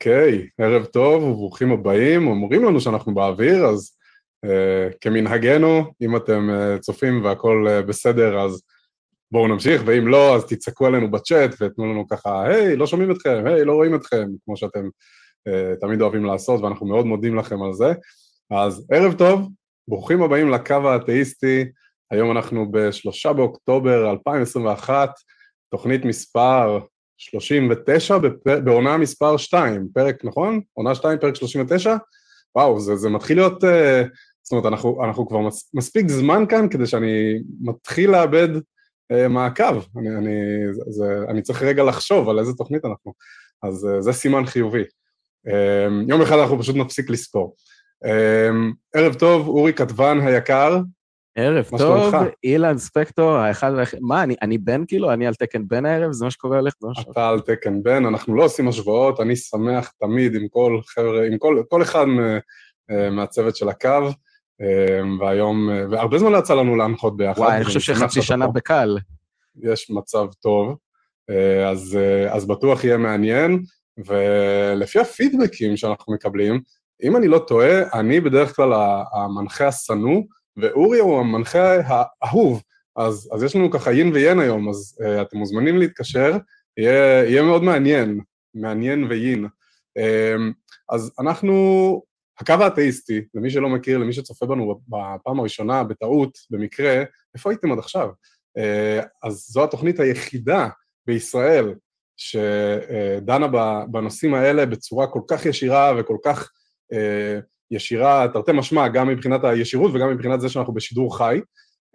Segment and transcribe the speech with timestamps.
[0.00, 3.96] אוקיי, ערב טוב וברוכים הבאים, אומרים לנו שאנחנו באוויר, אז
[4.46, 8.62] uh, כמנהגנו, אם אתם uh, צופים והכול uh, בסדר, אז
[9.32, 13.42] בואו נמשיך, ואם לא, אז תצעקו עלינו בצ'אט ותנו לנו ככה, היי, לא שומעים אתכם,
[13.46, 14.84] היי, לא רואים אתכם, כמו שאתם
[15.48, 17.92] uh, תמיד אוהבים לעשות, ואנחנו מאוד מודים לכם על זה.
[18.50, 19.48] אז ערב טוב,
[19.88, 21.64] ברוכים הבאים לקו האתאיסטי,
[22.10, 25.10] היום אנחנו בשלושה באוקטובר 2021,
[25.70, 26.80] תוכנית מספר
[27.20, 30.60] 39 בעונה מספר 2, פרק, נכון?
[30.74, 31.96] עונה 2, פרק 39?
[32.56, 33.66] וואו, זה, זה מתחיל להיות, uh,
[34.42, 39.82] זאת אומרת, אנחנו, אנחנו כבר מס, מספיק זמן כאן כדי שאני מתחיל לאבד uh, מעקב.
[39.98, 40.36] אני, אני,
[40.88, 43.12] זה, אני צריך רגע לחשוב על איזה תוכנית אנחנו,
[43.62, 44.82] אז uh, זה סימן חיובי.
[45.46, 47.56] Um, יום אחד אנחנו פשוט נפסיק לספור.
[48.04, 50.80] Um, ערב טוב, אורי כתבן היקר,
[51.40, 55.12] ערב טוב, אילן ספקטור, האחד והאחד, מה, אני, אני בן כאילו?
[55.12, 56.12] אני על תקן בן הערב?
[56.12, 56.74] זה מה שקורה לך?
[57.10, 61.38] אתה על תקן בן, אנחנו לא עושים השוואות, אני שמח תמיד עם כל חבר'ה, עם
[61.38, 62.06] כל, כל אחד
[62.90, 64.08] אה, מהצוות של הקו,
[64.60, 67.40] אה, והיום, אה, והרבה זמן לא יצא לנו להנחות ביחד.
[67.40, 68.46] וואי, אני חושב שחצי שנה.
[68.46, 68.98] בקל.
[69.62, 70.76] יש מצב טוב,
[71.66, 73.62] אז, אז בטוח יהיה מעניין,
[74.06, 76.60] ולפי הפידבקים שאנחנו מקבלים,
[77.02, 78.72] אם אני לא טועה, אני בדרך כלל
[79.12, 80.22] המנחה השנוא,
[80.56, 82.62] ואורי הוא המנחה האהוב,
[82.96, 86.36] אז, אז יש לנו ככה יין ויין היום, אז uh, אתם מוזמנים להתקשר,
[86.76, 88.20] יהיה, יהיה מאוד מעניין,
[88.54, 89.46] מעניין ויין.
[89.98, 90.40] Uh,
[90.90, 91.54] אז אנחנו,
[92.40, 97.02] הקו האתאיסטי, למי שלא מכיר, למי שצופה בנו בפעם הראשונה, בטעות, במקרה,
[97.34, 98.08] איפה הייתם עד עכשיו?
[98.58, 100.68] Uh, אז זו התוכנית היחידה
[101.06, 101.74] בישראל
[102.16, 103.46] שדנה
[103.90, 106.50] בנושאים האלה בצורה כל כך ישירה וכל כך
[106.94, 111.40] uh, ישירה, תרתי משמע, גם מבחינת הישירות וגם מבחינת זה שאנחנו בשידור חי.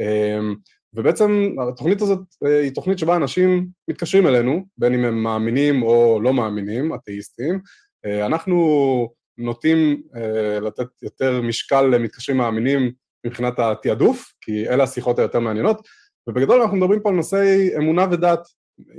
[0.02, 0.56] אמ,
[0.94, 6.20] ובעצם התוכנית הזאת אה, היא תוכנית שבה אנשים מתקשרים אלינו, בין אם הם מאמינים או
[6.24, 7.60] לא מאמינים, אתאיסטים.
[8.06, 12.92] אה, אנחנו נוטים אה, לתת יותר משקל למתקשרים מאמינים
[13.26, 15.88] מבחינת התעדוף, כי אלה השיחות היותר מעניינות,
[16.28, 18.40] ובגדול אנחנו מדברים פה על נושאי אמונה ודת.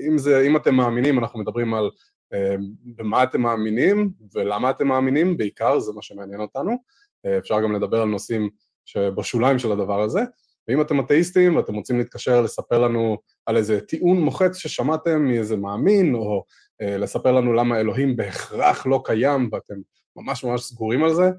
[0.09, 1.91] אם זה, אם אתם מאמינים, אנחנו מדברים על
[2.85, 6.77] במה אתם מאמינים ולמה אתם מאמינים, בעיקר זה מה שמעניין אותנו.
[7.27, 8.51] אה, אפשר גם לדבר על נושאים
[8.85, 10.21] שבשוליים של הדבר הזה.
[10.69, 16.15] ואם אתם אתאיסטים ואתם רוצים להתקשר לספר לנו על איזה טיעון מוחץ ששמעתם מאיזה מאמין,
[16.15, 16.45] או
[16.83, 19.75] אה, לספר לנו למה אלוהים בהכרח לא קיים ואתם
[20.17, 21.31] ממש ממש סגורים על זה,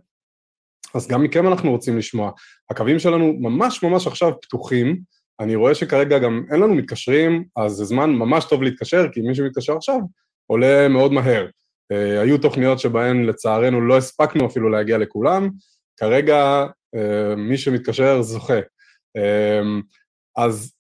[0.94, 2.32] אז גם מכם אנחנו רוצים לשמוע.
[2.70, 5.00] הקווים שלנו ממש ממש עכשיו פתוחים,
[5.40, 9.36] אני רואה שכרגע גם אין לנו מתקשרים, אז זה זמן ממש טוב להתקשר, כי מי
[9.36, 10.00] שמתקשר עכשיו
[10.48, 11.48] עולה מאוד מהר.
[11.94, 15.50] Uh, היו תוכניות שבהן לצערנו לא הספקנו אפילו להגיע לכולם,
[16.00, 16.66] כרגע
[16.96, 18.60] uh, מי שמתקשר זוכה.
[19.18, 19.82] Uh,
[20.38, 20.74] אז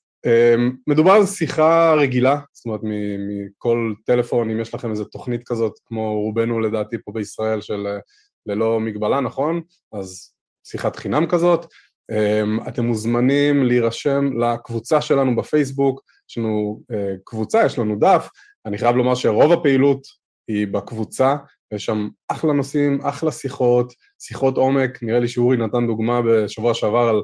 [0.87, 6.21] מדובר על שיחה רגילה, זאת אומרת מכל טלפון, אם יש לכם איזו תוכנית כזאת, כמו
[6.21, 7.87] רובנו לדעתי פה בישראל של
[8.45, 9.61] ללא מגבלה, נכון?
[9.93, 11.65] אז שיחת חינם כזאת.
[12.67, 16.81] אתם מוזמנים להירשם לקבוצה שלנו בפייסבוק, יש לנו
[17.23, 18.29] קבוצה, יש לנו דף,
[18.67, 20.07] אני חייב לומר שרוב הפעילות
[20.47, 21.35] היא בקבוצה,
[21.73, 27.09] יש שם אחלה נושאים, אחלה שיחות, שיחות עומק, נראה לי שאורי נתן דוגמה בשבוע שעבר
[27.09, 27.21] על,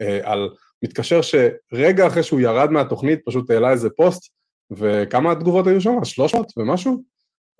[0.00, 0.50] אה, על
[0.84, 4.32] מתקשר שרגע אחרי שהוא ירד מהתוכנית פשוט העלה איזה פוסט,
[4.70, 6.04] וכמה תגובות היו שם?
[6.04, 7.02] 300 ומשהו?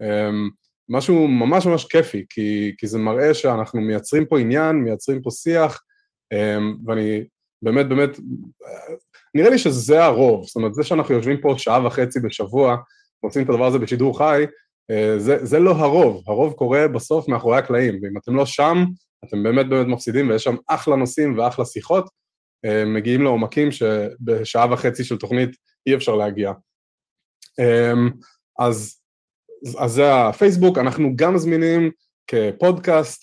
[0.01, 0.51] אמ,
[0.89, 5.83] משהו ממש ממש כיפי, כי, כי זה מראה שאנחנו מייצרים פה עניין, מייצרים פה שיח,
[6.33, 7.25] אמ, ואני
[7.63, 8.11] באמת באמת,
[9.35, 12.77] נראה לי שזה הרוב, זאת אומרת זה שאנחנו יושבים פה שעה וחצי בשבוע,
[13.21, 14.45] עושים את הדבר הזה בשידור חי,
[14.91, 18.85] אה, זה, זה לא הרוב, הרוב קורה בסוף מאחורי הקלעים, ואם אתם לא שם,
[19.25, 22.11] אתם באמת באמת מפסידים, ויש שם אחלה נושאים ואחלה שיחות,
[22.65, 25.51] אה, מגיעים לעומקים שבשעה וחצי של תוכנית
[25.87, 26.53] אי אפשר להגיע.
[27.61, 27.93] אה,
[28.59, 29.01] אז,
[29.79, 31.91] אז זה הפייסבוק, אנחנו גם זמינים
[32.27, 33.23] כפודקאסט,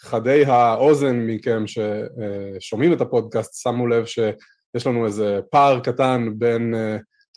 [0.00, 6.74] חדי האוזן מכם ששומעים את הפודקאסט, שמו לב שיש לנו איזה פער קטן בין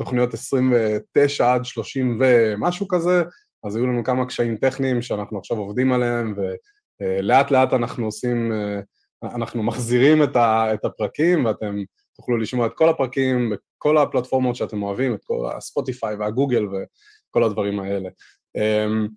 [0.02, 3.24] תוכניות 29 עד 30 ומשהו כזה,
[3.64, 6.36] אז היו לנו כמה קשיים טכניים שאנחנו עכשיו עובדים עליהם,
[7.02, 8.52] ולאט לאט אנחנו עושים,
[9.24, 11.76] אנחנו מחזירים את הפרקים, ואתם
[12.16, 17.80] תוכלו לשמוע את כל הפרקים בכל הפלטפורמות שאתם אוהבים, את כל הספוטיפיי והגוגל וכל הדברים
[17.80, 18.10] האלה.
[18.58, 19.08] אמ,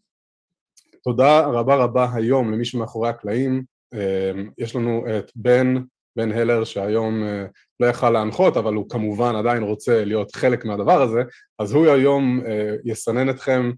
[1.02, 3.64] תודה רבה רבה היום למי שמאחורי הקלעים,
[3.94, 5.74] אמ, יש לנו את בן
[6.16, 7.44] בן הלר שהיום אה,
[7.80, 11.22] לא יכל להנחות, אבל הוא כמובן עדיין רוצה להיות חלק מהדבר הזה,
[11.58, 13.70] אז הוא היום אה, יסנן אתכם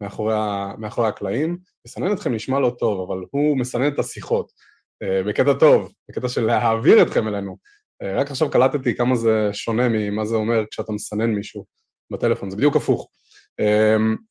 [0.00, 0.34] מאחורי,
[0.78, 4.52] מאחורי הקלעים, יסנן אתכם נשמע לא טוב, אבל הוא מסנן את השיחות,
[5.02, 7.56] אה, בקטע טוב, בקטע של להעביר אתכם אלינו.
[8.02, 11.64] רק עכשיו קלטתי כמה זה שונה ממה זה אומר כשאתה מסנן מישהו
[12.12, 13.08] בטלפון, זה בדיוק הפוך.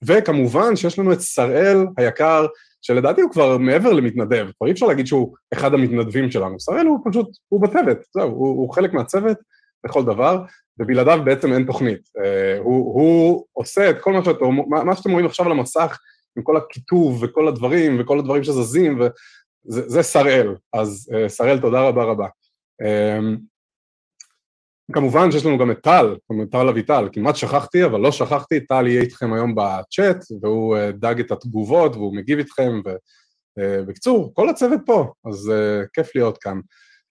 [0.06, 2.46] וכמובן שיש לנו את שראל היקר,
[2.86, 7.00] שלדעתי הוא כבר מעבר למתנדב, כבר אי אפשר להגיד שהוא אחד המתנדבים שלנו, שראל הוא
[7.10, 9.38] פשוט, הוא בצוות, זהו, הוא, הוא חלק מהצוות
[9.86, 10.44] לכל דבר,
[10.80, 12.10] ובלעדיו בעצם אין תוכנית.
[12.60, 14.46] הוא, הוא עושה את כל מה שאתם,
[14.86, 16.00] מה שאתם רואים עכשיו על המסך,
[16.38, 19.02] עם כל הכיתוב וכל הדברים וכל הדברים שזזים,
[19.66, 22.28] וזה שראל, אז שראל תודה רבה רבה.
[24.92, 26.16] כמובן שיש לנו גם את טל,
[26.52, 31.20] טל אביטל, כמעט שכחתי, אבל לא שכחתי, טל יהיה איתכם היום בצ'אט, והוא אה, דאג
[31.20, 32.82] את התגובות, והוא מגיב איתכם,
[33.60, 36.60] ובקיצור, אה, כל הצוות פה, אז uh, כיף להיות כאן.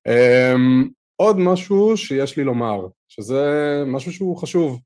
[0.09, 4.81] Um, עוד משהו שיש לי לומר, שזה משהו שהוא חשוב.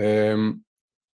[0.00, 0.54] Um,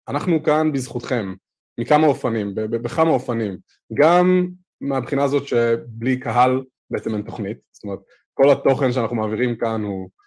[0.08, 1.34] אנחנו כאן בזכותכם,
[1.80, 3.58] מכמה אופנים, בכמה אופנים.
[3.94, 4.48] גם
[4.82, 8.00] מהבחינה הזאת שבלי קהל בעצם אין תוכנית, זאת אומרת,
[8.34, 10.23] כל התוכן שאנחנו מעבירים כאן הוא אה,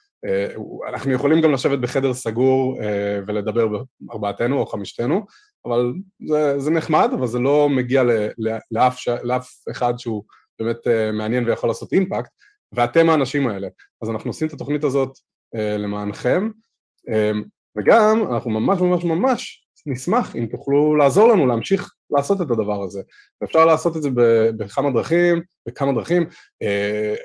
[0.89, 3.83] אנחנו יכולים גם לשבת בחדר סגור אה, ולדבר
[4.13, 5.27] ארבעתנו או חמישתנו,
[5.67, 5.93] אבל
[6.29, 8.03] זה, זה נחמד, אבל זה לא מגיע
[8.71, 10.23] לאף, לאף אחד שהוא
[10.59, 12.31] באמת אה, מעניין ויכול לעשות אימפקט,
[12.73, 13.69] ואתם האנשים האלה.
[14.03, 15.19] אז אנחנו עושים את התוכנית הזאת
[15.55, 16.51] למענכם,
[17.79, 23.03] וגם אנחנו ממש ממש ממש נשמח אם תוכלו לעזור לנו להמשיך לעשות את הדבר הזה.
[23.41, 24.11] ואפשר לעשות את זה
[24.57, 26.27] בכמה דרכים, בכמה דרכים,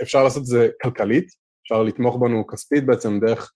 [0.02, 1.32] אפשר לעשות את זה כלכלית,
[1.72, 3.52] אפשר לתמוך בנו כספית בעצם דרך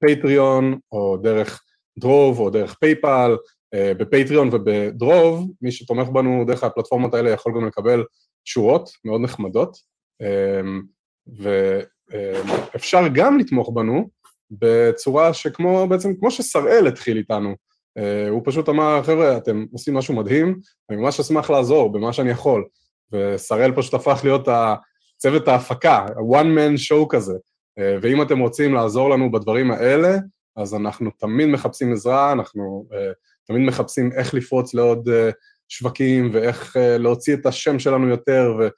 [0.00, 1.62] פטריון, אה, או דרך
[1.98, 3.36] דרוב, או דרך פייפל,
[3.74, 8.04] אה, בפטריון ובדרוב, מי שתומך בנו דרך הפלטפורמות האלה יכול גם לקבל
[8.44, 9.76] שורות מאוד נחמדות,
[10.22, 10.60] אה,
[12.10, 14.08] ואפשר גם לתמוך בנו
[14.50, 17.54] בצורה שכמו, בעצם כמו ששראל התחיל איתנו,
[18.30, 22.64] הוא פשוט אמר, חבר'ה, אתם עושים משהו מדהים, אני ממש אשמח לעזור במה שאני יכול,
[23.12, 24.48] ושראל פשוט הפך להיות
[25.18, 27.34] צוות ההפקה, one man show כזה,
[27.78, 30.16] אה, ואם אתם רוצים לעזור לנו בדברים האלה,
[30.56, 32.96] אז אנחנו תמיד מחפשים עזרה, אנחנו uh,
[33.46, 35.12] תמיד מחפשים איך לפרוץ לעוד uh,
[35.68, 38.68] שווקים ואיך להוציא את השם שלנו יותר, ו...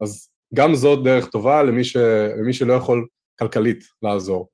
[0.00, 1.96] אז גם זאת דרך טובה למי, ש...
[2.40, 3.06] למי שלא יכול
[3.38, 4.48] כלכלית לעזור.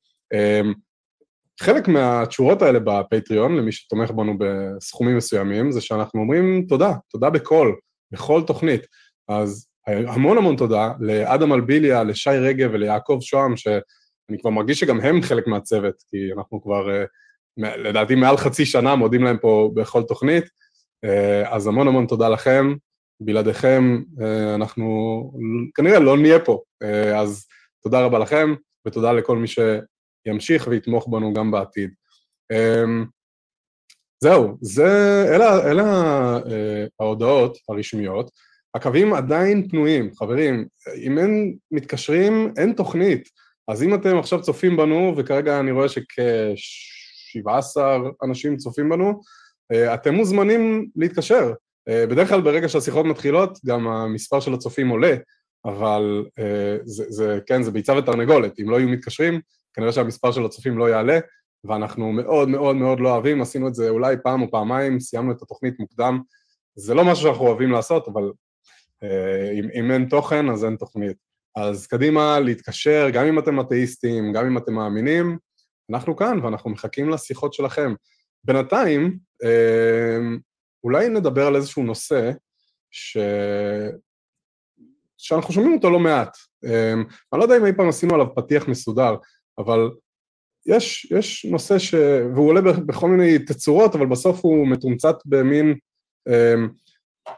[1.60, 7.72] חלק מהתשורות האלה בפטריון, למי שתומך בנו בסכומים מסוימים, זה שאנחנו אומרים תודה, תודה בכל,
[8.12, 8.86] בכל תוכנית.
[9.28, 15.22] אז המון המון תודה לאדם אלביליה, לשי רגב וליעקב שוהם, שאני כבר מרגיש שגם הם
[15.22, 17.04] חלק מהצוות, כי אנחנו כבר, אה,
[17.76, 20.44] לדעתי, מעל חצי שנה מודים להם פה בכל תוכנית,
[21.04, 22.74] אה, אז המון המון תודה לכם,
[23.20, 24.86] בלעדיכם אה, אנחנו
[25.74, 26.62] כנראה לא נהיה פה,
[27.16, 27.46] אז
[27.82, 28.54] תודה רבה לכם,
[28.86, 31.90] ותודה לכל מי שימשיך ויתמוך בנו גם בעתיד.
[34.22, 35.84] זהו, זה, אלה, אלה
[37.00, 38.30] ההודעות הרשמיות.
[38.76, 40.66] הקווים עדיין פנויים, חברים,
[41.02, 43.28] אם אין מתקשרים, אין תוכנית.
[43.68, 47.80] אז אם אתם עכשיו צופים בנו, וכרגע אני רואה שכ-17
[48.24, 49.20] אנשים צופים בנו,
[49.72, 51.52] אה, אתם מוזמנים להתקשר.
[51.88, 55.16] אה, בדרך כלל ברגע שהשיחות מתחילות, גם המספר של הצופים עולה,
[55.64, 58.60] אבל אה, זה, זה, כן, זה ביצה ותרנגולת.
[58.60, 59.40] אם לא יהיו מתקשרים,
[59.74, 61.18] כנראה שהמספר של הצופים לא יעלה,
[61.64, 65.42] ואנחנו מאוד מאוד מאוד לא אוהבים, עשינו את זה אולי פעם או פעמיים, סיימנו את
[65.42, 66.20] התוכנית מוקדם.
[66.74, 68.30] זה לא משהו שאנחנו אוהבים לעשות, אבל
[69.58, 71.16] אם, אם אין תוכן, אז אין תוכנית.
[71.56, 75.38] אז קדימה להתקשר, גם אם אתם אתאיסטים, גם אם אתם מאמינים,
[75.90, 77.94] אנחנו כאן ואנחנו מחכים לשיחות שלכם.
[78.44, 80.18] בינתיים, אה,
[80.84, 82.30] אולי נדבר על איזשהו נושא
[82.90, 83.16] ש...
[85.18, 86.36] שאנחנו שומעים אותו לא מעט.
[86.64, 86.92] אה,
[87.32, 89.16] אני לא יודע אם אי פעם עשינו עליו פתיח מסודר,
[89.58, 89.90] אבל
[90.66, 91.94] יש, יש נושא ש...
[92.34, 95.74] והוא עולה בכל מיני תצורות, אבל בסוף הוא מתומצת במין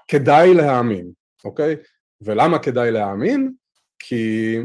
[0.09, 1.18] כדאי להאמין.
[1.45, 1.77] אוקיי?
[2.21, 3.53] ולמה כדאי להאמין?
[3.99, 4.57] כי,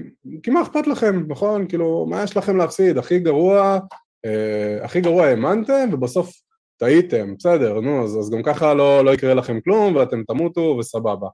[0.43, 1.67] כי מה אכפת לכם, נכון?
[1.67, 2.97] כאילו, מה יש לכם להפסיד?
[2.97, 3.79] הכי גרוע,
[4.25, 6.31] אה, הכי גרוע האמנתם, ובסוף
[6.77, 11.27] טעיתם, בסדר, נו, אז, אז גם ככה לא, לא יקרה לכם כלום, ואתם תמותו, וסבבה.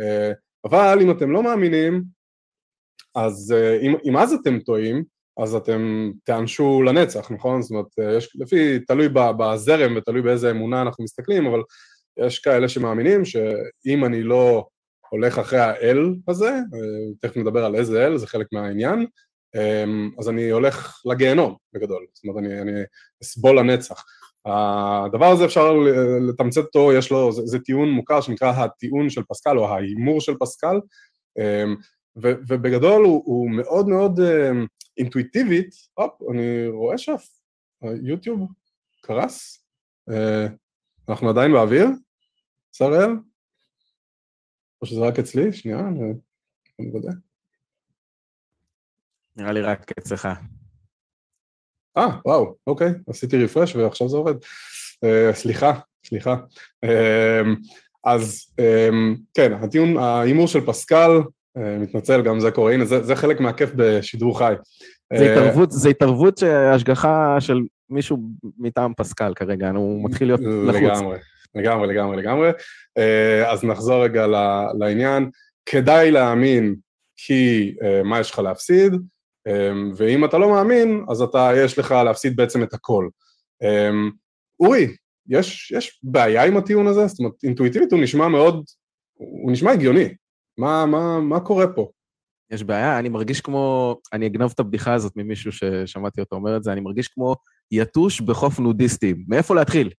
[0.00, 0.32] אה,
[0.64, 2.02] אבל אם אתם לא מאמינים,
[3.14, 5.04] אז אה, אם, אם אז אתם טועים,
[5.38, 7.62] אז אתם תיענשו לנצח, נכון?
[7.62, 11.60] זאת אומרת, אה, יש, לפי, תלוי בזרם ותלוי באיזה אמונה אנחנו מסתכלים, אבל
[12.26, 14.66] יש כאלה שמאמינים שאם אני לא
[15.10, 19.06] הולך אחרי האל הזה, אה, תכף נדבר על איזה אל, זה חלק מהעניין,
[19.54, 22.72] אמ, אז אני הולך לגיהנום בגדול, זאת אומרת אני, אני
[23.22, 24.04] אסבול לנצח.
[24.46, 25.72] הדבר הזה אפשר
[26.28, 30.34] לתמצת אותו, יש לו, זה, זה טיעון מוכר שנקרא הטיעון של פסקל או ההימור של
[30.40, 30.80] פסקל,
[31.38, 31.76] אמ,
[32.22, 34.20] ו, ובגדול הוא, הוא מאוד מאוד
[34.98, 38.48] אינטואיטיבית, הופ, אני רואה שהיוטיוב
[39.02, 39.66] קרס,
[40.10, 40.46] אה,
[41.08, 41.86] אנחנו עדיין באוויר,
[42.72, 43.10] שראל?
[44.82, 45.52] או שזה רק אצלי?
[45.52, 46.12] שנייה, אני
[46.78, 47.12] מוודא.
[49.36, 50.28] נראה לי רק אצלך.
[51.96, 54.34] אה, וואו, אוקיי, עשיתי רפרש ועכשיו זה עובד.
[55.04, 55.72] Uh, סליחה,
[56.06, 56.36] סליחה.
[58.04, 58.54] אז
[59.34, 61.10] כן, הטיעון, ההימור של פסקל,
[61.56, 64.54] מתנצל, גם זה קורה, הנה, זה, זה חלק מהכיף בשידור חי.
[65.16, 68.18] זה התערבות, זה התערבות השגחה של מישהו
[68.58, 70.82] מטעם פסקל כרגע, הוא מתחיל להיות לחוץ.
[70.82, 71.18] לגמרי,
[71.56, 72.50] לגמרי, לגמרי, לגמרי.
[73.46, 74.26] אז נחזור רגע
[74.78, 75.30] לעניין.
[75.66, 76.74] כדאי להאמין
[77.16, 78.92] כי מה יש לך להפסיד,
[79.96, 83.08] ואם אתה לא מאמין, אז אתה, יש לך להפסיד בעצם את הכל.
[84.60, 84.96] אורי,
[85.28, 87.06] יש, יש בעיה עם הטיעון הזה?
[87.06, 88.64] זאת אומרת, אינטואיטיבית הוא נשמע מאוד,
[89.14, 90.14] הוא נשמע הגיוני.
[90.58, 91.90] מה, מה, מה קורה פה?
[92.50, 96.62] יש בעיה, אני מרגיש כמו, אני אגנוב את הבדיחה הזאת ממישהו ששמעתי אותו אומר את
[96.62, 97.36] זה, אני מרגיש כמו
[97.70, 99.24] יתוש בחוף נודיסטים.
[99.28, 99.90] מאיפה להתחיל?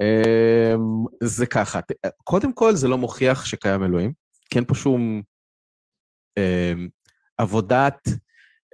[0.00, 1.80] אמ, זה ככה,
[2.24, 4.12] קודם כל זה לא מוכיח שקיים אלוהים,
[4.50, 5.22] כי אין פה שום
[6.38, 6.88] אמ,
[7.38, 8.08] עבודת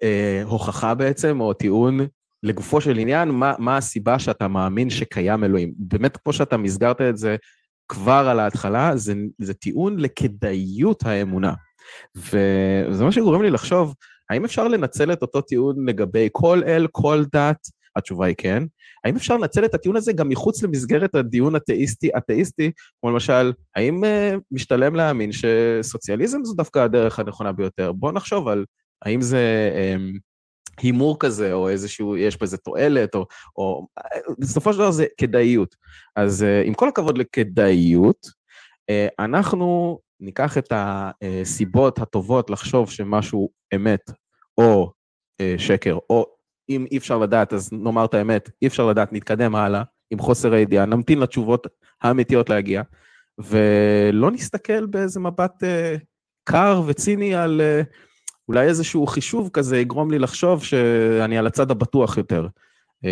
[0.03, 1.99] אה, הוכחה בעצם, או טיעון
[2.43, 5.73] לגופו של עניין, מה, מה הסיבה שאתה מאמין שקיים אלוהים.
[5.79, 7.37] באמת, כמו שאתה מסגרת את זה
[7.89, 11.53] כבר על ההתחלה, זה, זה טיעון לכדאיות האמונה.
[12.17, 13.95] וזה מה שגורם לי לחשוב,
[14.31, 17.59] האם אפשר לנצל את אותו טיעון לגבי כל אל, כל דת?
[17.97, 18.63] התשובה היא כן.
[19.07, 21.55] האם אפשר לנצל את הטיעון הזה גם מחוץ למסגרת הדיון
[22.15, 22.71] התאיסטי,
[23.01, 27.93] כמו למשל, האם uh, משתלם להאמין שסוציאליזם זו דווקא הדרך הנכונה ביותר?
[27.93, 28.65] בואו נחשוב על
[29.05, 30.19] האם זה um,
[30.83, 33.87] הימור כזה, או איזשהו, יש בזה תועלת, או, או
[34.39, 35.75] בסופו של דבר זה כדאיות.
[36.17, 38.27] אז uh, עם כל הכבוד לכדאיות,
[38.91, 44.11] uh, אנחנו ניקח את הסיבות הטובות לחשוב שמשהו אמת,
[44.59, 44.93] או
[45.59, 46.36] שקר, או
[46.69, 50.53] אם אי אפשר לדעת, אז נאמר את האמת, אי אפשר לדעת, נתקדם הלאה עם חוסר
[50.53, 51.67] הידיעה, נמתין לתשובות
[52.03, 52.83] האמיתיות להגיע,
[53.39, 56.01] ולא נסתכל באיזה מבט uh,
[56.45, 57.87] קר וציני על uh,
[58.49, 62.47] אולי איזשהו חישוב כזה יגרום לי לחשוב שאני על הצד הבטוח יותר.
[63.05, 63.09] Uh,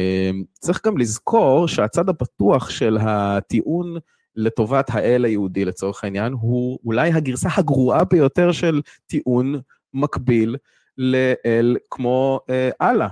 [0.60, 3.96] צריך גם לזכור שהצד הבטוח של הטיעון
[4.36, 9.60] לטובת האל היהודי לצורך העניין, הוא אולי הגרסה הגרועה ביותר של טיעון
[9.94, 10.56] מקביל
[10.98, 12.40] לאל כמו
[12.82, 13.08] אללה.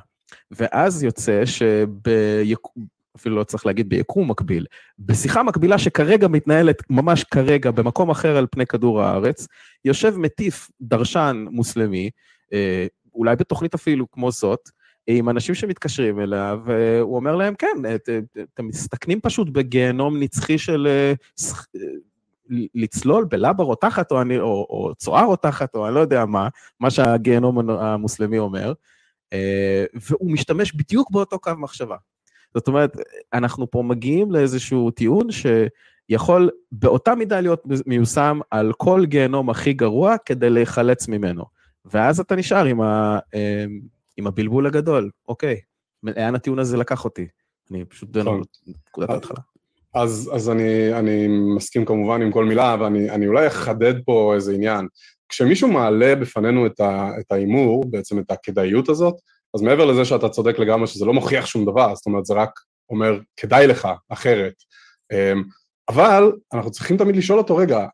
[0.51, 2.87] ואז יוצא שביקום,
[3.17, 4.67] אפילו לא צריך להגיד ביקום מקביל,
[4.99, 9.49] בשיחה מקבילה שכרגע מתנהלת ממש כרגע במקום אחר על פני כדור הארץ,
[9.85, 12.11] יושב מטיף דרשן מוסלמי,
[12.53, 14.71] אה, אולי בתוכנית אפילו כמו זאת,
[15.07, 16.61] עם אנשים שמתקשרים אליו,
[17.01, 17.77] הוא אומר להם, כן,
[18.55, 21.12] אתם מסתכנים פשוט בגיהנום נצחי של אה,
[22.75, 26.49] לצלול בלבה רותחת, או, או, או צואה רותחת, או אני לא יודע מה,
[26.81, 28.73] מה שהגיהנום המוסלמי אומר, אה,
[29.95, 31.97] והוא משתמש בדיוק באותו קו מחשבה.
[32.55, 32.97] זאת אומרת,
[33.35, 40.17] אנחנו פה מגיעים לאיזשהו טיעון שיכול באותה מידה להיות מיושם על כל גיהנום הכי גרוע
[40.27, 41.45] כדי להיחלץ ממנו.
[41.85, 43.65] ואז אתה נשאר עם, ה, אה,
[44.17, 45.11] עם הבלבול הגדול.
[45.29, 45.61] אוקיי,
[46.03, 47.27] לאן הטיעון הזה לקח אותי?
[47.71, 49.41] אני פשוט דן על נקודת ההתחלה.
[49.95, 54.87] אז, אז אני, אני מסכים כמובן עם כל מילה, ואני אולי אחדד פה איזה עניין.
[55.33, 59.15] כשמישהו מעלה בפנינו את ההימור, בעצם את הכדאיות הזאת,
[59.55, 62.51] אז מעבר לזה שאתה צודק לגמרי שזה לא מוכיח שום דבר, זאת אומרת זה רק
[62.91, 64.55] אומר כדאי לך אחרת.
[65.12, 65.43] אמ,
[65.89, 67.87] אבל אנחנו צריכים תמיד לשאול אותו, רגע,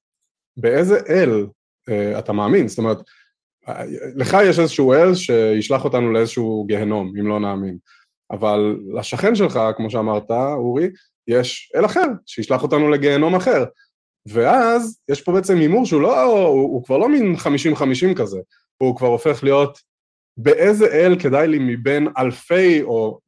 [0.57, 1.47] באיזה אל
[1.91, 2.69] uh, אתה מאמין?
[2.69, 2.99] זאת אומרת,
[4.17, 7.79] לך יש איזשהו אל שישלח אותנו לאיזשהו גיהנום, אם לא נאמין.
[8.31, 10.89] אבל לשכן שלך, כמו שאמרת, אורי,
[11.29, 13.65] יש אל אחר, שישלח אותנו לגיהנום אחר.
[14.27, 18.39] ואז יש פה בעצם הימור שהוא לא, הוא, הוא כבר לא מין 50-50 כזה,
[18.79, 19.79] הוא כבר הופך להיות
[20.37, 23.19] באיזה אל כדאי לי מבין אלפי או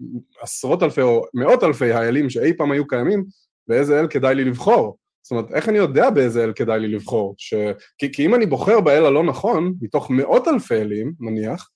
[0.41, 3.25] עשרות אלפי או מאות אלפי האלים שאי פעם היו קיימים,
[3.69, 4.97] באיזה אל כדאי לי לבחור.
[5.23, 7.35] זאת אומרת, איך אני יודע באיזה אל כדאי לי לבחור?
[7.39, 7.55] ש...
[7.99, 11.69] כי, כי אם אני בוחר באל הלא נכון, מתוך מאות אלפי אלים, נניח,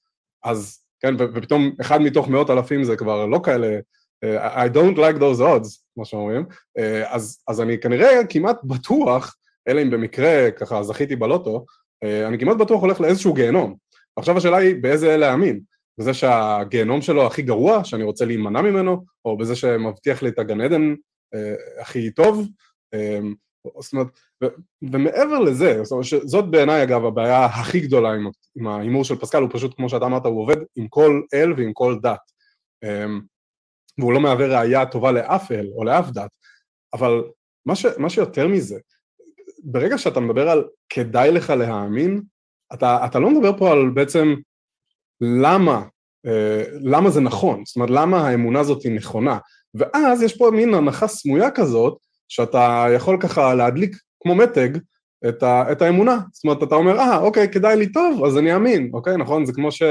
[0.44, 3.78] אז, כן, ופתאום אחד מתוך מאות אלפים זה כבר לא כאלה,
[4.38, 6.46] I don't like those odds, כמו שאומרים,
[6.78, 9.36] uh, אז, אז אני כנראה כמעט בטוח,
[9.68, 11.64] אלא אם במקרה ככה זכיתי בלוטו,
[12.04, 13.76] uh, אני כמעט בטוח הולך לאיזשהו גיהנום.
[14.16, 15.60] עכשיו השאלה היא באיזה להאמין,
[15.98, 20.60] בזה שהגיהנום שלו הכי גרוע, שאני רוצה להימנע ממנו, או בזה שמבטיח לי את הגן
[20.60, 20.94] עדן
[21.34, 22.48] אה, הכי טוב,
[22.94, 23.20] אה,
[23.80, 24.06] זאת אומרת,
[24.44, 24.46] ו,
[24.82, 29.42] ומעבר לזה, זאת, אומרת, זאת בעיניי אגב הבעיה הכי גדולה עם, עם ההימור של פסקל,
[29.42, 32.20] הוא פשוט, כמו שאתה אמרת, הוא עובד עם כל אל ועם כל דת.
[32.84, 33.06] אה,
[33.98, 36.30] והוא לא מהווה ראייה טובה לאף אל או לאף דת,
[36.94, 37.22] אבל
[37.66, 38.78] מה, ש, מה שיותר מזה,
[39.64, 42.22] ברגע שאתה מדבר על כדאי לך להאמין,
[42.74, 44.34] אתה, אתה לא מדבר פה על בעצם
[45.20, 45.82] למה,
[46.26, 49.38] אה, למה זה נכון, זאת אומרת למה האמונה הזאת היא נכונה,
[49.74, 51.98] ואז יש פה מין הנחה סמויה כזאת,
[52.28, 54.68] שאתה יכול ככה להדליק כמו מתג
[55.28, 58.54] את, ה, את האמונה, זאת אומרת אתה אומר אה אוקיי כדאי לי טוב אז אני
[58.54, 59.46] אאמין, אוקיי נכון?
[59.46, 59.82] זה כמו ש...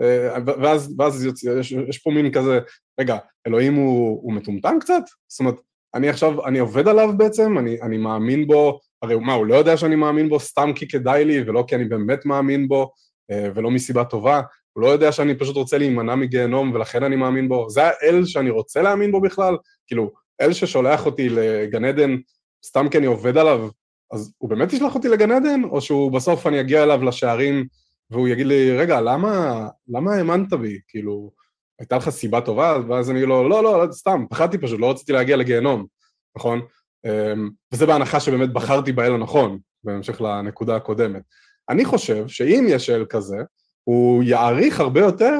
[0.00, 2.58] אה, ואז, ואז יוצא, יש, יש פה מין כזה,
[3.00, 5.02] רגע, אלוהים הוא, הוא מטומטם קצת?
[5.28, 5.54] זאת אומרת,
[5.94, 9.76] אני עכשיו, אני עובד עליו בעצם, אני, אני מאמין בו, הרי מה, הוא לא יודע
[9.76, 12.92] שאני מאמין בו סתם כי כדאי לי, ולא כי אני באמת מאמין בו,
[13.30, 14.40] אה, ולא מסיבה טובה,
[14.72, 18.50] הוא לא יודע שאני פשוט רוצה להימנע מגיהנום ולכן אני מאמין בו, זה האל שאני
[18.50, 19.56] רוצה להאמין בו בכלל?
[19.86, 22.16] כאילו, אל ששולח אותי לגן עדן
[22.64, 23.68] סתם כי אני עובד עליו,
[24.12, 27.66] אז הוא באמת ישלח אותי לגן עדן, או שהוא בסוף אני אגיע אליו לשערים
[28.14, 30.80] והוא יגיד לי, רגע, למה, למה האמנת בי?
[30.88, 31.30] כאילו,
[31.78, 32.78] הייתה לך סיבה טובה?
[32.88, 35.86] ואז אני לו, לא, לא, לא, סתם, פחדתי פשוט, לא רציתי להגיע לגיהנום,
[36.36, 36.60] נכון?
[37.06, 41.22] אמ, וזה בהנחה שבאמת בחרתי באל הנכון, בהמשך לנקודה הקודמת.
[41.68, 43.36] אני חושב שאם יש אל כזה,
[43.84, 45.38] הוא יעריך הרבה יותר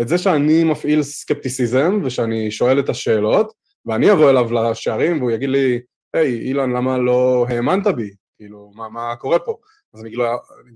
[0.00, 3.52] את זה שאני מפעיל סקפטיסיזם ושאני שואל את השאלות,
[3.86, 5.80] ואני אבוא אליו לשערים והוא יגיד לי,
[6.14, 8.10] היי, אילן, למה לא האמנת בי?
[8.36, 9.56] כאילו, מה, מה קורה פה?
[9.94, 10.18] אז אני אגיד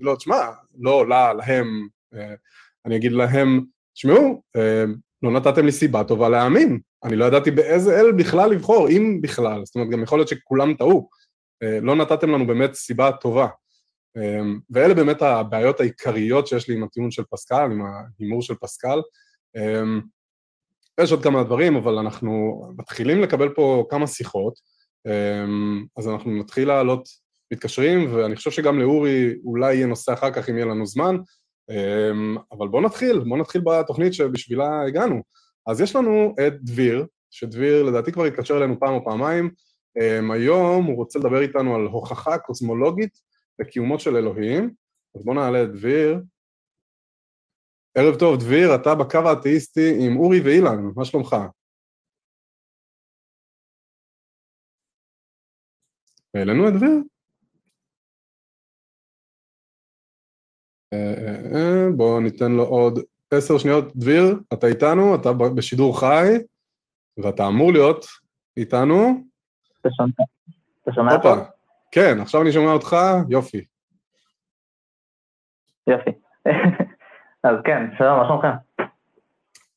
[0.01, 2.33] לו, תשמע, לא, לא, להם, אה,
[2.85, 4.83] אני אגיד להם, תשמעו, אה,
[5.23, 9.65] לא נתתם לי סיבה טובה להאמין, אני לא ידעתי באיזה אל בכלל לבחור, אם בכלל,
[9.65, 11.09] זאת אומרת, גם יכול להיות שכולם טעו,
[11.63, 13.47] אה, לא נתתם לנו באמת סיבה טובה.
[14.69, 19.01] ואלה באמת הבעיות העיקריות שיש לי עם הטיעון של פסקל, עם ההימור של פסקל.
[21.01, 24.53] יש עוד כמה דברים, אבל אנחנו מתחילים לקבל פה כמה שיחות,
[25.97, 27.09] אז אנחנו נתחיל לעלות
[27.55, 31.15] מתקשרים, ואני חושב שגם לאורי אולי יהיה נושא אחר כך אם יהיה לנו זמן,
[31.69, 35.21] אמ, אבל בואו נתחיל, בואו נתחיל בתוכנית שבשבילה הגענו.
[35.67, 39.49] אז יש לנו את דביר, שדביר לדעתי כבר התקשר אלינו פעם או פעמיים,
[39.99, 43.19] אמ, היום הוא רוצה לדבר איתנו על הוכחה קוסמולוגית
[43.59, 44.73] לקיומו של אלוהים,
[45.15, 46.19] אז בואו נעלה את דביר.
[47.97, 51.35] ערב טוב, דביר, אתה בקו האתאיסטי עם אורי ואילן, מה שלומך?
[56.35, 57.14] העלינו את דביר?
[61.95, 62.99] בואו ניתן לו עוד
[63.31, 63.95] עשר שניות.
[63.95, 66.27] דביר, אתה איתנו, אתה בשידור חי,
[67.17, 68.05] ואתה אמור להיות
[68.57, 69.23] איתנו.
[69.79, 69.89] אתה
[70.93, 71.37] שומע טוב?
[71.91, 72.95] כן, עכשיו אני שומע אותך,
[73.29, 73.65] יופי.
[75.87, 76.09] יופי.
[77.43, 78.85] אז כן, שלום, מה שלומכם?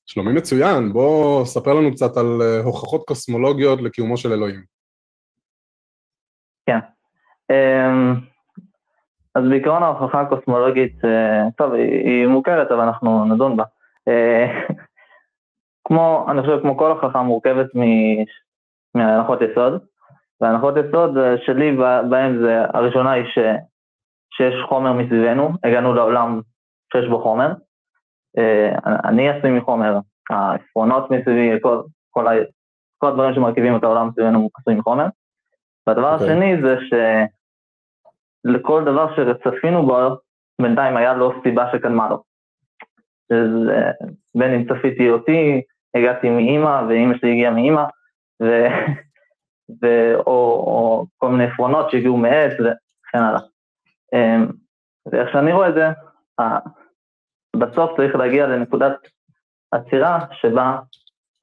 [0.07, 4.65] שלומי מצוין, בוא ספר לנו קצת על אה, הוכחות קוסמולוגיות לקיומו של אלוהים.
[6.67, 6.79] כן.
[7.51, 8.15] אמ,
[9.39, 13.65] אז בעיקרון ההוכחה הקוסמולוגית, אה, טוב, היא, מוכרת, אבל אנחנו נדון בה.
[14.09, 14.47] אה,
[15.89, 17.67] כמו, אני חושב, כמו כל הוכחה מורכבת
[18.95, 19.83] מהנחות יסוד,
[20.41, 21.77] והנחות יסוד אה, שלי
[22.11, 23.39] בהן זה, הראשונה היא ש,
[24.37, 26.41] שיש חומר מסביבנו, הגענו לעולם
[26.93, 27.53] שיש בו חומר.
[29.05, 29.99] אני עשוי מחומר,
[30.31, 32.27] העפרונות מסביבי, כל, כל,
[32.99, 35.07] כל הדברים שמרכיבים את העולם מסביבנו עשויים מחומר.
[35.87, 36.13] והדבר okay.
[36.13, 36.27] אוקיי.
[36.27, 36.95] השני זה ש...
[38.45, 40.17] לכל דבר שצפינו בו,
[40.63, 42.23] בינתיים היה לו סיבה שקדמה לו.
[43.31, 43.71] אז
[44.35, 45.63] בין אם צפיתי אותי,
[45.95, 47.85] הגעתי מאימא, ואימא שלי הגיעה מאימא,
[48.43, 48.67] ו...
[49.83, 50.15] ו...
[50.15, 53.41] או, או כל מיני עפרונות שהגיעו מעץ וכן הלאה.
[54.15, 54.47] אמ,
[55.13, 55.89] ואיך שאני רואה את זה,
[57.57, 58.97] בסוף צריך להגיע לנקודת
[59.73, 60.79] עצירה שבה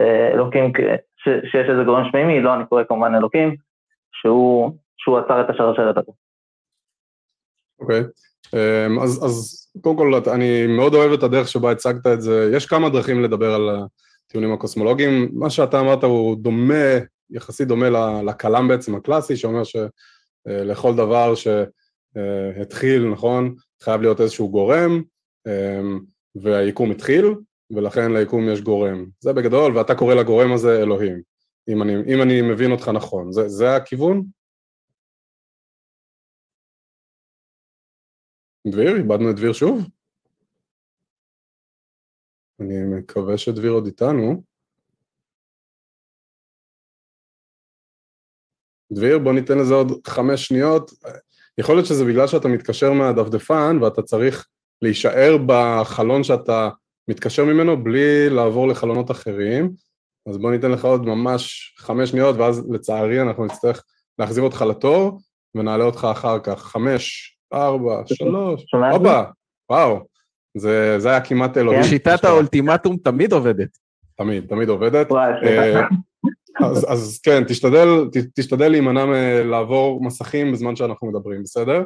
[0.01, 0.71] אה, אלוקים,
[1.17, 3.55] ש, שיש איזה גורם שמימי, לא אני קורא כמובן אלוקים,
[4.11, 6.15] שהוא, שהוא עצר את השרשרת הזאת.
[7.79, 8.03] אוקיי.
[8.53, 12.65] אמ, אז, אז קודם כל אני מאוד אוהב את הדרך שבה הצגת את זה, יש
[12.65, 16.97] כמה דרכים לדבר על הטיעונים הקוסמולוגיים, מה שאתה אמרת הוא דומה,
[17.29, 25.01] יחסית דומה לכלם בעצם הקלאסי, שאומר שלכל אה, דבר שהתחיל, נכון, חייב להיות איזשהו גורם,
[25.47, 25.99] אמ,
[26.35, 27.35] והיקום התחיל,
[27.71, 29.05] ולכן ליקום יש גורם.
[29.19, 31.21] זה בגדול, ואתה קורא לגורם הזה אלוהים,
[31.67, 33.31] אם אני, אם אני מבין אותך נכון.
[33.31, 34.23] זה, זה הכיוון?
[38.67, 39.87] דביר, איבדנו את דביר שוב?
[42.59, 44.43] אני מקווה שדביר עוד איתנו.
[48.91, 50.91] דביר, בוא ניתן לזה עוד חמש שניות.
[51.57, 54.47] יכול להיות שזה בגלל שאתה מתקשר מהדפדפן ואתה צריך
[54.81, 56.69] להישאר בחלון שאתה
[57.07, 59.73] מתקשר ממנו בלי לעבור לחלונות אחרים,
[60.29, 63.83] אז בוא ניתן לך עוד ממש חמש שניות ואז לצערי אנחנו נצטרך
[64.19, 65.19] להחזיר אותך לתור
[65.55, 66.61] ונעלה אותך אחר כך.
[66.61, 69.23] חמש, ארבע, שלוש, הופה,
[69.69, 69.99] וואו,
[70.57, 71.81] זה, זה היה כמעט אלוהים.
[71.81, 71.87] כן.
[71.87, 73.77] שיטת האולטימטום תמיד עובדת.
[74.17, 75.11] תמיד, תמיד עובדת.
[75.11, 75.81] אה,
[76.65, 77.87] אז, אז כן, תשתדל,
[78.35, 81.83] תשתדל להימנע מלעבור מסכים בזמן שאנחנו מדברים, בסדר?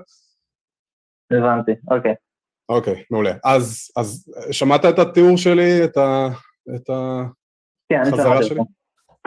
[1.32, 2.16] הבנתי, אוקיי.
[2.70, 3.34] אוקיי, מעולה.
[3.46, 6.28] אז, אז שמעת את התיאור שלי, את, ה,
[6.76, 8.60] את החזרה כן, שלי?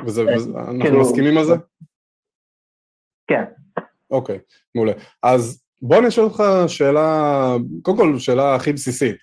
[0.07, 1.01] וזה, וזה, אנחנו כאילו...
[1.01, 1.55] מסכימים על זה?
[3.27, 3.45] כן.
[4.11, 4.39] אוקיי,
[4.75, 4.93] מעולה.
[5.23, 9.17] אז בוא אני אשאל אותך שאלה, קודם כל שאלה הכי בסיסית,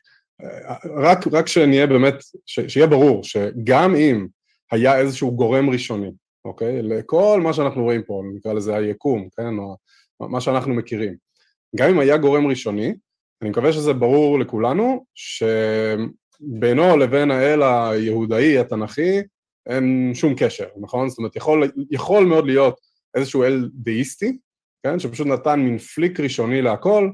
[0.98, 4.28] רק, רק שנהיה באמת, ש, שיהיה ברור שגם אם
[4.72, 6.12] היה איזשהו גורם ראשוני,
[6.46, 6.82] אוקיי?
[6.82, 9.58] לכל מה שאנחנו רואים פה, נקרא לזה היקום, כן?
[9.58, 9.76] או
[10.30, 11.16] מה שאנחנו מכירים.
[11.76, 12.94] גם אם היה גורם ראשוני,
[13.42, 19.22] אני מקווה שזה ברור לכולנו, שבינו לבין האל היהודאי, התנ"כי,
[19.70, 21.10] אין שום קשר, נכון?
[21.10, 22.80] זאת אומרת, יכול, יכול מאוד להיות
[23.16, 24.38] איזשהו אל דאיסטי,
[24.84, 25.00] כן?
[25.00, 27.10] שפשוט נתן מין פליק ראשוני להכל,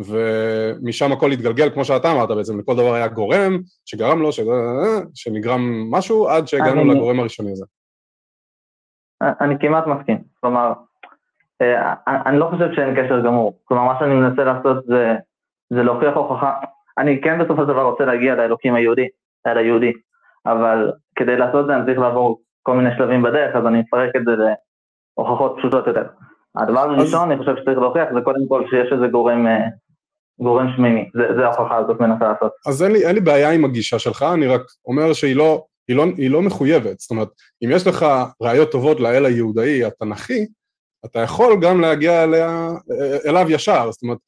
[0.00, 4.40] ומשם הכל התגלגל, כמו שאתה אמרת בעצם, לכל דבר היה גורם שגרם לו, ש...
[5.14, 6.90] שנגרם משהו, עד שהגענו אני...
[6.90, 7.64] לגורם הראשוני הזה.
[9.40, 10.72] אני כמעט מסכים, כלומר,
[11.62, 11.94] אה,
[12.26, 15.14] אני לא חושב שאין קשר גמור, כלומר מה שאני מנסה לעשות זה,
[15.70, 16.60] זה להוכיח הוכחה,
[16.98, 19.08] אני כן בסופו של דבר רוצה להגיע לאלוקים היהודי,
[19.46, 19.92] אל היהודי,
[20.46, 24.16] אבל כדי לעשות את זה אני צריך לעבור כל מיני שלבים בדרך, אז אני אפרק
[24.16, 24.32] את זה
[25.16, 26.04] להוכחות פשוטות יותר.
[26.56, 29.68] הדבר הראשון, אני חושב שצריך להוכיח, זה קודם כל שיש איזה גורם, אה,
[30.40, 32.52] גורם שמימי, זה, זה ההוכחה הזאת מנסה לעשות.
[32.66, 35.96] אז אין לי, אין לי בעיה עם הגישה שלך, אני רק אומר שהיא לא, היא
[35.96, 37.28] לא, היא לא מחויבת, זאת אומרת,
[37.64, 38.06] אם יש לך
[38.42, 40.46] ראיות טובות לאל היהודאי התנ"כי,
[41.04, 42.68] אתה יכול גם להגיע אליה,
[43.26, 44.18] אליו ישר, זאת אומרת,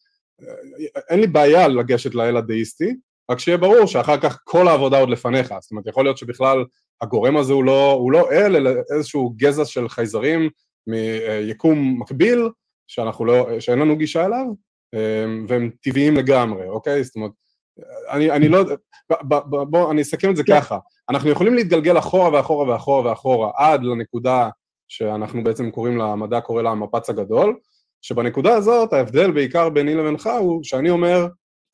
[1.10, 2.96] אין לי בעיה לגשת לאל הדאיסטי,
[3.30, 6.64] רק שיהיה ברור שאחר כך כל העבודה עוד לפניך, זאת אומרת, יכול להיות שבכלל
[7.00, 10.50] הגורם הזה הוא לא, הוא לא אל, אלא איזשהו גזע של חייזרים
[10.86, 12.48] מיקום מקביל,
[12.86, 14.46] שאנחנו לא, שאין לנו גישה אליו,
[15.48, 17.04] והם טבעיים לגמרי, אוקיי?
[17.04, 17.30] זאת אומרת,
[18.10, 18.64] אני, אני לא,
[19.22, 20.60] בוא, בוא, אני אסכם את זה כן.
[20.60, 20.78] ככה,
[21.10, 24.48] אנחנו יכולים להתגלגל אחורה ואחורה ואחורה ואחורה עד לנקודה
[24.88, 27.56] שאנחנו בעצם קוראים לה, המדע קורא לה המפץ הגדול,
[28.02, 31.26] שבנקודה הזאת ההבדל בעיקר ביני לבינך הוא שאני אומר,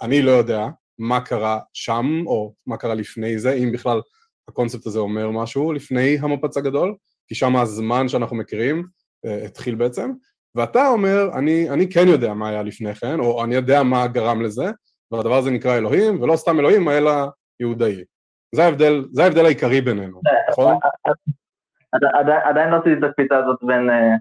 [0.03, 0.67] אני לא יודע
[0.99, 4.01] מה קרה שם, או מה קרה לפני זה, אם בכלל
[4.49, 6.95] הקונספט הזה אומר משהו לפני המפץ הגדול,
[7.29, 8.87] כי שם הזמן שאנחנו מכירים
[9.25, 10.11] התחיל בעצם,
[10.55, 14.43] ואתה אומר, אני, אני כן יודע מה היה לפני כן, או אני יודע מה גרם
[14.43, 14.71] לזה,
[15.11, 17.11] והדבר הזה נקרא אלוהים, ולא סתם אלוהים, אלא
[17.61, 18.05] יהודאי.
[18.55, 20.79] זה ההבדל, זה ההבדל העיקרי בינינו, נכון?
[22.45, 24.17] עדיין לא עשיתי את הקפיצה הזאת בין אה,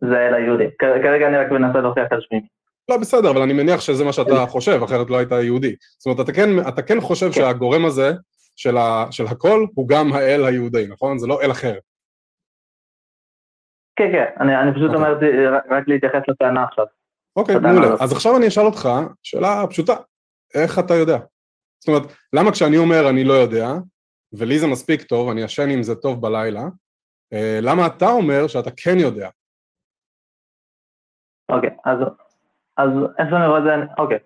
[0.00, 0.68] זה ליהודי.
[0.78, 2.40] כרגע אני רק מנסה להוכיח על שמי.
[2.88, 5.74] לא, בסדר, אבל אני מניח שזה מה שאתה חושב, אחרת לא היית יהודי.
[5.98, 7.32] זאת אומרת, אתה כן, אתה כן חושב כן.
[7.32, 8.12] שהגורם הזה
[8.56, 11.18] של, ה, של הכל הוא גם האל היהודי, נכון?
[11.18, 11.74] זה לא אל אחר.
[13.96, 14.94] כן, כן, אני, אני פשוט okay.
[14.94, 15.28] אוקיי.
[15.28, 16.84] אומר רק להתייחס לטענה עכשיו.
[17.36, 17.94] אוקיי, okay, מעולה.
[18.00, 18.88] אז עכשיו אני אשאל אותך
[19.22, 19.94] שאלה פשוטה,
[20.54, 21.18] איך אתה יודע?
[21.78, 22.02] זאת אומרת,
[22.32, 23.68] למה כשאני אומר אני לא יודע,
[24.32, 26.62] ולי זה מספיק טוב, אני ישן עם זה טוב בלילה,
[27.32, 29.28] אה, למה אתה אומר שאתה כן יודע?
[31.48, 31.98] אוקיי, okay, אז,
[32.76, 34.18] אז איך שאני רואה את זה, אוקיי.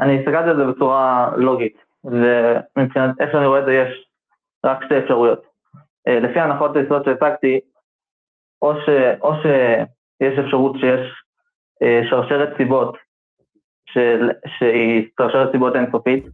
[0.00, 4.08] אני הסתכלתי על זה בצורה לוגית, ומבחינת איך שאני רואה את זה יש
[4.64, 5.42] רק שתי אפשרויות.
[6.08, 7.60] אה, לפי הנחות היסוד שהצגתי,
[8.62, 8.88] או, ש,
[9.20, 11.22] או שיש אפשרות שיש
[11.82, 12.96] אה, שרשרת סיבות
[13.88, 16.24] של, שהיא שרשרת סיבות אינסופית,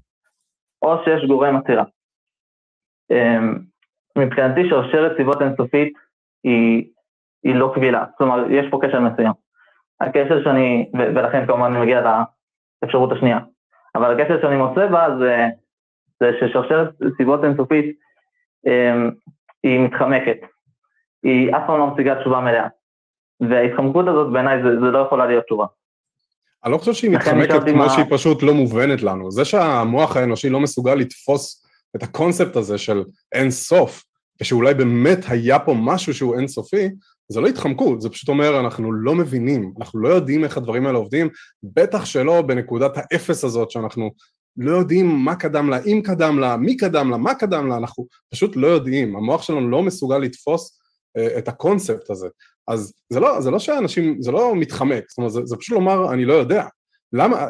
[0.82, 1.84] או שיש גורם עצירה.
[4.18, 5.92] מבחינתי שרשרת סיבות אינסופית
[6.44, 6.90] היא,
[7.44, 9.32] היא לא קבילה, כלומר יש פה קשר מסוים.
[10.00, 12.00] הקשר שאני, ולכן כמובן אני מגיע
[12.82, 13.38] לאפשרות השנייה,
[13.94, 15.46] אבל הקשר שאני מוצא בה זה,
[16.20, 17.96] זה ששרשרת סיבות אינסופית
[18.66, 19.10] אמ,
[19.62, 20.36] היא מתחמקת,
[21.22, 22.68] היא אף פעם לא מציגה תשובה מלאה,
[23.40, 25.66] וההתחמקות הזאת בעיניי זה, זה לא יכולה להיות תשובה.
[26.64, 27.90] אני לא חושב שהיא מתחמקת כמו מה...
[27.90, 29.30] שהיא פשוט לא מובנת לנו.
[29.30, 34.04] זה שהמוח האנושי לא מסוגל לתפוס את הקונספט הזה של אין סוף,
[34.40, 36.88] ושאולי באמת היה פה משהו שהוא אינסופי,
[37.28, 40.98] זה לא התחמקות, זה פשוט אומר אנחנו לא מבינים, אנחנו לא יודעים איך הדברים האלה
[40.98, 41.28] עובדים,
[41.62, 44.10] בטח שלא בנקודת האפס הזאת שאנחנו
[44.56, 48.06] לא יודעים מה קדם לה, אם קדם לה, מי קדם לה, מה קדם לה, אנחנו
[48.30, 50.81] פשוט לא יודעים, המוח שלנו לא מסוגל לתפוס
[51.38, 52.28] את הקונספט הזה.
[52.68, 56.12] אז זה לא, זה לא שאנשים, זה לא מתחמק, זאת אומרת, זה, זה פשוט לומר
[56.12, 56.64] אני לא יודע.
[57.12, 57.46] למה,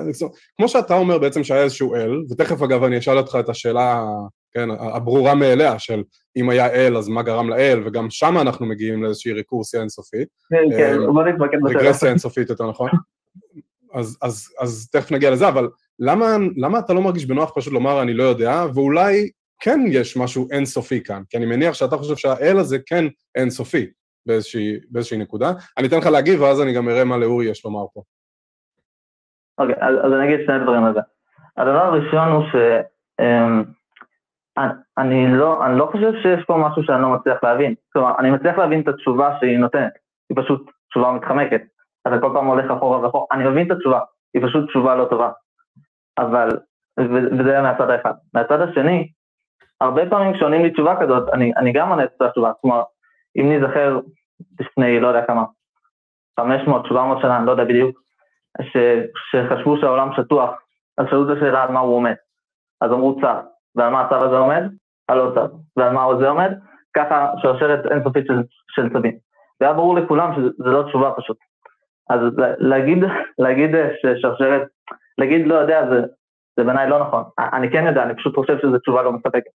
[0.57, 4.05] כמו שאתה אומר בעצם שהיה איזשהו אל, ותכף אגב אני אשאל אותך את השאלה,
[4.53, 6.03] כן, הברורה מאליה של
[6.37, 10.29] אם היה אל אז מה גרם לאל, וגם שם אנחנו מגיעים לאיזושהי ריקורסיה אינסופית.
[10.51, 11.81] כן, כן, אה, בוא נתמקד בשאלה.
[11.81, 12.91] רגרסיה אינסופית יותר נכון.
[13.95, 18.03] אז, אז, אז תכף נגיע לזה, אבל למה, למה אתה לא מרגיש בנוח פשוט לומר
[18.03, 19.31] אני לא יודע, ואולי
[19.65, 23.87] כן יש משהו אינסופי כאן, כי אני מניח שאתה חושב שהאל הזה כן אינסופי
[24.27, 25.53] באיזושהי, באיזושהי נקודה.
[25.79, 28.03] אני אתן לך להגיב ואז אני גם אראה מה לאורי יש לומר פה.
[29.59, 31.01] אוקיי, אז, אז אני אגיד שני דברים על זה.
[31.57, 32.55] הדבר הראשון הוא ש...
[33.21, 33.65] אמ,
[34.99, 37.75] אני לא, אני לא חושב שיש פה משהו שאני לא מצליח להבין.
[37.93, 39.93] כלומר, אני מצליח להבין את התשובה שהיא נותנת,
[40.31, 41.63] היא פשוט תשובה מתחמקת.
[42.09, 44.01] אתה כל פעם הולך אחורה ואחורה, אני מבין את התשובה,
[44.35, 45.31] היא פשוט תשובה לא טובה.
[46.19, 46.49] אבל,
[46.99, 48.15] וזה מהצד האחד.
[48.35, 49.09] מהצד השני,
[49.83, 52.53] הרבה פעמים כשעונים לי תשובה כזאת, אני, אני גם עונה את התשובה.
[52.61, 52.83] כלומר,
[53.37, 54.01] אם נזכר
[54.61, 55.45] לפני, לא יודע כמה,
[56.41, 58.01] 500, 700 שנה, אני לא יודע בדיוק,
[58.63, 58.77] ש,
[59.31, 60.51] שחשבו שהעולם שטוח,
[60.99, 62.15] אז שאלו את השאלה על מה הוא עומד.
[62.81, 64.63] אז אמרו צו, ועל מה הצו הזה עומד?
[65.09, 65.57] על עוד צו.
[65.77, 66.51] ועל מה זה עומד?
[66.97, 68.43] ככה שרשרת אינסופית של,
[68.75, 69.19] של צווים.
[69.61, 71.37] והיה ברור לכולם שזה לא תשובה פשוט.
[72.11, 72.21] אז
[72.59, 73.05] להגיד,
[73.39, 73.71] להגיד
[74.03, 74.63] ששרשרת,
[75.19, 76.01] להגיד לא יודע, זה,
[76.57, 77.25] זה בעיניי לא נכון.
[77.39, 79.51] אני כן יודע, אני פשוט חושב שזו תשובה לא מספקת.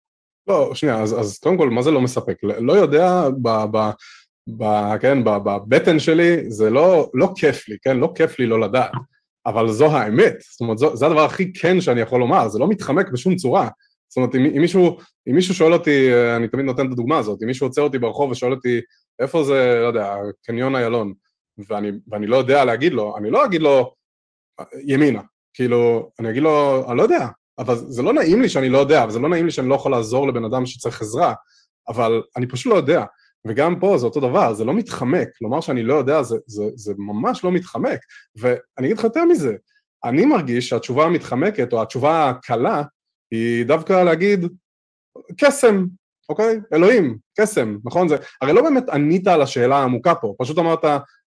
[0.47, 2.43] לא, שנייה, אז, אז קודם כל, מה זה לא מספק?
[2.43, 3.89] לא יודע, ב, ב,
[4.57, 4.63] ב,
[5.01, 7.97] כן, בבטן שלי, זה לא, לא כיף לי, כן?
[7.97, 8.91] לא כיף לי לא לדעת,
[9.45, 10.35] אבל זו האמת.
[10.51, 13.69] זאת אומרת, זו, זה הדבר הכי כן שאני יכול לומר, זה לא מתחמק בשום צורה.
[14.09, 14.97] זאת אומרת, אם, אם, מישהו,
[15.29, 18.31] אם מישהו שואל אותי, אני תמיד נותן את הדוגמה הזאת, אם מישהו עוצר אותי ברחוב
[18.31, 18.81] ושואל אותי,
[19.19, 21.13] איפה זה, לא יודע, קניון איילון,
[21.69, 23.93] ואני, ואני לא יודע להגיד לו, אני לא אגיד לו,
[24.85, 25.21] ימינה.
[25.53, 27.27] כאילו, אני אגיד לו, אני לא יודע,
[27.59, 29.91] אבל זה לא נעים לי שאני לא יודע, וזה לא נעים לי שאני לא יכול
[29.91, 31.33] לעזור לבן אדם שצריך עזרה,
[31.87, 33.03] אבל אני פשוט לא יודע.
[33.47, 36.93] וגם פה זה אותו דבר, זה לא מתחמק, לומר שאני לא יודע זה, זה, זה
[36.97, 37.99] ממש לא מתחמק.
[38.35, 39.55] ואני אגיד לך יותר מזה,
[40.03, 42.83] אני מרגיש שהתשובה המתחמקת, או התשובה הקלה,
[43.31, 44.45] היא דווקא להגיד,
[45.37, 45.85] קסם,
[46.29, 46.59] אוקיי?
[46.73, 48.07] אלוהים, קסם, נכון?
[48.07, 50.85] זה, הרי לא באמת ענית על השאלה העמוקה פה, פשוט אמרת,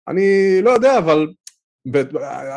[0.09, 1.29] אני לא יודע, אבל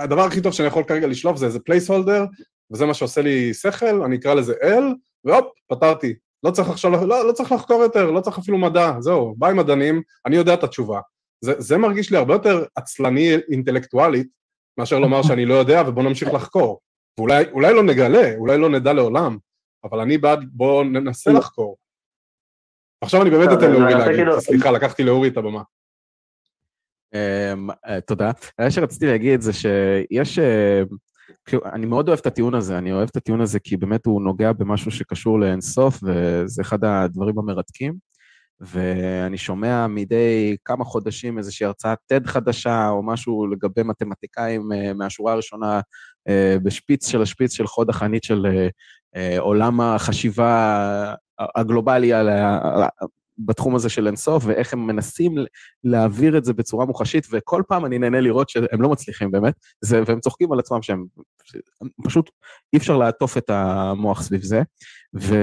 [0.01, 2.25] הדבר הכי טוב שאני יכול כרגע לשלוף זה איזה placeholder,
[2.71, 4.83] וזה מה שעושה לי שכל, אני אקרא לזה אל,
[5.23, 6.13] והופ, פתרתי.
[6.43, 10.01] לא צריך עכשיו, לא, לא צריך לחקור יותר, לא צריך אפילו מדע, זהו, ביי מדענים,
[10.25, 10.99] אני יודע את התשובה.
[11.41, 14.27] זה, זה מרגיש לי הרבה יותר עצלני אינטלקטואלית,
[14.77, 16.79] מאשר לומר שאני לא יודע ובוא נמשיך לחקור.
[17.19, 19.37] ואולי לא נגלה, אולי לא נדע לעולם,
[19.83, 21.77] אבל אני בעד בואו ננסה לחקור.
[23.01, 25.61] עכשיו אני באמת אתן לאורי להגיד, כאילו- סליחה, לקחתי לאורי את הבמה.
[27.13, 28.31] אמ, אה, תודה.
[28.59, 30.39] מה שרציתי להגיד זה שיש...
[31.53, 34.21] אה, אני מאוד אוהב את הטיעון הזה, אני אוהב את הטיעון הזה כי באמת הוא
[34.21, 38.15] נוגע במשהו שקשור לאינסוף, וזה אחד הדברים המרתקים.
[38.59, 45.33] ואני שומע מדי כמה חודשים איזושהי הרצאת TED חדשה, או משהו לגבי מתמטיקאים אה, מהשורה
[45.33, 45.79] הראשונה
[46.63, 48.45] בשפיץ של השפיץ של חוד החנית של
[49.39, 51.13] עולם החשיבה
[51.55, 52.29] הגלובלי על
[53.37, 55.35] בתחום הזה של אינסוף, ואיך הם מנסים
[55.83, 60.01] להעביר את זה בצורה מוחשית, וכל פעם אני נהנה לראות שהם לא מצליחים באמת, זה,
[60.05, 61.05] והם צוחקים על עצמם שהם
[62.03, 62.31] פשוט,
[62.73, 64.61] אי אפשר לעטוף את המוח סביב זה,
[65.15, 65.35] ו,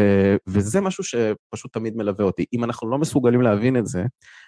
[0.46, 2.44] וזה משהו שפשוט תמיד מלווה אותי.
[2.52, 4.04] אם אנחנו לא מסוגלים להבין את זה,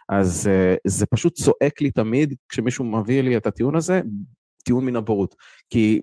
[0.09, 4.01] אז uh, זה פשוט צועק לי תמיד כשמישהו מביא לי את הטיעון הזה,
[4.65, 5.35] טיעון מן הבורות.
[5.71, 6.01] כי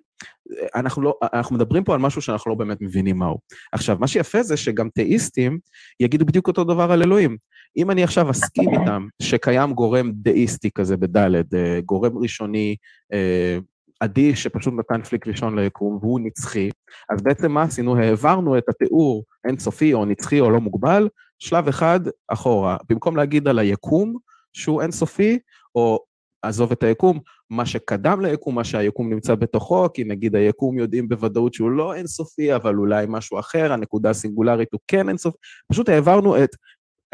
[0.76, 3.40] אנחנו, לא, אנחנו מדברים פה על משהו שאנחנו לא באמת מבינים מהו.
[3.72, 5.60] עכשיו, מה שיפה זה שגם תאיסטים
[6.00, 7.38] יגידו בדיוק אותו דבר על אלוהים.
[7.78, 12.76] אם אני עכשיו אסכים איתם שקיים גורם דאיסטי כזה בדלת, אה, גורם ראשוני,
[13.14, 13.58] אה,
[14.00, 16.70] עדי שפשוט נתן פליק ראשון ליקום והוא נצחי,
[17.10, 17.98] אז בעצם מה עשינו?
[17.98, 21.08] העברנו את התיאור אינסופי או נצחי או לא מוגבל,
[21.40, 22.78] שלב אחד אחורה.
[22.90, 24.18] במקום להגיד על היקום
[24.54, 25.40] שהוא אינסופי,
[25.76, 26.00] או
[26.42, 27.20] עזוב את היקום,
[27.52, 32.56] מה שקדם ליקום, מה שהיקום נמצא בתוכו, כי נגיד היקום יודעים בוודאות שהוא לא אינסופי,
[32.56, 35.38] אבל אולי משהו אחר, הנקודה הסינגולרית הוא כן אינסופי,
[35.72, 36.50] פשוט העברנו את,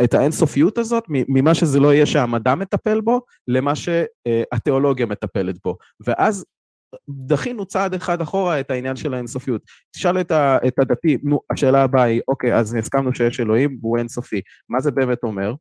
[0.03, 5.77] את האינסופיות הזאת ממה שזה לא יהיה שהמדע מטפל בו, למה שהתיאולוגיה מטפלת בו.
[6.05, 6.45] ואז
[7.09, 9.61] דחינו צעד אחד אחורה את העניין של האינסופיות.
[9.91, 13.97] תשאל את, ה, את הדתי, נו, השאלה הבאה היא, אוקיי, אז הסכמנו שיש אלוהים והוא
[13.97, 14.41] אינסופי.
[14.69, 15.53] מה זה באמת אומר?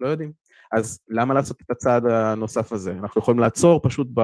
[0.00, 0.43] לא יודעים.
[0.72, 2.92] אז למה לעשות את הצעד הנוסף הזה?
[2.92, 4.20] אנחנו יכולים לעצור פשוט ב...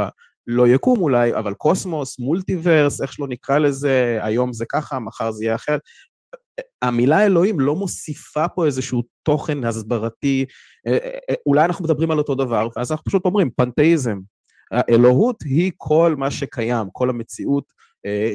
[0.46, 5.44] לא יקום אולי, אבל קוסמוס, מולטיברס, איך שלא נקרא לזה, היום זה ככה, מחר זה
[5.44, 5.80] יהיה אחרת.
[6.82, 10.44] המילה אלוהים לא מוסיפה פה איזשהו תוכן הסברתי,
[10.86, 14.18] אה, אה, אה, אולי אנחנו מדברים על אותו דבר, ואז אנחנו פשוט אומרים, פנתאיזם.
[14.70, 17.64] האלוהות היא כל מה שקיים, כל המציאות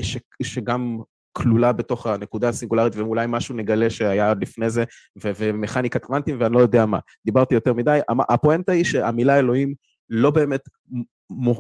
[0.02, 1.00] ש, שגם
[1.38, 4.84] כלולה בתוך הנקודה הסינגולרית, ואולי משהו נגלה שהיה עוד לפני זה,
[5.24, 7.00] ו- ומכניקה קוונטים ואני לא יודע מה.
[7.26, 8.00] דיברתי יותר מדי.
[8.30, 9.74] הפואנטה היא שהמילה אלוהים
[10.10, 10.62] לא באמת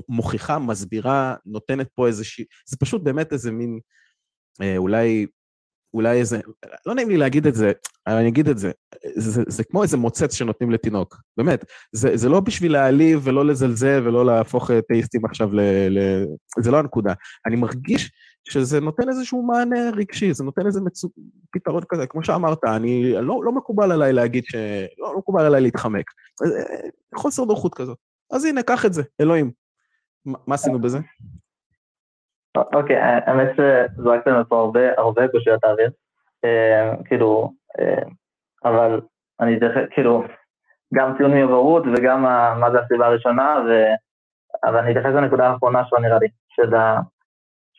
[0.09, 2.45] מוכיחה, מסבירה, נותנת פה איזושהי...
[2.69, 3.79] זה פשוט באמת איזה מין,
[4.61, 5.25] אה, אולי,
[5.93, 6.39] אולי איזה...
[6.85, 7.71] לא נעים לי להגיד את זה,
[8.07, 8.71] אבל אני אגיד את זה.
[9.15, 11.65] זה, זה, זה כמו איזה מוצץ שנותנים לתינוק, באמת.
[11.91, 15.59] זה, זה לא בשביל להעליב ולא לזלזל ולא להפוך טייסטים עכשיו ל...
[15.89, 16.25] ל...
[16.59, 17.13] זה לא הנקודה.
[17.45, 18.11] אני מרגיש
[18.47, 21.09] שזה נותן איזשהו מענה רגשי, זה נותן איזה מצו...
[21.51, 24.55] פתרון כזה, כמו שאמרת, אני, לא, לא מקובל עליי להגיד ש...
[24.97, 26.11] לא, לא מקובל עליי להתחמק.
[27.15, 27.97] חוסר נוחות כזאת.
[28.31, 29.51] אז הנה, קח את זה, אלוהים.
[30.25, 30.97] מה עשינו בזה?
[32.57, 35.89] אוקיי, האמת שזרקת לנו פה הרבה, הרבה קושיות האוויר.
[36.45, 38.03] אה, כאילו, אה,
[38.65, 39.01] אבל
[39.39, 39.59] אני
[39.91, 40.23] כאילו,
[40.93, 42.23] גם ציון מעברות וגם
[42.59, 43.55] מה זה הסיבה הראשונה,
[44.63, 46.77] אבל אני אתייחס לנקודה האחרונה שלו נראה לי, שזה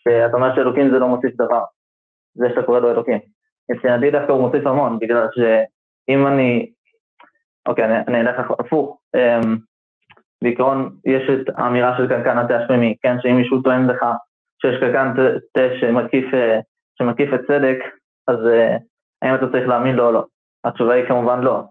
[0.08, 1.64] שאתה אומר שאלוקים זה לא מוסיף דבר,
[2.34, 3.18] זה שאתה קורא לו אלוקים.
[3.70, 6.72] מבחינתי דווקא הוא מוסיף המון, בגלל שאם אני,
[7.68, 9.56] אוקיי, אני, אני אלך הפוך, אמ,
[10.42, 14.06] בעיקרון יש את האמירה של קנקן התה השמימי, כן, שאם מישהו טוען לך
[14.62, 15.12] שיש קנקן
[15.52, 16.60] תה שמקיף, אה,
[16.98, 17.78] שמקיף את צדק,
[18.28, 18.76] אז אה,
[19.22, 20.24] האם אתה צריך להאמין לו או לא?
[20.64, 21.62] התשובה היא כמובן לא.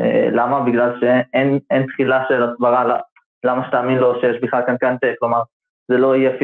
[0.00, 0.60] אה, למה?
[0.60, 2.98] בגלל שאין תחילה של הסברה
[3.44, 5.42] למה שתאמין לו שיש בכלל קנקן תה, כלומר
[5.88, 6.42] זה לא יהיה 50-50,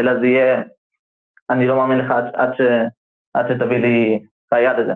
[0.00, 0.62] אלא זה יהיה,
[1.50, 2.60] אני לא מאמין לך עד, עד, ש,
[3.34, 4.92] עד שתביא לי ראייה לזה.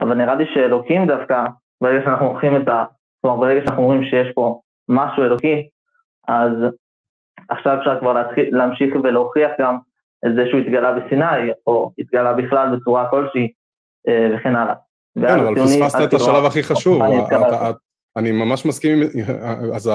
[0.00, 1.44] אבל נראה לי שאלוקים דווקא,
[1.80, 2.84] ברגע שאנחנו לוקחים את ה...
[3.20, 5.68] כלומר ברגע שאנחנו אומרים שיש פה משהו אלוקי,
[6.28, 6.52] אז
[7.48, 9.78] עכשיו אפשר כבר להתחיל, להמשיך ולהוכיח גם
[10.26, 13.52] את זה שהוא התגלה בסיני, או התגלה בכלל בצורה כלשהי,
[14.08, 14.74] אה, וכן הלאה.
[15.20, 17.02] כן, אבל פספסת את השלב הכי חשוב.
[18.16, 18.98] אני ממש מסכים,
[19.74, 19.90] אז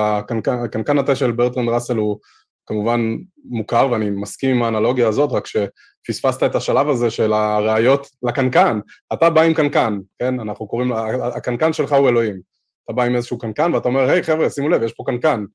[0.64, 2.18] הקנקן התה של ברטרנד ראסל הוא
[2.66, 8.80] כמובן מוכר, ואני מסכים עם האנלוגיה הזאת, רק שפספסת את השלב הזה של הראיות לקנקן.
[9.14, 10.40] אתה בא עם קנקן, כן?
[10.40, 10.92] אנחנו קוראים,
[11.36, 12.40] הקנקן שלך הוא אלוהים.
[12.86, 15.46] אתה בא עם איזשהו קנקן, ואתה אומר, היי חבר'ה, שימו לב, יש פה קנקן.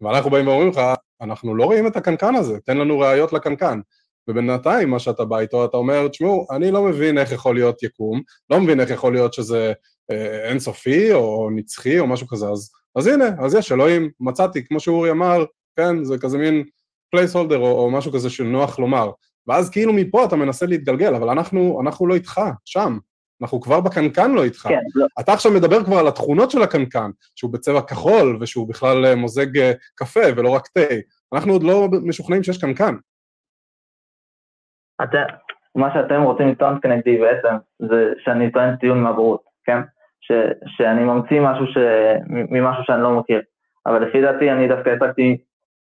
[0.00, 0.80] ואנחנו באים ואומרים לך,
[1.20, 3.80] אנחנו לא רואים את הקנקן הזה, תן לנו ראיות לקנקן.
[4.28, 8.22] ובינתיים מה שאתה בא איתו, אתה אומר, תשמעו, אני לא מבין איך יכול להיות יקום,
[8.50, 9.72] לא מבין איך יכול להיות שזה
[10.10, 14.80] אה, אינסופי או נצחי או משהו כזה, אז, אז הנה, אז יש, אלוהים, מצאתי, כמו
[14.80, 15.44] שאורי אמר,
[15.80, 16.64] כן, זה כזה מין
[17.10, 19.10] placeholder או, או משהו כזה שנוח לומר.
[19.46, 22.98] ואז כאילו מפה אתה מנסה להתגלגל, אבל אנחנו, אנחנו לא איתך, שם.
[23.42, 24.62] אנחנו כבר בקנקן לא איתך.
[24.68, 25.06] כן, לא.
[25.20, 29.58] אתה עכשיו מדבר כבר על התכונות של הקנקן, שהוא בצבע כחול ושהוא בכלל אה, מוזג
[29.58, 30.94] אה, קפה ולא רק תה.
[31.34, 32.94] אנחנו עוד לא משוכנעים שיש קנקן.
[35.02, 35.08] את,
[35.74, 39.78] מה שאתם רוצים לטעון כנגדי בעצם, זה שאני טוען טיעון מהבורות, כן?
[40.20, 40.32] ש,
[40.66, 41.76] שאני ממציא משהו ש,
[42.50, 43.42] ממשהו שאני לא מכיר.
[43.86, 45.36] אבל לפי דעתי אני דווקא הצגתי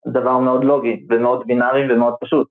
[0.06, 2.48] דבר מאוד לוגי ומאוד בינארי ומאוד פשוט.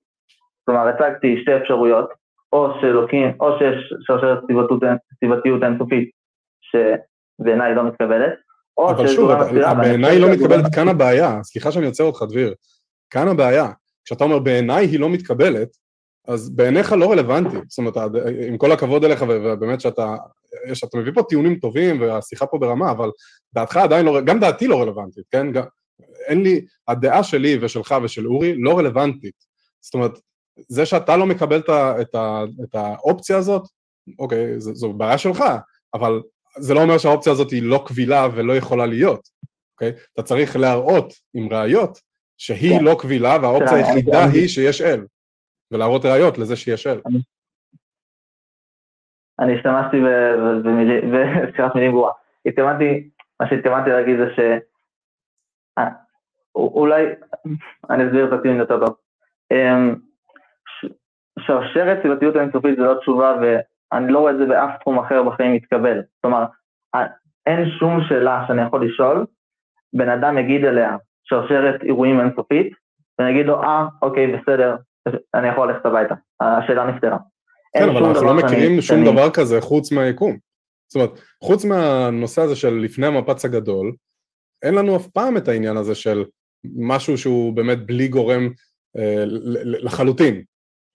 [0.64, 2.08] כלומר, הצגתי שתי אפשרויות,
[2.52, 4.38] או שאלוקים, או שיש שרשרת
[5.20, 6.10] סיבתיות אינסופית
[6.60, 8.32] שבעיניי לא מתקבלת,
[8.76, 9.30] או אבל שוב,
[9.78, 12.54] בעיניי לא מתקבלת, כאן הבעיה, סליחה שאני עוצר אותך דביר,
[13.10, 13.66] כאן הבעיה,
[14.04, 15.68] כשאתה אומר בעיניי היא לא מתקבלת,
[16.28, 17.96] אז בעיניך לא רלוונטי, זאת אומרת,
[18.48, 20.16] עם כל הכבוד אליך, ובאמת שאתה,
[20.66, 23.10] יש, אתה מביא פה טיעונים טובים, והשיחה פה ברמה, אבל
[23.54, 25.46] דעתך עדיין לא, גם דעתי לא רלוונטית, כן?
[26.28, 29.34] אין לי, הדעה שלי ושלך ושל אורי לא רלוונטית.
[29.80, 30.12] זאת אומרת,
[30.68, 33.62] זה שאתה לא מקבל את, ה, את, ה, את האופציה הזאת,
[34.18, 35.44] אוקיי, זו, זו בעיה שלך,
[35.94, 36.22] אבל
[36.58, 39.28] זה לא אומר שהאופציה הזאת היא לא קבילה ולא יכולה להיות,
[39.72, 39.92] אוקיי?
[40.14, 41.98] אתה צריך להראות עם ראיות
[42.38, 42.84] שהיא כן.
[42.84, 45.06] לא קבילה והאופציה היחידה היא שיש אל.
[45.70, 47.00] ולהראות ראיות לזה שיש אל.
[49.38, 49.96] אני השתמשתי
[51.46, 52.12] בספירת מילים גרועה.
[52.46, 53.10] התכוונתי,
[53.40, 54.38] מה שהתכוונתי להגיד זה ש...
[56.58, 57.06] אולי,
[57.90, 58.96] אני אסביר את הטיעון יותר טוב.
[59.52, 59.94] אמ,
[61.38, 65.54] שרשרת סיבתיות אינסופית זה לא תשובה ואני לא רואה את זה באף תחום אחר בחיים
[65.54, 66.02] מתקבל.
[66.20, 66.44] כלומר,
[67.46, 69.26] אין שום שאלה שאני יכול לשאול,
[69.92, 72.72] בן אדם יגיד אליה שרשרת אירועים אינסופית,
[73.18, 74.76] ואני אגיד לו, אה, אוקיי, בסדר,
[75.34, 77.18] אני יכול ללכת הביתה, השאלה נפתרה.
[77.76, 79.12] כן, אבל אנחנו לא מכירים שום שאני...
[79.12, 80.36] דבר כזה חוץ מהיקום.
[80.88, 83.92] זאת אומרת, חוץ מהנושא הזה של לפני המפץ הגדול,
[84.62, 86.24] אין לנו אף פעם את העניין הזה של
[86.64, 88.48] משהו שהוא באמת בלי גורם
[88.96, 89.24] אה,
[89.64, 90.42] לחלוטין,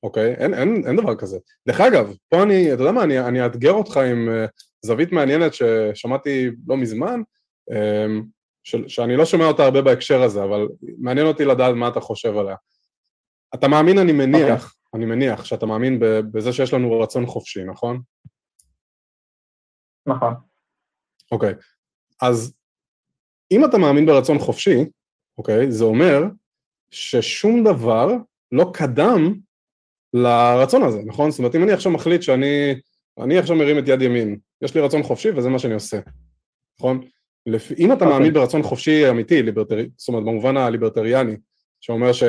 [0.03, 0.33] אוקיי?
[0.33, 1.37] אין, אין, אין דבר כזה.
[1.67, 4.45] דרך אגב, פה אני, אתה יודע מה, אני, אני אאתגר אותך עם אה,
[4.85, 7.21] זווית מעניינת ששמעתי לא מזמן,
[7.71, 8.05] אה,
[8.63, 12.37] של, שאני לא שומע אותה הרבה בהקשר הזה, אבל מעניין אותי לדעת מה אתה חושב
[12.37, 12.55] עליה.
[13.55, 14.75] אתה מאמין, אני מניח, okay.
[14.75, 14.95] אוקיי.
[14.95, 15.99] אני מניח שאתה מאמין
[16.31, 18.01] בזה שיש לנו רצון חופשי, נכון?
[20.07, 20.33] נכון.
[21.31, 21.63] אוקיי, okay.
[22.21, 22.53] אז
[23.51, 24.85] אם אתה מאמין ברצון חופשי,
[25.37, 26.23] אוקיי, זה אומר
[26.91, 28.11] ששום דבר
[28.51, 29.33] לא קדם
[30.13, 31.31] לרצון הזה, נכון?
[31.31, 32.75] זאת אומרת, אם אני עכשיו מחליט שאני,
[33.19, 35.99] אני עכשיו מרים את יד ימין, יש לי רצון חופשי וזה מה שאני עושה,
[36.79, 37.01] נכון?
[37.45, 37.71] לפ...
[37.71, 38.03] אם אתה okay.
[38.03, 38.17] אוקיי.
[38.17, 41.35] מאמין ברצון חופשי אמיתי, ליברטרי, זאת אומרת במובן הליברטריאני,
[41.81, 42.23] שאומר ש...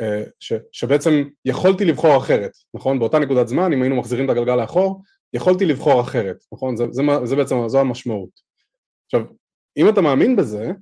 [0.00, 2.98] אה, ש, שבעצם יכולתי לבחור אחרת, נכון?
[2.98, 5.02] באותה נקודת זמן, אם היינו מחזירים את הגלגל לאחור,
[5.32, 6.76] יכולתי לבחור אחרת, נכון?
[6.76, 8.40] זה, זה, זה בעצם, זו המשמעות.
[9.06, 9.20] עכשיו,
[9.76, 10.72] אם אתה מאמין בזה,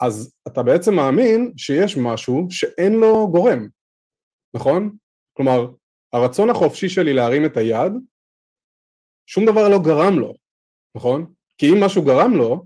[0.00, 3.68] אז אתה בעצם מאמין שיש משהו שאין לו גורם,
[4.56, 4.96] נכון?
[5.32, 5.70] כלומר,
[6.12, 7.92] הרצון החופשי שלי להרים את היד,
[9.26, 10.34] שום דבר לא גרם לו,
[10.96, 11.32] נכון?
[11.58, 12.64] כי אם משהו גרם לו,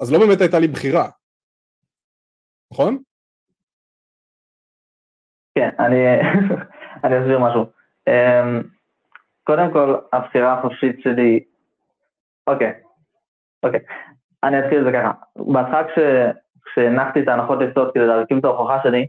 [0.00, 1.08] אז לא באמת הייתה לי בחירה,
[2.72, 3.02] נכון?
[5.54, 5.96] כן, אני,
[7.04, 7.62] אני אסביר משהו.
[8.08, 8.62] אמ,
[9.44, 11.44] קודם כל, הבחירה החופשית שלי,
[12.46, 12.72] אוקיי,
[13.62, 13.80] אוקיי,
[14.44, 15.12] אני אתחיל את זה ככה.
[15.52, 15.82] בהתחלה
[16.74, 19.06] כשהנחתי את ההנחות יסוד כדי להרכיב את ההוכחה שלי,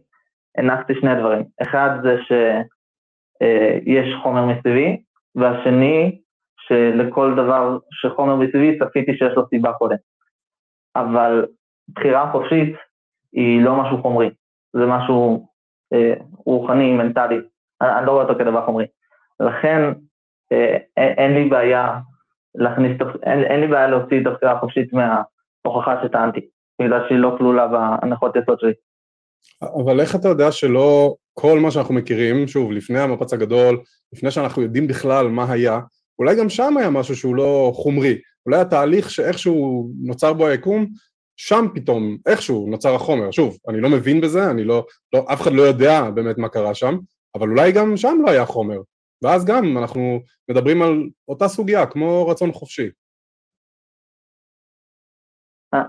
[0.57, 1.43] הנחתי שני דברים.
[1.61, 5.01] אחד זה שיש אה, חומר מסביבי,
[5.35, 6.21] והשני,
[6.57, 9.95] שלכל דבר שחומר מסביבי צפיתי שיש לו סיבה קודם.
[10.95, 11.45] אבל
[11.95, 12.75] בחירה חופשית
[13.33, 14.29] היא לא משהו חומרי,
[14.73, 15.47] זה משהו
[15.93, 16.13] אה,
[16.45, 17.39] רוחני, מנטלי,
[17.81, 18.85] אני, אני לא רואה אותו כדבר חומרי.
[19.39, 19.81] לכן
[20.51, 21.99] אה, אין לי בעיה
[22.55, 26.47] להכניס, אין, אין לי בעיה להוציא את הבחירה החופשית מההוכחה שטענתי,
[26.81, 28.73] בגלל שהיא לא כלולה בהנחות יסוד שלי.
[29.83, 33.81] אבל איך אתה יודע שלא כל מה שאנחנו מכירים, שוב, לפני המפץ הגדול,
[34.13, 35.79] לפני שאנחנו יודעים בכלל מה היה,
[36.19, 40.85] אולי גם שם היה משהו שהוא לא חומרי, אולי התהליך שאיכשהו נוצר בו היקום,
[41.37, 43.31] שם פתאום, איכשהו נוצר החומר.
[43.31, 46.75] שוב, אני לא מבין בזה, אני לא, לא, אף אחד לא יודע באמת מה קרה
[46.75, 46.97] שם,
[47.35, 48.77] אבל אולי גם שם לא היה חומר.
[49.21, 50.19] ואז גם אנחנו
[50.51, 52.89] מדברים על אותה סוגיה, כמו רצון חופשי.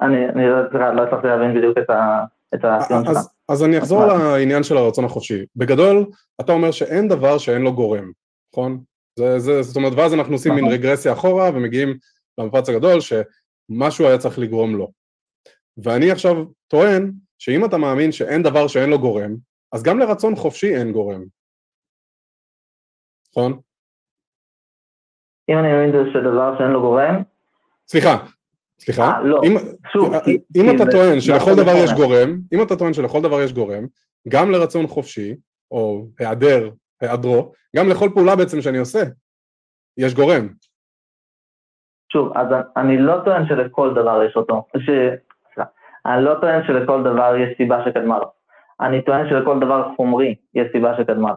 [0.02, 0.48] אני, אני
[0.96, 2.24] לא, הצלחתי להבין בדיוק את ה...
[2.54, 3.16] את הטיעון שלך.
[3.48, 5.46] אז אני אחזור לעניין של הרצון החופשי.
[5.56, 6.06] בגדול,
[6.40, 8.10] אתה אומר שאין דבר שאין לו גורם,
[8.52, 8.80] נכון?
[9.18, 10.74] זה, זה, זאת אומרת, ואז אנחנו עושים מין נכון.
[10.74, 11.98] רגרסיה אחורה ומגיעים
[12.38, 14.92] למפץ הגדול שמשהו היה צריך לגרום לו.
[15.76, 16.36] ואני עכשיו
[16.68, 19.36] טוען שאם אתה מאמין שאין דבר שאין לו גורם,
[19.72, 21.24] אז גם לרצון חופשי אין גורם.
[23.30, 23.60] נכון?
[25.48, 27.22] אם אני מאמין שדבר שאין לו גורם...
[27.88, 28.26] סליחה,
[28.78, 29.02] סליחה?
[29.02, 29.56] אה, לא, אם,
[29.92, 33.40] שוב, אם כי, אם אתה טוען שלכל דבר יש גורם, אם אתה טוען שלכל דבר
[33.40, 33.84] יש גורם,
[34.28, 35.36] גם לרצון חופשי,
[35.70, 36.70] או היעדר,
[37.00, 39.02] היעדרו, גם לכל פעולה בעצם שאני עושה,
[39.96, 40.48] יש גורם.
[42.12, 42.46] שוב, אז
[42.76, 44.90] אני לא טוען שלכל דבר יש אותו, ש...
[46.06, 48.30] אני לא טוען שלכל דבר יש סיבה שקדמה לו.
[48.80, 51.36] אני טוען שלכל דבר חומרי יש סיבה שקדמה לו.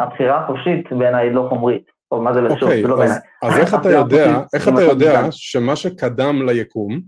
[0.00, 1.90] הבחירה החופשית בעיניי לא חומרית.
[2.10, 3.18] או מה זה לשוב, אוקיי, זה לא בעיניי.
[3.42, 7.00] אז איך אתה יודע, איך אתה יודע שמה שקדם ליקום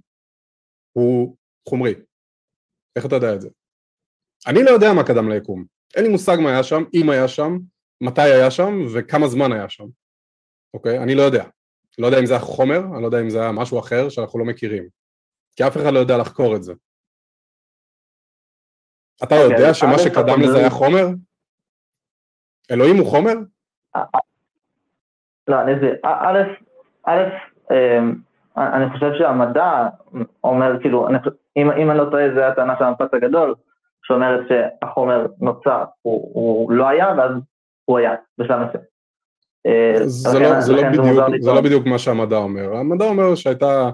[0.92, 1.36] הוא
[1.68, 1.94] חומרי?
[2.96, 3.48] איך אתה יודע את זה?
[4.46, 5.64] אני לא יודע מה קדם ליקום.
[5.96, 7.58] אין לי מושג מה היה שם, אם היה שם,
[8.00, 9.84] מתי היה שם וכמה זמן היה שם.
[10.74, 10.98] אוקיי?
[10.98, 11.44] אני לא יודע.
[11.98, 14.38] לא יודע אם זה היה חומר, אני לא יודע אם זה היה משהו אחר שאנחנו
[14.38, 14.88] לא מכירים.
[15.56, 16.72] כי אף אחד לא יודע לחקור את זה.
[19.24, 21.06] אתה אוקיי, יודע שמה שקדם לזה היה חומר?
[22.70, 23.34] אלוהים הוא חומר?
[25.52, 25.94] לא, אני אסביר.
[26.04, 26.38] א',
[27.06, 27.22] א',
[27.70, 28.14] אמ,
[28.56, 29.88] אני חושב שהמדע
[30.44, 31.08] אומר, כאילו,
[31.56, 33.54] אם, אם אני לא טועה, זו הטענה של המפץ הגדול,
[34.02, 37.30] שאומרת שהחומר נוצר, הוא, הוא לא היה, ואז
[37.84, 38.84] הוא היה, בשלב מסוים.
[39.66, 41.06] אה, זה, לא, זה, לא בדיוק,
[41.40, 42.76] זה לא בדיוק מה שהמדע אומר.
[42.76, 43.90] המדע אומר שהייתה,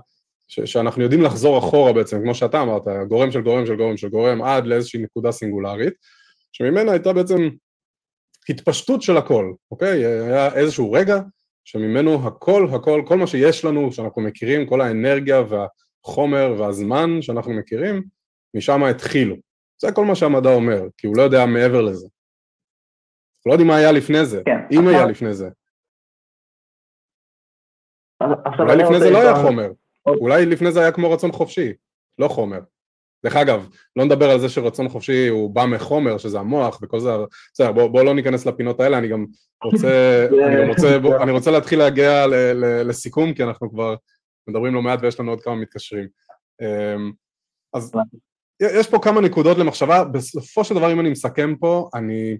[0.49, 4.09] ש, שאנחנו יודעים לחזור אחורה בעצם, כמו שאתה אמרת, גורם של גורם של גורם של
[4.09, 5.95] גורם, עד לאיזושהי נקודה סינגולרית,
[6.53, 7.49] שממנה הייתה בעצם
[8.49, 10.05] התפשטות של הכל, אוקיי?
[10.05, 11.19] היה איזשהו רגע
[11.69, 18.03] שממנו הכל, הכל, כל מה שיש לנו, שאנחנו מכירים, כל האנרגיה והחומר והזמן שאנחנו מכירים,
[18.55, 19.37] משם התחילו.
[19.79, 22.07] זה כל מה שהמדע אומר, כי הוא לא יודע מעבר לזה.
[23.37, 24.91] אנחנו לא יודעים מה היה לפני זה, כן, אם עכשיו...
[24.91, 25.49] היה לפני זה.
[28.59, 29.71] אולי לפני זה לא היה חומר,
[30.07, 31.73] אולי לפני זה היה כמו רצון חופשי,
[32.19, 32.61] לא חומר.
[33.25, 37.11] דרך אגב, לא נדבר על זה שרצון חופשי הוא בא מחומר, שזה המוח וכל זה,
[37.55, 39.27] בסדר, בואו בוא לא ניכנס לפינות האלה, אני גם
[39.65, 43.95] רוצה, אני גם רוצה, בוא, אני רוצה להתחיל להגיע ל, ל, לסיכום, כי אנחנו כבר
[44.49, 46.09] מדברים לא מעט ויש לנו עוד כמה מתקשרים.
[46.63, 47.13] אמ,
[47.75, 47.93] אז
[48.63, 52.39] יש פה כמה נקודות למחשבה, בסופו של דבר אם אני מסכם פה, אני,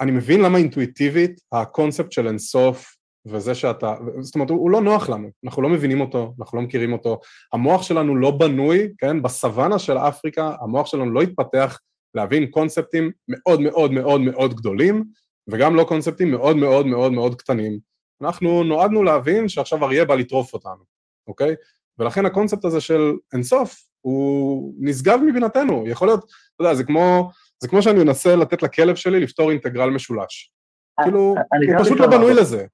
[0.00, 2.97] אני מבין למה אינטואיטיבית הקונספט של אינסוף
[3.28, 6.64] וזה שאתה, זאת אומרת, הוא, הוא לא נוח לנו, אנחנו לא מבינים אותו, אנחנו לא
[6.64, 7.20] מכירים אותו,
[7.52, 11.78] המוח שלנו לא בנוי, כן, בסוואנה של אפריקה, המוח שלנו לא התפתח
[12.14, 15.04] להבין קונספטים מאוד מאוד מאוד מאוד גדולים,
[15.48, 17.78] וגם לא קונספטים מאוד מאוד מאוד מאוד קטנים.
[18.22, 20.84] אנחנו נועדנו להבין שעכשיו אריה בא לטרוף אותנו,
[21.28, 21.54] אוקיי?
[21.98, 27.68] ולכן הקונספט הזה של אינסוף הוא נשגב מבינתנו, יכול להיות, אתה יודע, זה כמו, זה
[27.68, 30.52] כמו שאני מנסה לתת לכלב שלי לפתור אינטגרל משולש.
[31.02, 32.66] כאילו, הוא פשוט לא בנוי לזה.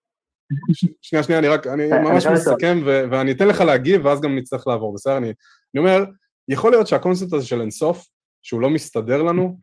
[1.02, 4.94] שנייה, שנייה, אני רק, אני ממש מסכם ואני אתן לך להגיב ואז גם נצטרך לעבור,
[4.94, 5.16] בסדר?
[5.16, 6.04] אני, אני אומר,
[6.48, 8.06] יכול להיות שהקונספט הזה של אינסוף,
[8.42, 9.58] שהוא לא מסתדר לנו,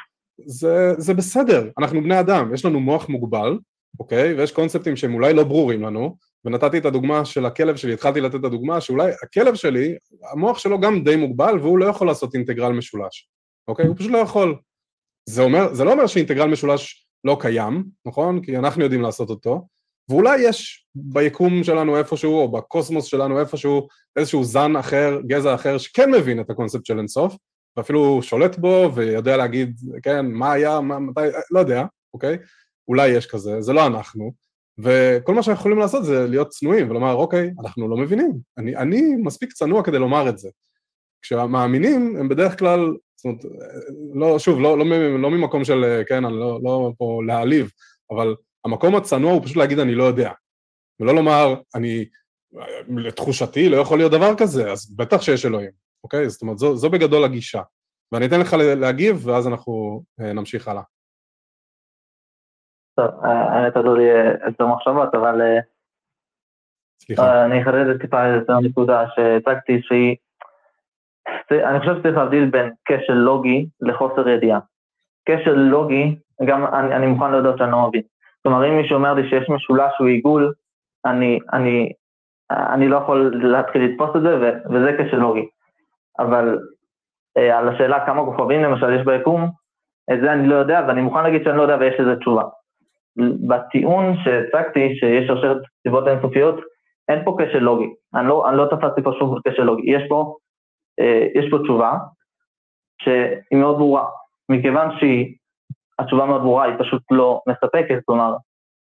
[0.46, 3.60] זה, זה בסדר, אנחנו בני אדם, יש לנו מוח מוגבל,
[4.00, 4.34] אוקיי?
[4.34, 8.36] ויש קונספטים שהם אולי לא ברורים לנו, ונתתי את הדוגמה של הכלב שלי, התחלתי לתת
[8.36, 9.96] את הדוגמה שאולי הכלב שלי,
[10.32, 13.30] המוח שלו גם די מוגבל והוא לא יכול לעשות אינטגרל משולש,
[13.68, 13.86] אוקיי?
[13.86, 14.56] הוא פשוט לא יכול.
[15.26, 18.42] זה, אומר, זה לא אומר שאינטגרל משולש לא קיים, נכון?
[18.42, 19.68] כי אנחנו יודעים לעשות אותו,
[20.12, 26.12] ואולי יש ביקום שלנו איפשהו, או בקוסמוס שלנו איפשהו, איזשהו זן אחר, גזע אחר, שכן
[26.12, 27.36] מבין את הקונספט של אינסוף,
[27.78, 32.38] ואפילו שולט בו ויודע להגיד, כן, מה היה, מה, מתי, לא יודע, אוקיי?
[32.88, 34.32] אולי יש כזה, זה לא אנחנו,
[34.80, 39.02] וכל מה שאנחנו יכולים לעשות זה להיות צנועים ולומר, אוקיי, אנחנו לא מבינים, אני, אני
[39.24, 40.50] מספיק צנוע כדי לומר את זה.
[41.22, 43.46] כשהמאמינים הם בדרך כלל, זאת אומרת,
[44.14, 47.72] לא, שוב, לא, לא, לא, לא ממקום של, כן, אני לא, לא פה להעליב,
[48.12, 48.36] אבל
[48.66, 50.32] המקום הצנוע הוא פשוט להגיד אני לא יודע,
[51.00, 52.06] ולא לומר אני,
[52.88, 55.72] לתחושתי לא יכול להיות דבר כזה, אז בטח שיש אלוהים,
[56.04, 56.30] אוקיי?
[56.30, 57.62] זאת אומרת זו, זו בגדול הגישה,
[58.12, 60.84] ואני אתן לך להגיב ואז אנחנו אה, נמשיך הלאה.
[62.96, 64.04] טוב, האמת עלו לי
[64.46, 65.42] יותר מחשבות, אבל...
[65.42, 65.60] אה,
[67.02, 67.46] סליחה.
[67.46, 70.16] אני אחדד את טיפה יותר נקודה שהצגתי שהיא,
[71.52, 74.60] אני חושב שצריך להבדיל בין כשל לוגי לחוסר ידיעה.
[75.26, 78.02] כשל לוגי, גם אני, אני מוכן להודות שאני לא מבין.
[78.44, 80.54] כלומר, אם מישהו אומר לי שיש משולש הוא עיגול,
[81.06, 81.94] אני, אני,
[82.52, 84.36] אני לא יכול להתחיל לתפוס את זה,
[84.70, 85.46] וזה כשל לוגי.
[86.20, 86.60] אבל
[87.38, 89.50] אה, על השאלה כמה כוכבים למשל יש ביקום,
[90.14, 92.44] את זה אני לא יודע, ואני מוכן להגיד שאני לא יודע ויש לזה תשובה.
[93.48, 96.56] בטיעון שהצגתי, שיש שרשרת סיבות אינסופיות,
[97.10, 97.90] אין פה כשל לוגי.
[98.16, 99.92] אני לא, אני לא תפסתי פה שום כשל לוגי.
[99.92, 100.36] יש פה,
[101.00, 101.98] אה, יש פה תשובה
[103.02, 104.06] שהיא מאוד ברורה.
[104.50, 104.88] מכיוון
[106.02, 108.34] שהתשובה מאוד ברורה, היא פשוט לא מספקת, כלומר,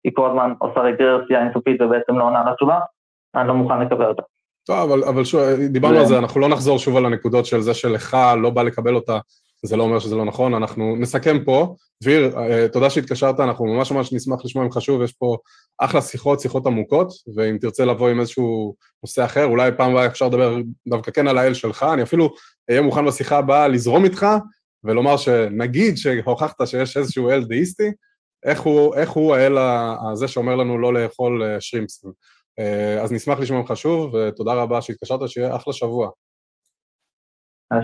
[0.03, 2.79] היא כל הזמן עושה רגרסיה אינסופית ובעצם לא עונה לתשובה,
[3.35, 4.21] אני לא מוכן לקבל אותה.
[4.67, 7.73] טוב, אבל, אבל שוב, דיברנו על זה, אנחנו לא נחזור שוב על הנקודות של זה
[7.73, 9.19] שלך לא בא לקבל אותה,
[9.65, 11.75] זה לא אומר שזה לא נכון, אנחנו נסכם פה.
[12.03, 15.37] דביר, אה, תודה שהתקשרת, אנחנו ממש ממש נשמח לשמוע ממך שוב, יש פה
[15.79, 20.27] אחלה שיחות, שיחות עמוקות, ואם תרצה לבוא עם איזשהו נושא אחר, אולי פעם הבאה אפשר
[20.27, 20.55] לדבר
[20.87, 22.29] דווקא כן על האל שלך, אני אפילו
[22.69, 24.25] אהיה מוכן בשיחה הבאה לזרום איתך,
[24.83, 27.91] ולומר שנגיד שהוכחת שיש איזשהו אל דאיסטי,
[28.45, 29.57] איך הוא, איך הוא האל
[30.11, 32.11] הזה שאומר לנו לא לאכול אה, שרימפסים.
[32.59, 36.09] אה, אז נשמח לשמוע ממך שוב, ותודה רבה שהתקשרת, שיהיה אחלה שבוע.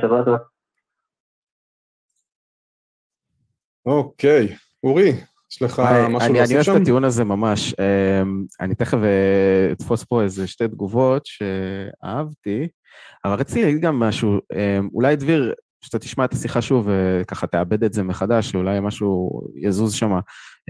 [0.02, 0.36] שבוע טוב.
[3.86, 5.12] אוקיי, אורי,
[5.52, 5.80] יש לך
[6.10, 6.36] משהו להוסיף שם?
[6.36, 7.74] אני אוהב את הטיעון הזה ממש.
[7.74, 12.68] אמ, אני תכף אה, אתפוס פה איזה שתי תגובות שאהבתי,
[13.26, 14.40] אבל רציתי להגיד גם משהו.
[14.54, 15.54] אמ, אולי דביר,
[15.86, 20.12] שאתה תשמע את השיחה שוב וככה תאבד את זה מחדש, שאולי משהו יזוז שם.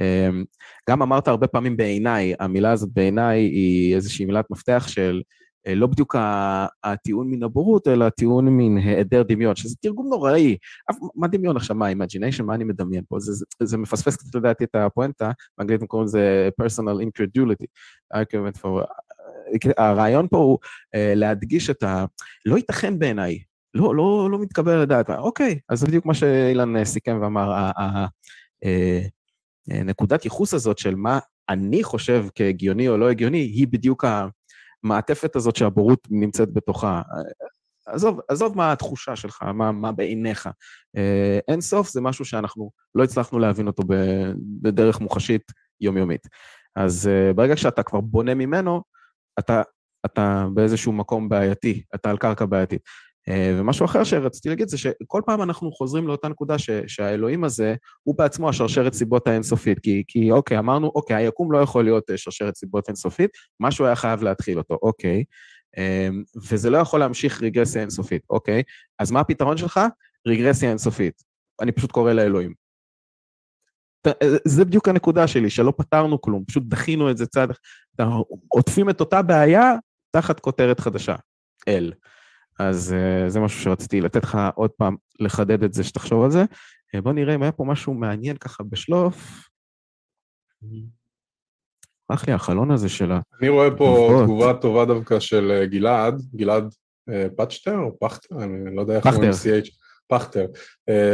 [0.01, 0.43] אמ,
[0.89, 5.21] גם אמרת הרבה פעמים בעיניי, המילה הזאת בעיניי היא איזושהי מילת מפתח של
[5.67, 6.15] אה, לא בדיוק
[6.83, 10.57] הטיעון מן הבורות, אלא הטיעון מן היעדר דמיון, שזה תרגום נוראי.
[11.15, 11.75] מה דמיון עכשיו?
[11.75, 12.43] מה, imagination?
[12.43, 13.19] מה אני מדמיין פה?
[13.19, 17.65] זה, זה, זה מפספס קצת לדעתי את הפואנטה, באנגלית הם קוראים לזה personal incredulity.
[18.61, 18.85] for...
[19.77, 20.57] הרעיון פה הוא
[20.95, 22.05] אה, להדגיש את ה...
[22.45, 23.39] לא ייתכן בעיניי,
[23.75, 25.09] לא, לא, לא מתקבל לדעת.
[25.09, 27.71] אוקיי, אז זה בדיוק מה שאילן אה, סיכם ואמר,
[29.71, 31.19] הנקודת ייחוס הזאת של מה
[31.49, 34.05] אני חושב כהגיוני או לא הגיוני, היא בדיוק
[34.83, 37.01] המעטפת הזאת שהבורות נמצאת בתוכה.
[37.85, 40.49] עזוב, עזוב מה התחושה שלך, מה, מה בעיניך.
[40.97, 43.83] אה, אין סוף זה משהו שאנחנו לא הצלחנו להבין אותו
[44.61, 45.51] בדרך מוחשית
[45.81, 46.27] יומיומית.
[46.75, 48.81] אז אה, ברגע שאתה כבר בונה ממנו,
[49.39, 49.61] אתה,
[50.05, 52.81] אתה באיזשהו מקום בעייתי, אתה על קרקע בעייתית.
[53.29, 57.75] אה, ומשהו אחר שרציתי להגיד זה שכל פעם אנחנו חוזרים לאותה נקודה ש, שהאלוהים הזה
[58.03, 62.17] הוא בעצמו השרשרת סיבות האינסופית, כי, כי אוקיי, אמרנו, אוקיי, היקום לא יכול להיות אה,
[62.17, 65.23] שרשרת סיבות אינסופית, משהו היה חייב להתחיל אותו, אוקיי,
[65.77, 66.07] אה,
[66.49, 68.63] וזה לא יכול להמשיך רגרסיה אינסופית, אוקיי,
[68.99, 69.79] אז מה הפתרון שלך?
[70.27, 71.23] רגרסיה אינסופית.
[71.61, 72.53] אני פשוט קורא לאלוהים.
[74.45, 77.51] זה בדיוק הנקודה שלי, שלא פתרנו כלום, פשוט דחינו את זה צעד,
[78.47, 79.73] עוטפים את אותה בעיה
[80.11, 81.15] תחת כותרת חדשה,
[81.67, 81.93] אל.
[82.59, 86.43] אז uh, זה משהו שרציתי לתת לך עוד פעם לחדד את זה, שתחשוב על זה.
[86.95, 89.49] Uh, בוא נראה אם היה פה משהו מעניין ככה בשלוף.
[92.09, 93.19] הלך לי החלון הזה של ה...
[93.41, 96.73] אני רואה פה תגובה טובה דווקא של אה, גלעד, גלעד
[97.35, 99.69] פצ'טר או פכטר, אני לא יודע איך אומרים CH,
[100.07, 100.45] פכטר,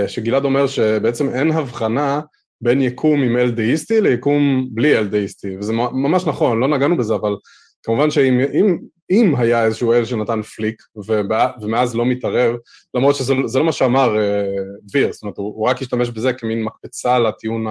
[0.07, 2.21] שגלעד אומר שבעצם אין הבחנה
[2.61, 7.15] בין יקום עם אל דאיסטי ליקום בלי אל דאיסטי, וזה ממש נכון, לא נגענו בזה,
[7.15, 7.35] אבל
[7.84, 8.77] כמובן שאם אם,
[9.11, 12.55] אם היה איזשהו אל שנתן פליק ובא, ומאז לא מתערב,
[12.93, 14.43] למרות שזה לא מה שאמר אה,
[14.84, 17.65] דביר, זאת אומרת, הוא, הוא רק השתמש בזה כמין מקפצה לטיעון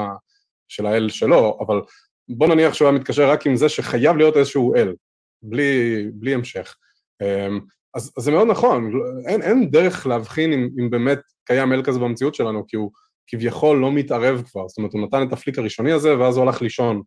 [0.68, 1.80] של האל שלו, אבל
[2.28, 4.94] בוא נניח שהוא היה מתקשר רק עם זה שחייב להיות איזשהו אל,
[5.42, 6.76] בלי, בלי המשך.
[7.22, 7.60] אמ,
[7.94, 8.92] אז, אז זה מאוד נכון,
[9.26, 12.90] אין, אין דרך להבחין אם, אם באמת קיים אל כזה במציאות שלנו, כי הוא
[13.26, 16.62] כביכול לא מתערב כבר, זאת אומרת, הוא נתן את הפליק הראשוני הזה, ואז הוא הלך
[16.62, 17.02] לישון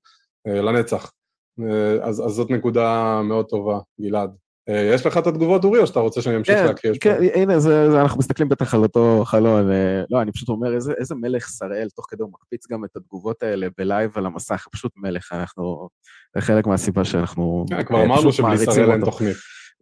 [0.47, 1.11] אה, לנצח.
[1.59, 4.35] אה, אז, אז זאת נקודה מאוד טובה, גלעד.
[4.69, 6.93] אה, יש לך את התגובות, אורי, או שאתה רוצה שאני אמשיך כן, להקריא?
[7.01, 9.71] כן, הנה, זה, זה, אנחנו מסתכלים בטח על אותו חלון.
[9.71, 12.95] אה, לא, אני פשוט אומר, איזה, איזה מלך שראל, תוך כדי הוא מקפיץ גם את
[12.95, 15.89] התגובות האלה ב live על המסך, פשוט מלך, אנחנו...
[16.35, 17.65] זה חלק מהסיבה שאנחנו...
[17.69, 19.37] כן, כבר אמרנו שבלי שראל אין תוכנית.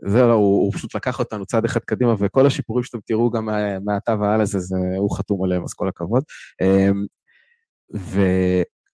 [0.08, 3.50] זהו, הוא, הוא פשוט לקח אותנו צעד אחד קדימה, וכל השיפורים שאתם תראו גם
[3.86, 6.24] מעתה והלאה, זה, זה, הוא חתום עליהם, אז כל הכבוד.
[7.96, 8.22] ו...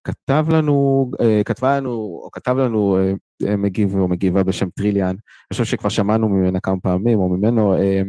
[0.08, 1.92] כתב לנו, אה, כתבה לנו,
[2.24, 2.98] או כתב לנו
[3.48, 5.18] אה, מגיב או מגיבה בשם טריליאן, אני
[5.54, 8.02] חושב שכבר שמענו ממנה כמה פעמים, או ממנו, אה,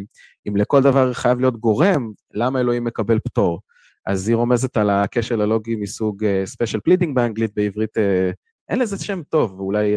[0.49, 3.61] אם לכל דבר חייב להיות גורם, למה אלוהים מקבל פטור?
[4.07, 7.90] אז היא רומזת על הכשל הלוגי מסוג special pleading באנגלית, בעברית
[8.68, 9.94] אין לזה שם טוב, ואולי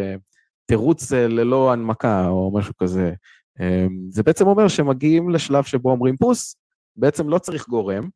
[0.65, 3.13] תירוץ ללא הנמקה או משהו כזה.
[4.09, 6.55] זה בעצם אומר שמגיעים לשלב שבו אומרים פוס,
[6.95, 8.09] בעצם לא צריך גורם,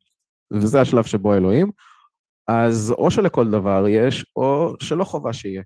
[0.53, 1.71] וזה השלב שבו אלוהים,
[2.47, 5.61] אז או שלכל דבר יש, או שלא חובה שיהיה.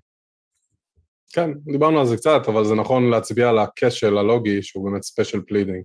[1.32, 5.40] כן, דיברנו על זה קצת, אבל זה נכון להצביע על הכשל הלוגי, שהוא באמת special
[5.46, 5.82] pleading.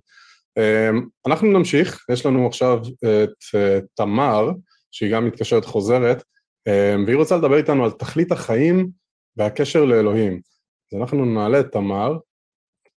[1.26, 4.50] אנחנו נמשיך, יש לנו עכשיו את אה, תמר,
[4.90, 6.22] שהיא גם מתקשרת חוזרת,
[7.06, 8.90] והיא רוצה לדבר איתנו על תכלית החיים
[9.36, 10.40] והקשר לאלוהים.
[10.92, 12.18] אז אנחנו נעלה את תמר.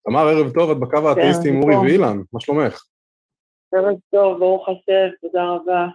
[0.05, 2.83] תמר, ערב טוב, את בקו כן, האתאיסטי עם אורי ואילן, מה שלומך?
[3.75, 5.87] ערב טוב, ברוך השם, תודה רבה.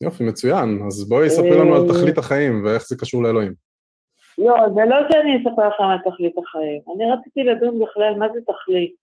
[0.00, 0.82] יופי, מצוין.
[0.86, 3.54] אז בואי ספרי לנו על תכלית החיים ואיך זה קשור לאלוהים.
[4.38, 6.80] לא, זה לא שאני אספר לכם על תכלית החיים.
[6.94, 8.94] אני רציתי לדון בכלל מה זה תכלית,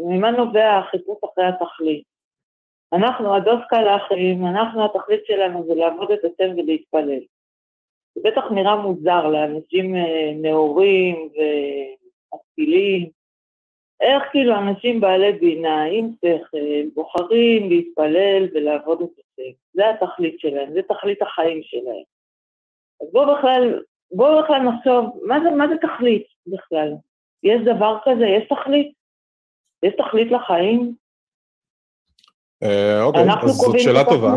[0.00, 2.04] וממה נובע החיפוש אחרי התכלית.
[2.92, 7.20] אנחנו, הדוס קלאחים, אנחנו, התכלית שלנו זה לעבוד את השם ולהתפלל.
[8.14, 13.10] זה בטח נראה מוזר לאנשים אה, נאורים ומשכילים.
[14.00, 16.58] איך כאילו אנשים בעלי בינה, עם שכל,
[16.94, 19.08] בוחרים להתפלל ולעבוד את
[19.38, 19.52] השם.
[19.72, 22.04] זה התכלית שלהם, זה תכלית החיים שלהם.
[23.02, 26.92] אז בואו בכלל בואו בכלל נחשוב, מה זה, מה זה תכלית בכלל?
[27.42, 28.24] יש דבר כזה?
[28.24, 28.92] יש תכלית?
[29.82, 30.94] יש תכלית לחיים?
[32.62, 34.36] אה, אוקיי, אז זאת שאלה טובה.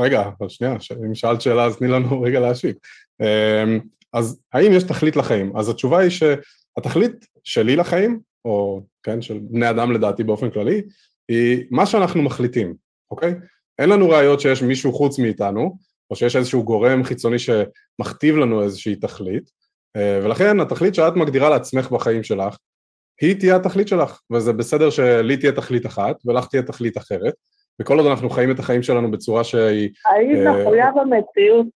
[0.00, 0.74] רגע, אבל שנייה,
[1.06, 2.76] אם שאלת שאלה אז תני לנו רגע להשיב.
[3.20, 3.80] אמ,
[4.12, 5.56] אז האם יש תכלית לחיים?
[5.56, 10.82] אז התשובה היא שהתכלית שלי לחיים, או כן, של בני אדם לדעתי באופן כללי,
[11.28, 12.74] היא מה שאנחנו מחליטים,
[13.10, 13.34] אוקיי?
[13.78, 15.76] אין לנו ראיות שיש מישהו חוץ מאיתנו,
[16.10, 19.50] או שיש איזשהו גורם חיצוני שמכתיב לנו איזושהי תכלית,
[19.96, 22.56] אה, ולכן התכלית שאת מגדירה לעצמך בחיים שלך,
[23.20, 27.34] היא תהיה התכלית שלך, וזה בסדר שלי תהיה תכלית אחת ולך תהיה תכלית אחרת,
[27.80, 29.90] וכל עוד אנחנו חיים את החיים שלנו בצורה שהיא...
[30.06, 31.66] האם אה, מחויב המציאות,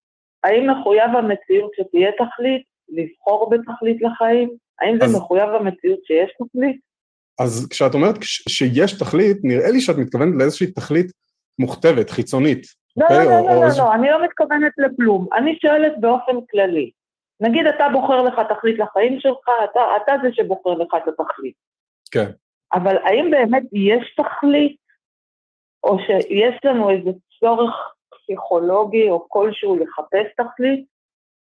[0.43, 4.49] האם מחויב המציאות שתהיה תכלית, לבחור בתכלית לחיים?
[4.81, 5.15] האם זה אז...
[5.15, 6.79] מחויב המציאות שיש תכלית?
[7.39, 8.15] אז כשאת אומרת
[8.49, 11.11] שיש תכלית, נראה לי שאת מתכוונת לאיזושהי תכלית
[11.61, 12.65] מוכתבת, חיצונית,
[12.97, 15.27] לא, okay, לא, לא, לא, לא, לא, אני לא מתכוונת לכלום.
[15.33, 16.91] אני שואלת באופן כללי.
[17.39, 21.55] נגיד אתה בוחר לך תכלית לחיים שלך, אתה, אתה זה שבוחר לך את התכלית.
[22.11, 22.31] כן.
[22.73, 24.75] אבל האם באמת יש תכלית,
[25.83, 27.09] או שיש לנו איזה
[27.39, 27.75] צורך
[28.09, 30.85] פסיכולוגי או כלשהו לחפש תכלית,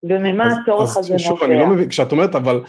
[0.03, 1.25] וממה אז, הצורך אז הזה נובע?
[1.25, 2.61] שוב, אני לא מבין, כשאת אומרת, אבל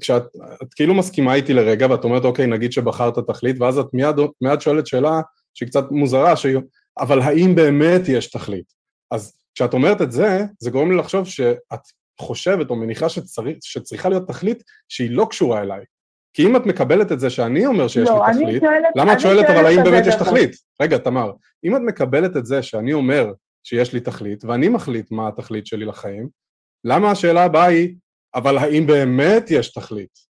[0.00, 0.22] כשאת
[0.62, 4.60] את כאילו מסכימה איתי לרגע, ואת אומרת, אוקיי, נגיד שבחרת תכלית, ואז את מיד, מיד
[4.60, 5.20] שואלת שאלה
[5.54, 6.58] שהיא קצת מוזרה, שהיא...
[6.98, 8.72] אבל האם באמת יש תכלית?
[9.10, 11.80] אז כשאת אומרת את זה, זה גורם לי לחשוב שאת
[12.20, 15.84] חושבת או מניחה שצריך, שצריכה להיות תכלית שהיא לא קשורה אליי.
[16.32, 19.20] כי אם את מקבלת את זה שאני אומר שיש לא, לי תכלית, שואלת, למה את
[19.20, 20.56] שואלת אבל האם באמת יש תכלית?
[20.82, 21.32] רגע, תמר,
[21.64, 23.32] אם את מקבלת את זה שאני אומר
[23.64, 26.28] שיש לי תכלית, ואני מחליט מה התכלית שלי לחיים,
[26.84, 27.94] למה השאלה הבאה היא,
[28.34, 30.25] אבל האם באמת יש תכלית?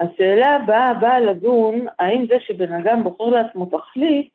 [0.00, 4.30] השאלה הבאה באה לדון, האם זה שבן אדם בוחר לעצמו תכלית,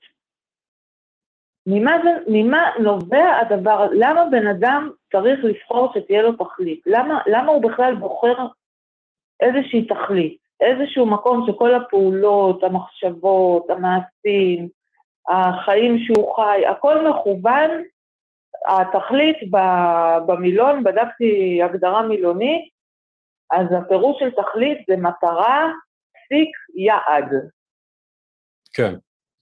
[1.68, 6.82] ממה, זה, ממה נובע הדבר, למה בן אדם צריך לבחור שתהיה לו תכלית?
[6.86, 8.36] למה, למה הוא בכלל בוחר
[9.40, 10.38] איזושהי תכלית?
[10.62, 14.70] איזשהו מקום שכל הפעולות, המחשבות, המעשים,
[15.28, 17.70] החיים שהוא חי, הכל מכוון,
[18.68, 19.38] התכלית
[20.28, 22.70] במילון, בדקתי הגדרה מילונית,
[23.54, 25.72] אז הפירוש של תכלית זה מטרה,
[26.14, 27.32] פסיק, יעד.
[28.74, 28.94] כן.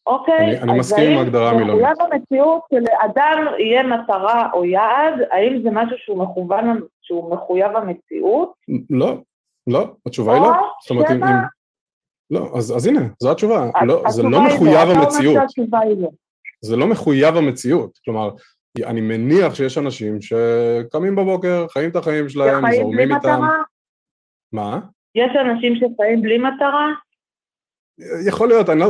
[0.08, 0.38] אוקיי?
[0.38, 1.86] אני, אני מסכים עם ההגדרה המילונית.
[1.86, 7.76] אז האם המציאות שלאדם יהיה מטרה או יעד, האם זה משהו שהוא מכוון, שהוא מחויב
[7.76, 8.54] המציאות?
[8.90, 9.18] לא,
[9.68, 10.52] לא, התשובה היא לא.
[10.82, 11.22] זאת אומרת, אם...
[12.32, 13.70] לא, אז, אז הנה, זו התשובה.
[13.86, 14.94] לא, זה לא מחויב לא.
[14.94, 15.44] המציאות.
[15.98, 16.10] לא.
[16.62, 18.00] זה לא מחויב המציאות.
[18.06, 18.30] כלומר,
[18.86, 23.42] אני מניח שיש אנשים שקמים בבוקר, חיים את החיים שלהם, זורמים איתם.
[24.54, 24.80] מה?
[25.16, 26.88] יש אנשים שחיים בלי מטרה?
[28.28, 28.88] יכול להיות, אני לא,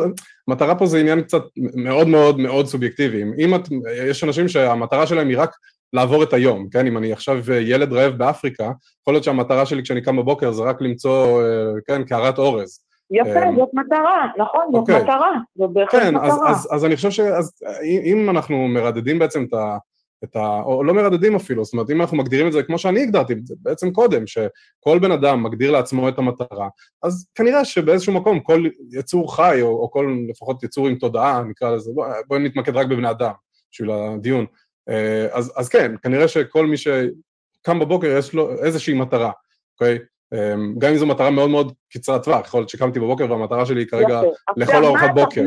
[0.48, 1.44] מטרה פה זה עניין קצת
[1.76, 3.24] מאוד מאוד מאוד סובייקטיבי.
[3.24, 3.62] אם את,
[4.10, 5.52] יש אנשים שהמטרה שלהם היא רק
[5.94, 6.88] לעבור את היום, כן?
[6.88, 10.82] אם אני עכשיו ילד רעב באפריקה, יכול להיות שהמטרה שלי כשאני קם בבוקר זה רק
[10.82, 11.44] למצוא,
[11.88, 12.80] כן, קערת אורז.
[13.12, 15.04] יפה, אמ, זאת מטרה, נכון, זאת אוקיי.
[15.04, 16.28] מטרה, זאת בהחלט כן, מטרה.
[16.28, 19.78] אז, אז, אז אני חושב שאם אנחנו מרדדים בעצם את ה...
[20.24, 20.62] את ה...
[20.66, 23.48] או לא מרדדים אפילו, זאת אומרת, אם אנחנו מגדירים את זה כמו שאני הגדרתי את
[23.48, 26.68] זה בעצם קודם, שכל בן אדם מגדיר לעצמו את המטרה,
[27.04, 31.76] אז כנראה שבאיזשהו מקום כל יצור חי, או, או כל לפחות יצור עם תודעה, נקרא
[31.76, 33.32] לזה, בואי בוא נתמקד רק בבני אדם,
[33.72, 34.46] בשביל הדיון.
[34.90, 39.32] אה, אז, אז כן, כנראה שכל מי שקם בבוקר יש לו איזושהי מטרה,
[39.74, 40.00] אוקיי?
[40.34, 43.82] אמ, גם אם זו מטרה מאוד מאוד קצרת טווח, יכול להיות שקמתי בבוקר והמטרה שלי
[43.82, 44.22] היא כרגע
[44.58, 45.42] לאכול ארוחת בוקר.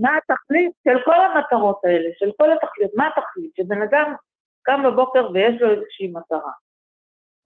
[0.00, 3.50] מה התכלית של כל המטרות האלה, של כל התכלית, מה התכלית?
[3.56, 4.14] שבן אדם
[4.62, 6.52] קם בבוקר ויש לו איזושהי מטרה.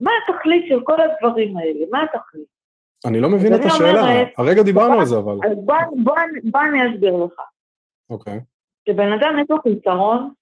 [0.01, 1.85] מה התכלית של כל הדברים האלה?
[1.91, 2.51] מה התכלית?
[3.05, 4.01] אני לא מבין את השאלה,
[4.37, 5.37] הרגע דיברנו על זה אבל.
[5.43, 5.57] אז
[6.43, 7.39] בוא אני אסביר לך.
[8.09, 8.39] אוקיי.
[8.85, 10.33] כשבן אדם יש לו חיסרון,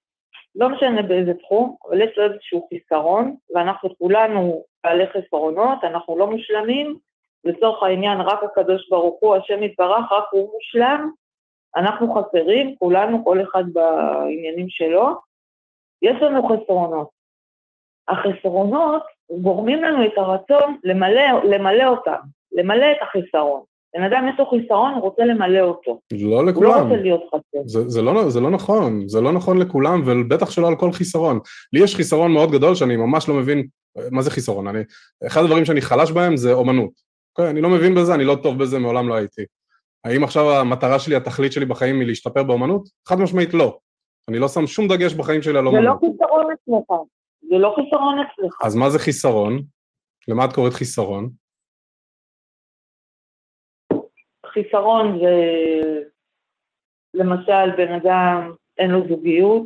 [0.56, 6.32] לא משנה באיזה תחום, אבל יש לו איזשהו חיסרון, ואנחנו כולנו בעלי חסרונות, אנחנו לא
[6.32, 6.98] מושלמים,
[7.44, 11.12] לצורך העניין רק הקדוש ברוך הוא, השם יתברך, רק הוא מושלם,
[11.76, 15.08] אנחנו חסרים, כולנו, כל אחד בעניינים שלו,
[16.02, 17.10] יש לנו חסרונות.
[18.08, 19.04] החסרונות
[19.42, 22.20] גורמים לנו את הרצון למלא, למלא אותם,
[22.52, 23.64] למלא את החיסרון.
[23.96, 26.00] בן אדם יש לו חיסרון, הוא רוצה למלא אותו.
[26.12, 26.72] לא לכולם.
[26.72, 27.60] הוא לא רוצה להיות חסר.
[27.66, 31.40] זה, זה, לא, זה לא נכון, זה לא נכון לכולם, ובטח שלא על כל חיסרון.
[31.74, 33.68] לי יש חיסרון מאוד גדול שאני ממש לא מבין,
[34.12, 34.68] מה זה חיסרון?
[34.68, 34.80] אני,
[35.28, 36.92] אחד הדברים שאני חלש בהם זה אומנות.
[37.32, 37.50] אוקיי?
[37.50, 39.42] אני לא מבין בזה, אני לא טוב בזה, מעולם לא הייתי.
[40.04, 42.90] האם עכשיו המטרה שלי, התכלית שלי בחיים היא להשתפר באומנות?
[43.08, 43.78] חד משמעית לא.
[44.30, 45.84] אני לא שם שום דגש בחיים שלי על אומנות.
[45.84, 46.98] זה לא חיסרון אצלך.
[47.50, 48.58] זה לא חיסרון אצלך.
[48.64, 49.62] אז מה זה חיסרון?
[50.28, 51.30] למה את קוראת חיסרון?
[54.54, 55.34] חיסרון זה,
[57.14, 59.66] למשל, בן אדם אין לו זוגיות,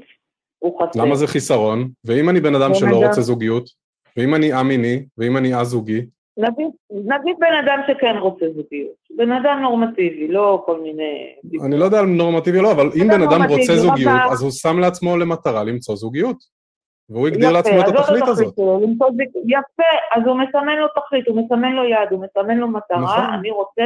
[0.59, 1.01] הוא חסר.
[1.01, 1.89] למה זה חיסרון?
[2.05, 3.07] ואם אני בן אדם שלא אדם...
[3.07, 3.69] רוצה זוגיות?
[4.17, 5.05] ואם אני א-מיני?
[5.17, 6.05] ואם אני א-זוגי?
[6.37, 11.35] נגיד, נגיד בן אדם שכן רוצה זוגיות, בן אדם נורמטיבי, לא כל מיני...
[11.65, 14.51] אני לא יודע על נורמטיבי או לא, אבל אם בן אדם רוצה זוגיות, אז הוא
[14.51, 16.37] שם לעצמו למטרה למצוא זוגיות.
[17.09, 18.53] והוא הגדיר לעצמו את התכלית הזאת.
[19.45, 23.33] יפה, אז הוא מסמן לו תכלית, הוא מסמן לו יעד, הוא מסמן לו מטרה, נכון.
[23.39, 23.83] אני רוצה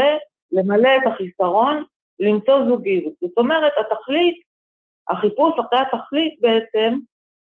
[0.52, 1.84] למלא את החיסרון,
[2.20, 3.14] למצוא זוגיות.
[3.22, 4.42] זאת אומרת, התכלית,
[5.10, 7.00] החיפוש אחרי התכלית בעצם,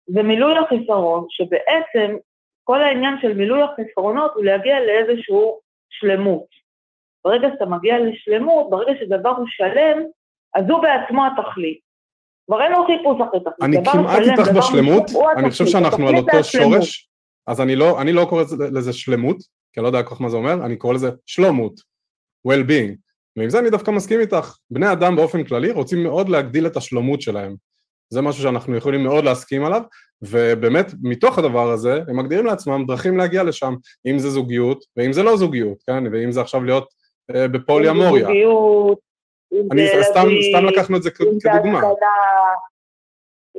[0.08, 2.18] זה מילוי החיסרון, שבעצם
[2.64, 5.36] כל העניין של מילוי החסרונות הוא להגיע לאיזושהי
[5.90, 6.46] שלמות.
[7.26, 10.04] ברגע שאתה מגיע לשלמות, ברגע שדבר הוא שלם,
[10.56, 11.80] אז הוא בעצמו התכלית.
[12.46, 13.62] כבר אין לו חיפוש אחרי תכלית.
[13.62, 15.04] אני כמעט איתך בשלמות,
[15.38, 17.10] אני חושב שאנחנו על אותו שורש,
[17.48, 19.38] אז אני לא, אני לא קורא לזה שלמות,
[19.74, 21.74] כי אני לא יודע כל כך מה זה אומר, אני קורא לזה שלומות,
[22.48, 22.96] well-being.
[23.38, 24.56] ועם זה אני דווקא מסכים איתך.
[24.72, 27.56] בני אדם באופן כללי רוצים מאוד להגדיל את השלומות שלהם.
[28.10, 29.82] זה משהו שאנחנו יכולים מאוד להסכים עליו,
[30.22, 33.74] ובאמת מתוך הדבר הזה הם מגדירים לעצמם דרכים להגיע לשם,
[34.06, 36.04] אם זה זוגיות ואם זה לא זוגיות, כן?
[36.12, 36.94] ואם זה עכשיו להיות
[37.36, 38.26] אה, בפולי אמוריה.
[38.26, 39.00] זוגיות,
[39.72, 41.82] אני סתם, סתם לקחנו את זה כדוגמה.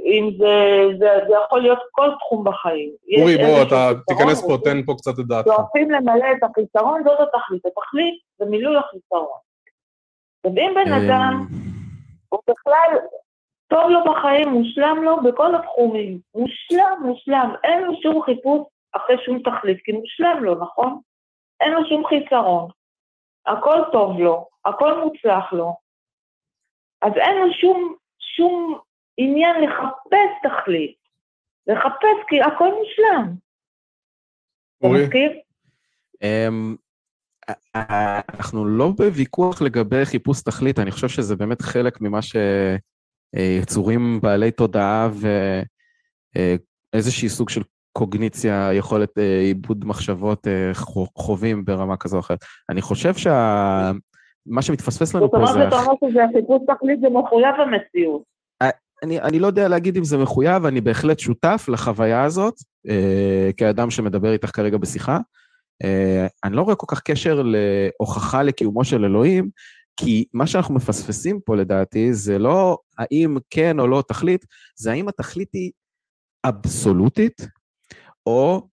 [0.05, 0.55] אם זה,
[0.98, 2.90] זה, זה יכול להיות כל תחום בחיים.
[3.20, 5.50] אורי, בוא, אתה תיכנס פה, תן פה קצת את דעתך.
[5.57, 7.66] שואפים למלא את החיסרון, זאת התכלית.
[7.66, 9.38] התכלית זה מילוי החיסרון.
[10.44, 11.46] ואם בן אה, אדם,
[12.28, 12.98] הוא בכלל
[13.68, 16.18] טוב לו בחיים, מושלם לו בכל התחומים.
[16.34, 17.55] מושלם, מושלם.
[17.64, 18.61] אין לו שום חיפוש
[18.92, 21.00] אחרי שום תכלית, כי מושלם לו, נכון?
[21.61, 22.68] אין לו שום חיסרון.
[23.46, 25.74] הכל טוב לו, הכל מוצלח לו.
[27.03, 28.78] אז אין לו שום, שום
[29.16, 30.96] עניין לחפש תכלית.
[31.66, 33.34] לחפש כי הכל מושלם.
[34.78, 35.30] אתה מסכים?
[36.22, 36.76] אמ,
[37.74, 42.18] אנחנו לא בוויכוח לגבי חיפוש תכלית, אני חושב שזה באמת חלק ממה
[43.34, 45.08] שיצורים בעלי תודעה
[46.94, 50.70] ואיזשהי סוג של קוגניציה, יכולת אה, עיבוד מחשבות אה,
[51.18, 52.38] חווים ברמה כזו או אחרת.
[52.70, 55.46] אני חושב שמה שמתפספס לנו פה זה...
[55.46, 58.32] זאת אומרת, אתה אומר שזה חיפוש תכלית זה מחויב המציאות.
[59.03, 62.55] אני, אני לא יודע להגיד אם זה מחויב, אני בהחלט שותף לחוויה הזאת,
[62.88, 65.18] אה, כאדם שמדבר איתך כרגע בשיחה.
[65.84, 69.48] אה, אני לא רואה כל כך קשר להוכחה לקיומו של אלוהים,
[69.96, 74.44] כי מה שאנחנו מפספסים פה לדעתי זה לא האם כן או לא תכלית,
[74.76, 75.70] זה האם התכלית היא
[76.44, 77.46] אבסולוטית
[78.26, 78.68] או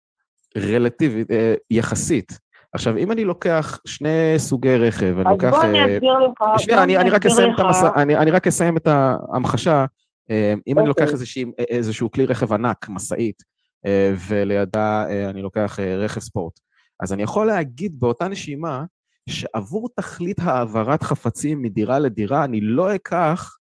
[0.58, 2.40] רלטיבית, אה, יחסית.
[2.74, 5.48] עכשיו, אם אני לוקח שני סוגי רכב, אני לוקח...
[5.48, 6.44] אז בוא אני אסביר לך.
[6.58, 9.86] שנייה, אני, אני, רק אסיים את המסע, אני, אני רק אסיים את ההמחשה.
[10.32, 11.14] אה, אם אני לוקח אוקיי.
[11.14, 13.44] איזושהי, איזשהו כלי רכב ענק, משאית,
[13.86, 16.60] אה, ולידה אה, אני לוקח רכב ספורט,
[17.00, 18.84] אז אני יכול להגיד באותה נשימה,
[19.30, 23.58] שעבור תכלית העברת חפצים מדירה לדירה, אני לא אקח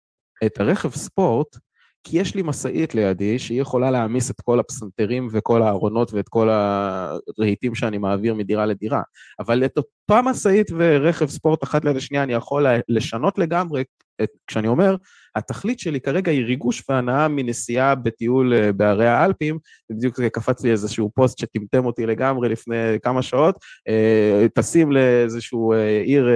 [0.45, 1.57] את הרכב ספורט,
[2.03, 6.49] כי יש לי משאית לידי שהיא יכולה להעמיס את כל הפסנתרים וכל הארונות ואת כל
[6.49, 9.01] הרהיטים שאני מעביר מדירה לדירה.
[9.39, 13.84] אבל את אותה משאית ורכב ספורט אחת ליד השנייה אני יכול לשנות לגמרי,
[14.24, 14.95] את, כשאני אומר
[15.36, 19.60] התכלית שלי כרגע היא ריגוש והנאה מנסיעה בטיול אה, בערי האלפים,
[19.90, 23.56] ובדיוק קפץ לי איזשהו פוסט שטמטם אותי לגמרי לפני כמה שעות,
[23.88, 26.28] אה, טסים לאיזשהו אה, עיר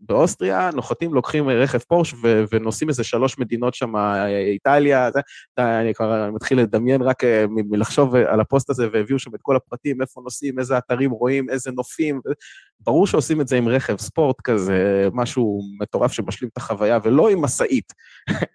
[0.00, 2.14] באוסטריה, נוחתים, לוקחים רכב פורש
[2.52, 3.96] ונוסעים איזה שלוש מדינות שם,
[4.52, 5.20] איטליה, זה,
[5.58, 7.22] אני כבר מתחיל לדמיין רק
[7.70, 11.70] מלחשוב על הפוסט הזה, והביאו שם את כל הפרטים, איפה נוסעים, איזה אתרים רואים, איזה
[11.70, 12.20] נופים,
[12.80, 17.42] ברור שעושים את זה עם רכב ספורט כזה, משהו מטורף שמשלים את החוויה, ולא עם
[17.42, 17.92] משאית.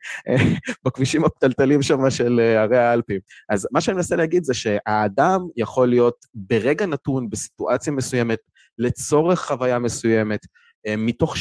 [0.85, 3.19] בכבישים הפתלתלים שם של אה, ערי האלפים.
[3.49, 8.39] אז מה שאני מנסה להגיד זה שהאדם יכול להיות ברגע נתון, בסיטואציה מסוימת,
[8.77, 10.64] לצורך חוויה מסוימת, אה,
[10.97, 11.36] מתוך,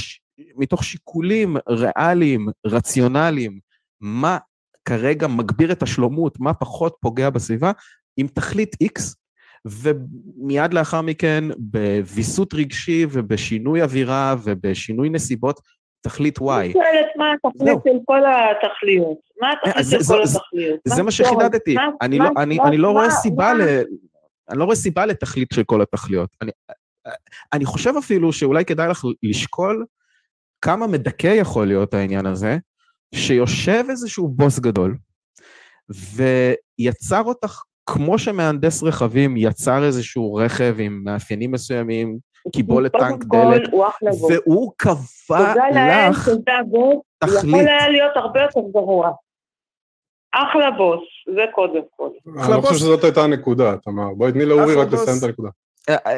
[0.56, 3.58] מתוך שיקולים ריאליים, רציונליים,
[4.00, 4.38] מה
[4.84, 7.72] כרגע מגביר את השלומות, מה פחות פוגע בסביבה,
[8.16, 9.00] עם תכלית X,
[9.66, 15.60] ומיד לאחר מכן בוויסות רגשי ובשינוי אווירה ובשינוי נסיבות,
[16.00, 16.42] תכלית Y.
[16.60, 19.18] אני שואלת מה התכלית של כל התכליות.
[19.40, 20.80] מה התכלית אז זה- של כל התכליות?
[20.88, 21.76] זה מה שחידדתי.
[22.02, 23.82] אני לא- רואה סיבה מה- ל...
[24.50, 26.30] אני לא רואה סיבה לתכלית של כל התכליות.
[26.42, 26.50] אני,
[27.52, 29.86] אני חושב אפילו שאולי כדאי לך לשקול
[30.60, 32.58] כמה מדכא יכול להיות העניין הזה,
[33.14, 34.96] שיושב איזשהו בוס גדול,
[36.78, 42.18] ויצר אותך כמו שמהנדס רכבים יצר איזשהו רכב עם מאפיינים מסוימים,
[42.52, 43.70] קיבולת טנק דלק.
[44.28, 45.54] והוא קבע
[46.10, 47.54] לך הוא יכול תכלית.
[47.54, 49.10] היה להיות הרבה יותר גרוע.
[50.32, 51.00] אחלה בוס,
[51.34, 52.08] זה קודם כל.
[52.26, 54.14] אני לא חושב שזאת הייתה הנקודה, תמר.
[54.16, 55.18] בואי תני לאורי רק לסיים.
[55.18, 55.48] את הנקודה.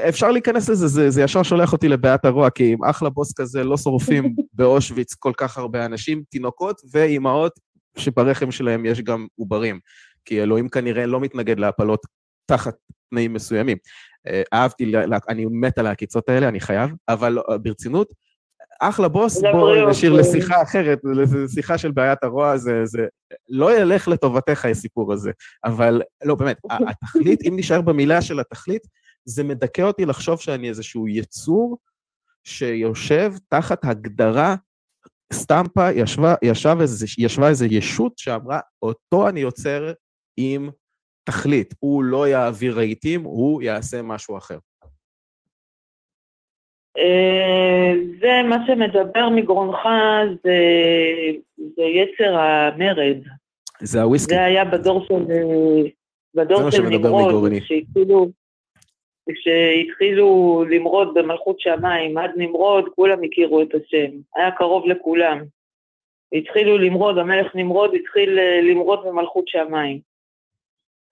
[0.08, 3.64] אפשר להיכנס לזה, זה, זה ישר שולח אותי לבעיית הרוע, כי עם אחלה בוס כזה
[3.64, 7.52] לא שורפים באושוויץ כל כך הרבה אנשים, תינוקות ואימהות
[7.98, 9.80] שברחם שלהם יש גם עוברים,
[10.24, 12.00] כי אלוהים כנראה לא מתנגד להפלות
[12.46, 12.74] תחת
[13.10, 13.76] תנאים מסוימים.
[14.26, 14.92] אה, אהבתי,
[15.28, 18.08] אני מת על העקיצות האלה, אני חייב, אבל אה, ברצינות,
[18.80, 20.20] אחלה בוס, בואו נשאיר אה.
[20.20, 20.98] לשיחה אחרת,
[21.44, 23.06] לשיחה של בעיית הרוע, זה, זה
[23.48, 25.30] לא ילך לטובתך הסיפור הזה,
[25.64, 28.82] אבל לא, באמת, התכלית, אם נשאר במילה של התכלית,
[29.26, 31.78] זה מדכא אותי לחשוב שאני איזשהו יצור
[32.44, 34.54] שיושב תחת הגדרה,
[35.32, 39.92] סטמפה, ישבה, ישב איזה, ישבה איזו ישות שאמרה, אותו אני יוצר
[40.36, 40.70] עם
[41.24, 41.74] תכלית.
[41.78, 44.58] הוא לא יעביר רהיטים, הוא יעשה משהו אחר.
[46.98, 49.78] אה, זה מה שמדבר מגרונך,
[50.44, 50.58] זה,
[51.76, 53.16] זה יצר המרד.
[53.80, 54.34] זה הוויסקי.
[54.34, 55.42] זה היה בדור של, זה
[56.34, 57.60] בדור של מגורני.
[57.60, 58.30] שהתחילו,
[59.34, 65.44] כשהתחילו למרוד במלכות שמיים, עד נמרוד כולם הכירו את השם, היה קרוב לכולם.
[66.32, 70.00] התחילו למרוד, המלך נמרוד התחיל אה, למרוד במלכות שמיים.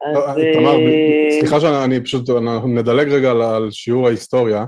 [0.03, 2.31] אז, לא, תמר, אה, סליחה שאני פשוט,
[2.67, 4.65] נדלג רגע על- שיעור ההיסטוריה.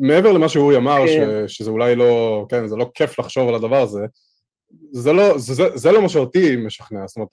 [0.00, 1.44] מעבר למה שאורי אמר, כן.
[1.46, 4.00] ש- שזה אולי לא, כן, זה לא כיף לחשוב על הדבר הזה,
[4.90, 7.06] זה לא, זה, זה לא מה שאותי משכנע.
[7.06, 7.28] זאת אומרת,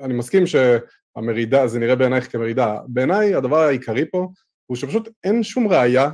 [0.00, 2.76] אני מסכים שהמרידה, זה נראה בעינייך כמרידה.
[2.88, 4.28] בעיניי הדבר העיקרי פה
[4.70, 6.10] הוא שפשוט אין שום ראייה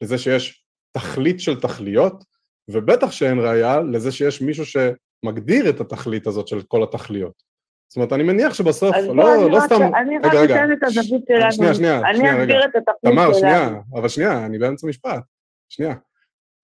[0.00, 2.24] לזה שיש תכלית של תכליות,
[2.68, 7.42] ובטח שאין ראייה לזה שיש מישהו שמגדיר את התכלית הזאת של כל התכליות.
[7.88, 9.80] זאת אומרת, אני מניח שבסוף, לא, לא סתם...
[9.94, 10.50] אני רק.
[10.50, 11.52] אתן את הזווית שלנו.
[11.52, 12.42] שנייה, שנייה, אני שנייה, רגע.
[12.42, 13.38] אסביר את התכלית תמר, שלנו.
[13.38, 15.22] שנייה, אבל שנייה, אני באמצע משפט.
[15.68, 15.94] שנייה.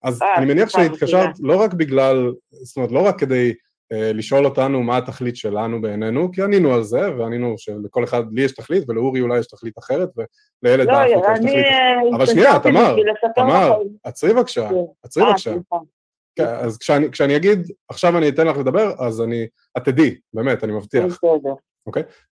[0.03, 1.35] אז אה, אני מניח שהתקשרת.
[1.39, 3.53] לא רק בגלל, זאת אומרת, לא רק כדי אה,
[3.91, 8.51] לשאול אותנו מה התכלית שלנו בעינינו, כי ענינו על זה, וענינו שלכל אחד, לי יש
[8.51, 10.09] תכלית, ולאורי אולי יש תכלית אחרת,
[10.63, 12.11] ולילד לא, באפריקה יש תכלית אחרת.
[12.11, 12.95] אה, אבל שנייה, תמר,
[13.35, 13.87] תמר, לכם.
[14.03, 14.75] עצרי בבקשה, כן.
[15.03, 15.55] עצרי אה, בבקשה.
[16.35, 20.63] כן, אז כשאני, כשאני אגיד, עכשיו אני אתן לך לדבר, אז אני, את תדעי, באמת,
[20.63, 21.05] אני מבטיח.
[21.05, 21.53] בסדר,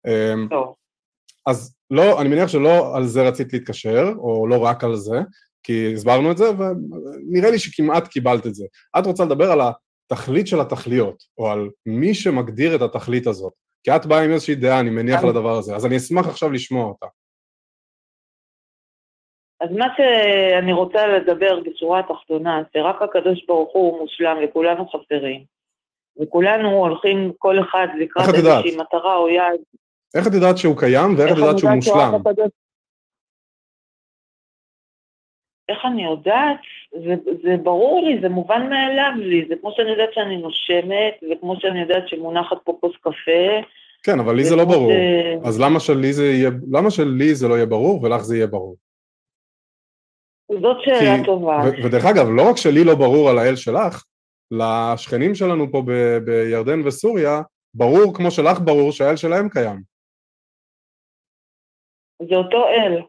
[0.08, 0.76] אמ, טוב.
[1.46, 5.22] אז לא, אני מניח שלא על זה רצית להתקשר, או לא רק על זה,
[5.64, 8.66] כי הסברנו את זה, ונראה לי שכמעט קיבלת את זה.
[9.00, 9.62] את רוצה לדבר על
[10.12, 13.54] התכלית של התכליות, או על מי שמגדיר את התכלית הזאת.
[13.84, 16.52] כי את באה עם איזושהי דעה, אני מניח, אני- לדבר הזה, אז אני אשמח עכשיו
[16.52, 17.06] לשמוע אותה.
[19.62, 25.44] אז מה שאני רוצה לדבר בשורה התחתונה, שרק הקדוש ברוך הוא מושלם וכולנו חסרים.
[26.22, 28.26] וכולנו הולכים כל אחד לקראת?
[28.36, 29.60] איזושהי מטרה או יעד.
[30.16, 32.16] איך את יודעת שהוא קיים, ואיך את יודעת שהוא מושלם?
[32.16, 32.52] הקדוש-
[35.70, 36.58] איך אני יודעת?
[36.92, 37.14] זה,
[37.44, 41.82] זה ברור לי, זה מובן מאליו לי, זה כמו שאני יודעת שאני נושמת, וכמו שאני
[41.82, 43.68] יודעת שמונחת פה כוס קפה.
[44.04, 44.92] כן, אבל לי זה לא ברור.
[44.92, 48.48] ש- אז למה שלי זה יהיה, למה שלי זה לא יהיה ברור, ולך זה יהיה
[48.48, 48.76] ברור?
[50.52, 51.58] זאת שאלה כי- טובה.
[51.66, 54.04] ו- ודרך אגב, לא רק שלי לא ברור על האל שלך,
[54.52, 57.42] לשכנים שלנו פה ב- בירדן וסוריה,
[57.74, 59.82] ברור כמו שלך ברור שהאל שלהם קיים.
[62.30, 63.02] זה אותו אל.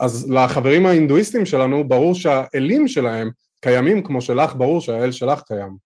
[0.00, 3.30] אז לחברים ההינדואיסטים שלנו, ברור שהאלים שלהם
[3.60, 5.76] קיימים כמו שלך ברור שהאל שלך קיים.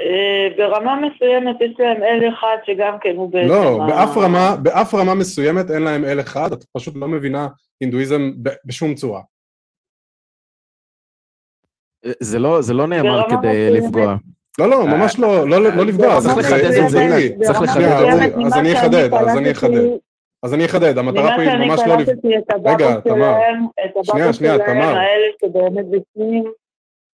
[0.00, 3.48] אה, ברמה מסוימת יש להם אל אחד שגם כן הוא בעצם...
[3.48, 7.48] לא, באף רמה, באף רמה מסוימת אין להם אל אחד, את פשוט לא מבינה
[7.80, 8.30] הינדואיזם
[8.64, 9.22] בשום צורה.
[12.20, 13.36] זה לא, זה לא נאמר כדי
[13.70, 13.84] מסוימת.
[13.84, 14.16] לפגוע.
[14.58, 16.20] לא, לא, ממש לא, לא, לא לפגוע.
[16.20, 17.44] זה- צריך זה- לחדד זה- את זה, אורי, אילן.
[17.44, 17.82] צריך לחדד
[18.46, 19.84] אז אני אחדד, אז אני אחדד.
[20.44, 22.04] אז אני אחדד, המטרה ממה פה היא שאני ממש לא לפגוע.
[22.14, 22.44] קלטתי את
[23.04, 23.34] תמר.
[24.02, 24.78] שלהם, את שנייה, שלהם.
[24.80, 26.44] האלה שבאמת בפנים,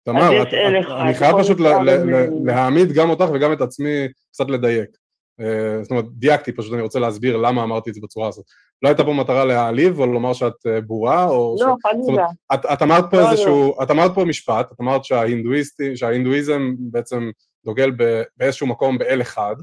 [0.04, 0.54] תמר, את- את-
[1.02, 4.50] אני חייב פשוט ל- שאר ל- הם- ל- להעמיד גם אותך וגם את עצמי קצת
[4.50, 4.90] לדייק.
[5.40, 8.44] אה, זאת אומרת, דייקתי, פשוט אני רוצה להסביר למה אמרתי את זה בצורה הזאת.
[8.82, 11.56] לא הייתה פה מטרה להעליב או לומר שאת אה, בורה, או...
[11.60, 12.26] לא, חלילה.
[12.54, 15.00] את, את אמרת פה לא, איזשהו, את אמרת פה משפט, את אמרת
[15.94, 17.30] שההינדואיזם בעצם
[17.64, 17.90] דוגל
[18.36, 19.56] באיזשהו מקום באל אחד,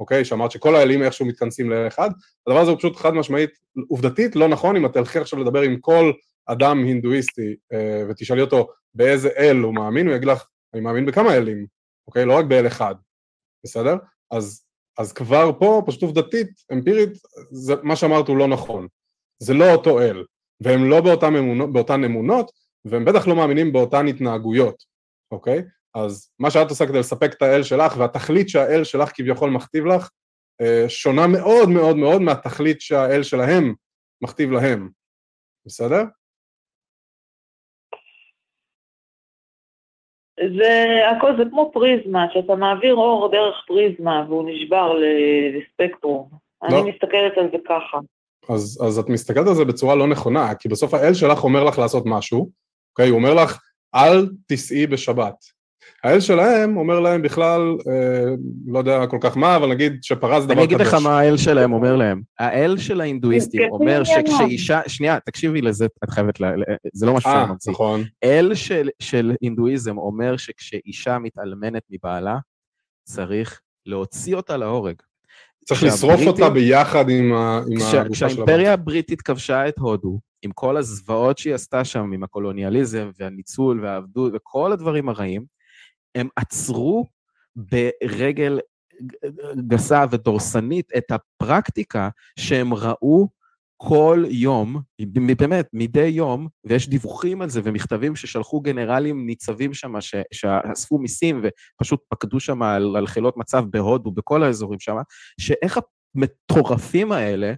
[0.00, 0.24] אוקיי?
[0.24, 2.10] שאמרת שכל האלים איכשהו מתכנסים לאל אחד,
[2.46, 3.50] הדבר הזה הוא פשוט חד משמעית,
[3.88, 6.12] עובדתית לא נכון, אם את תלכי עכשיו לדבר עם כל
[6.46, 11.34] אדם הינדואיסטי אה, ותשאלי אותו באיזה אל הוא מאמין, הוא יגיד לך, אני מאמין בכמה
[11.34, 11.66] אלים,
[12.06, 12.24] אוקיי?
[12.24, 12.94] לא רק באל אחד,
[13.64, 13.96] בסדר?
[14.30, 14.64] אז,
[14.98, 17.10] אז כבר פה, פשוט עובדתית, אמפירית,
[17.50, 18.86] זה, מה שאמרת הוא לא נכון.
[19.42, 20.24] זה לא אותו אל,
[20.60, 22.50] והם לא באותן אמונות, באותן אמונות,
[22.84, 24.84] והם בטח לא מאמינים באותן התנהגויות,
[25.30, 25.62] אוקיי?
[26.04, 30.10] אז מה שאת עושה כדי לספק את האל שלך, והתכלית שהאל שלך כביכול מכתיב לך,
[30.60, 33.74] אה, שונה מאוד מאוד מאוד מהתכלית שהאל שלהם
[34.22, 34.90] מכתיב להם,
[35.66, 36.02] בסדר?
[40.56, 46.28] זה הכל, זה כמו פריזמה, שאתה מעביר אור דרך פריזמה והוא נשבר לספקטרום.
[46.62, 46.68] לא.
[46.68, 47.98] אני מסתכלת על זה ככה.
[48.54, 51.78] אז, אז את מסתכלת על זה בצורה לא נכונה, כי בסוף האל שלך אומר לך
[51.78, 52.50] לעשות משהו,
[52.92, 53.08] אוקיי?
[53.08, 53.58] הוא אומר לך,
[53.94, 55.57] אל תיסעי בשבת.
[56.04, 57.60] האל שלהם אומר להם בכלל,
[57.90, 58.24] אה,
[58.66, 60.74] לא יודע כל כך מה, אבל נגיד שפרה זה דבר אני קדוש.
[60.80, 62.22] אגיד לך מה האל שלהם אומר להם.
[62.38, 64.26] האל של ההינדואיסטים אומר עניינם.
[64.26, 66.40] שכשאישה, שנייה, תקשיבי לזה, את חייבת,
[66.92, 67.72] זה לא משהו אה, שאני ממציא.
[67.72, 68.02] נכון.
[68.24, 72.36] אל של, של הינדואיזם אומר שכשאישה מתאלמנת מבעלה,
[73.04, 74.94] צריך להוציא אותה להורג.
[75.64, 78.12] צריך לשרוף אותה ביחד עם, ה, עם כש- הגופה של הבת.
[78.12, 84.32] כשהאימפריה הבריטית כבשה את הודו, עם כל הזוועות שהיא עשתה שם, עם הקולוניאליזם והניצול והעבדות
[84.34, 85.57] וכל הדברים הרעים,
[86.14, 87.06] הם עצרו
[87.56, 88.60] ברגל
[89.68, 93.28] גסה ודורסנית את הפרקטיקה שהם ראו
[93.76, 94.80] כל יום,
[95.38, 99.92] באמת, מדי יום, ויש דיווחים על זה ומכתבים ששלחו גנרלים ניצבים שם,
[100.32, 104.96] שאספו מיסים ופשוט פקדו שם על, על חילות מצב בהודו, בכל האזורים שם,
[105.40, 105.78] שאיך
[106.16, 107.52] המטורפים האלה,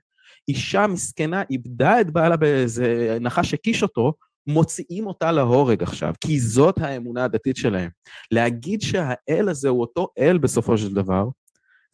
[0.48, 4.12] אישה מסכנה איבדה את בעלה באיזה נחש הקיש אותו,
[4.46, 7.90] מוציאים אותה להורג עכשיו, כי זאת האמונה הדתית שלהם.
[8.30, 11.28] להגיד שהאל הזה הוא אותו אל בסופו של דבר,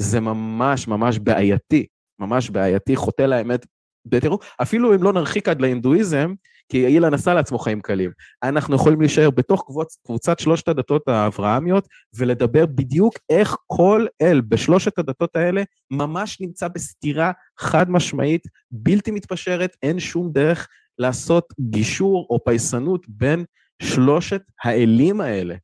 [0.03, 1.87] זה ממש ממש בעייתי,
[2.19, 3.67] ממש בעייתי, חוטא לאמת
[4.07, 4.55] בטירוף.
[4.63, 6.35] אפילו אם לא נרחיק עד להינדואיזם,
[6.69, 8.11] כי אילן עשה לעצמו חיים קלים.
[8.43, 14.99] אנחנו יכולים להישאר בתוך קבוצ, קבוצת שלושת הדתות האברהמיות, ולדבר בדיוק איך כל אל בשלושת
[14.99, 20.69] הדתות האלה ממש נמצא בסתירה חד משמעית, בלתי מתפשרת, אין שום דרך
[20.99, 23.45] לעשות גישור או פייסנות בין
[23.83, 25.55] שלושת האלים האלה.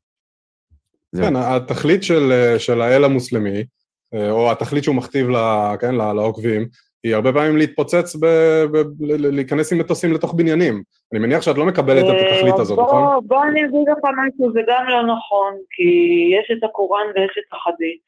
[1.17, 3.65] כן, התכלית של, של האל המוסלמי,
[4.15, 6.69] אה, או התכלית שהוא מכתיב לה, כן, לה- לעוקבים,
[7.05, 8.27] היא הרבה פעמים להתפוצץ, ב,
[8.73, 10.83] ב, ל- להיכנס עם מטוסים לתוך בניינים.
[11.13, 13.27] אני מניח שאת לא מקבלת את התכלית אה, הזאת, בוא- נכון?
[13.27, 15.83] בוא אני אגיד לך משהו, זה גם לא נכון, כי
[16.39, 18.01] יש את הקוראן ויש את החדית,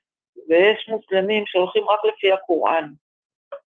[0.48, 2.88] ויש מוסלמים שהולכים רק לפי הקוראן.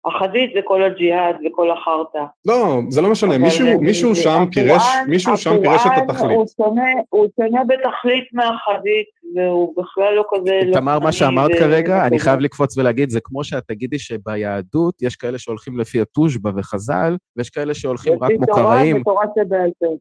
[0.06, 2.24] החדית זה כל הג'יהאד וכל החרטא.
[2.46, 5.92] לא, זה לא משנה, מישהו, זה- מישהו זה- שם פירש, הקוראן- מישהו שם פירש את
[6.10, 6.32] התכלית.
[6.38, 10.60] הוא שונה- הוא שונה בתכלית מהחדית, והוא בכלל לא כזה...
[10.74, 12.20] תמר, מה לוחמני שאמרת ו- כרגע, אני וטוב.
[12.20, 17.50] חייב לקפוץ ולהגיד, זה כמו שאת תגידי שביהדות יש כאלה שהולכים לפי התושבע וחז"ל, ויש
[17.50, 19.96] כאלה שהולכים רק לפי תורה ותורה שבעל פה.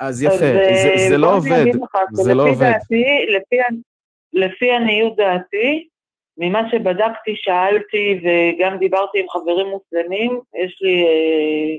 [0.00, 1.72] אז יפה, אז, זה- זה אה, לא בוא אני עובד,
[2.12, 2.66] זה לא לפי עובד.
[2.72, 3.04] דעתי,
[3.36, 3.56] לפי,
[4.32, 5.88] לפי עניות דעתי,
[6.44, 11.76] ממה שבדקתי, שאלתי וגם דיברתי עם חברים מוסלמים, יש לי אה,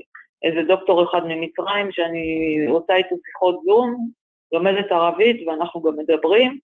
[0.48, 4.08] איזה דוקטור אחד ממצרים שאני עושה איתו שיחות זום,
[4.52, 6.58] לומדת ערבית ואנחנו גם מדברים,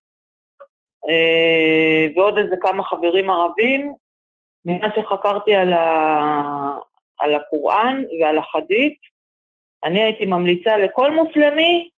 [1.08, 3.92] אה, ועוד איזה כמה חברים ערבים,
[4.64, 6.78] ממה שחקרתי על, ה...
[7.18, 8.98] על הקוראן ועל החדית,
[9.84, 11.88] אני הייתי ממליצה לכל מוסלמי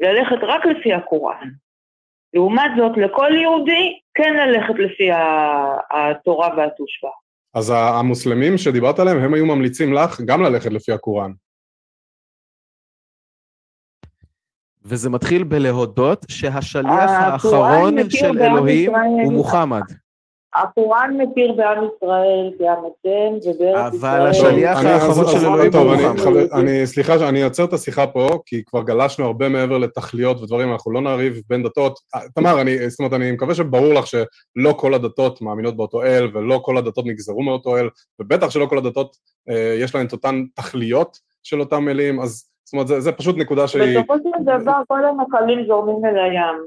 [0.00, 1.48] ללכת רק לפי הקוראן.
[2.36, 5.08] לעומת זאת, לכל יהודי כן ללכת לפי
[5.90, 7.10] התורה והתושבע.
[7.54, 11.32] אז המוסלמים שדיברת עליהם, הם היו ממליצים לך גם ללכת לפי הקוראן.
[14.84, 18.94] וזה מתחיל בלהודות שהשליח האחרון של אלוהים.
[18.94, 19.82] הוא מוחמד.
[20.62, 24.30] הקוראן מכיר בעם ישראל כעם השם ובארץ אבל ישראל.
[24.30, 26.20] השליח אני- האחרון של אלוהים טוב, הוא אני- מוחמד.
[26.20, 30.72] חבר- אני, סליחה שאני עוצר את השיחה פה, כי כבר גלשנו הרבה מעבר לתכליות ודברים,
[30.72, 31.98] אנחנו לא נריב בין דתות.
[32.14, 36.28] אה, תמר, אני, זאת אומרת, אני מקווה שברור לך שלא כל הדתות מאמינות באותו אל,
[36.34, 37.88] ולא כל הדתות נגזרו מאותו אל,
[38.20, 39.16] ובטח שלא כל הדתות,
[39.50, 43.36] אה, יש להן את אותן תכליות של אותם אלים, אז זאת אומרת, זה, זה פשוט
[43.36, 43.98] נקודה שהיא...
[43.98, 46.66] בסופו של דבר כל הנחלים זורמים אל הים.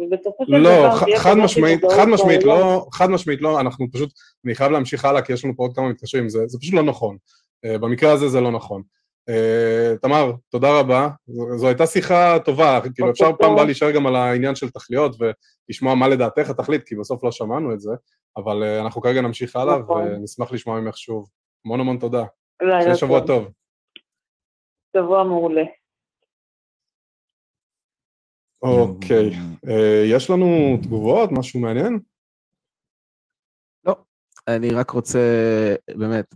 [0.00, 2.44] ובסופו של לא, דבר חד משמעית, חד משמעית.
[2.44, 4.12] לא, חד משמעית לא, אנחנו פשוט,
[4.44, 6.82] אני חייב להמשיך הלאה, כי יש לנו פה עוד כמה מתקשרים, זה, זה פשוט לא
[6.82, 7.16] נכון.
[7.66, 8.82] Uh, במקרה הזה זה לא נכון.
[9.30, 13.52] Uh, תמר, תודה רבה, זו, זו הייתה שיחה טובה, כאילו בוקר אפשר פעם.
[13.52, 15.16] הבאה להישאר גם על העניין של תכליות
[15.68, 17.92] ולשמוע מה לדעתך התכלית, כי בסוף לא שמענו את זה,
[18.36, 20.02] אבל uh, אנחנו כרגע נמשיך הלאה נכון.
[20.02, 21.28] ונשמח לשמוע ממך שוב.
[21.64, 22.24] המון המון תודה.
[22.62, 23.48] לילה שיהיה שבוע טוב.
[24.96, 25.62] שבוע מעולה.
[28.62, 29.30] אוקיי,
[29.68, 31.98] אה, יש לנו תגובות, משהו מעניין?
[33.84, 33.96] לא,
[34.48, 35.18] אני רק רוצה,
[35.96, 36.34] באמת,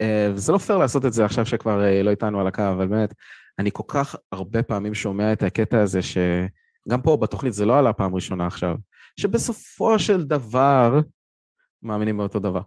[0.00, 2.86] אה, וזה לא פייר לעשות את זה עכשיו שכבר אה, לא איתנו על הקו, אבל
[2.86, 3.14] באמת,
[3.58, 7.92] אני כל כך הרבה פעמים שומע את הקטע הזה, שגם פה בתוכנית זה לא עלה
[7.92, 8.76] פעם ראשונה עכשיו,
[9.20, 11.00] שבסופו של דבר,
[11.82, 12.60] מאמינים באותו דבר.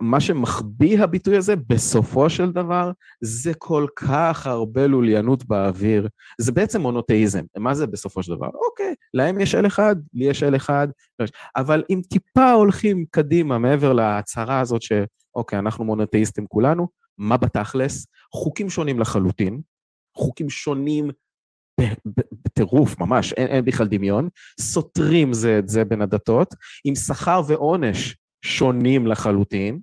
[0.00, 6.08] מה שמחביא הביטוי הזה, בסופו של דבר, זה כל כך הרבה לוליינות באוויר.
[6.40, 7.42] זה בעצם מונותאיזם.
[7.58, 8.48] מה זה בסופו של דבר?
[8.70, 10.88] אוקיי, להם יש אל אחד, לי יש אל אחד,
[11.56, 18.06] אבל אם טיפה הולכים קדימה מעבר להצהרה הזאת שאוקיי, אנחנו מונותאיסטים כולנו, מה בתכלס?
[18.34, 19.60] חוקים שונים לחלוטין,
[20.16, 21.10] חוקים שונים
[22.44, 24.28] בטירוף, ממש, אין, אין בכלל דמיון,
[24.60, 26.54] סותרים זה את זה בין הדתות,
[26.84, 29.78] עם שכר ועונש שונים לחלוטין.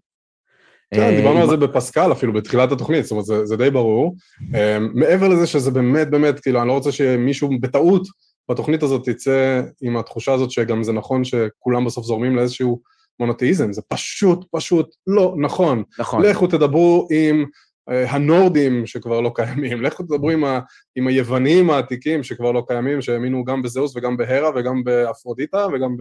[0.93, 4.15] כן, אה, דיברנו על זה בפסקל אפילו, בתחילת התוכנית, זאת אומרת, זה, זה די ברור.
[4.55, 8.07] אה, מעבר לזה שזה באמת, באמת, כאילו, אני לא רוצה שמישהו בטעות
[8.51, 12.81] בתוכנית הזאת יצא עם התחושה הזאת שגם זה נכון שכולם בסוף זורמים לאיזשהו
[13.19, 15.83] מונותאיזם, זה פשוט, פשוט לא נכון.
[15.99, 16.25] נכון.
[16.25, 17.45] לכו תדברו עם
[17.89, 20.59] אה, הנורדים שכבר לא קיימים, לכו תדברו עם, ה,
[20.95, 25.95] עם היוונים העתיקים שכבר לא קיימים, שהאמינו גם בזאוס וגם בהרה וגם באפרודיטה וגם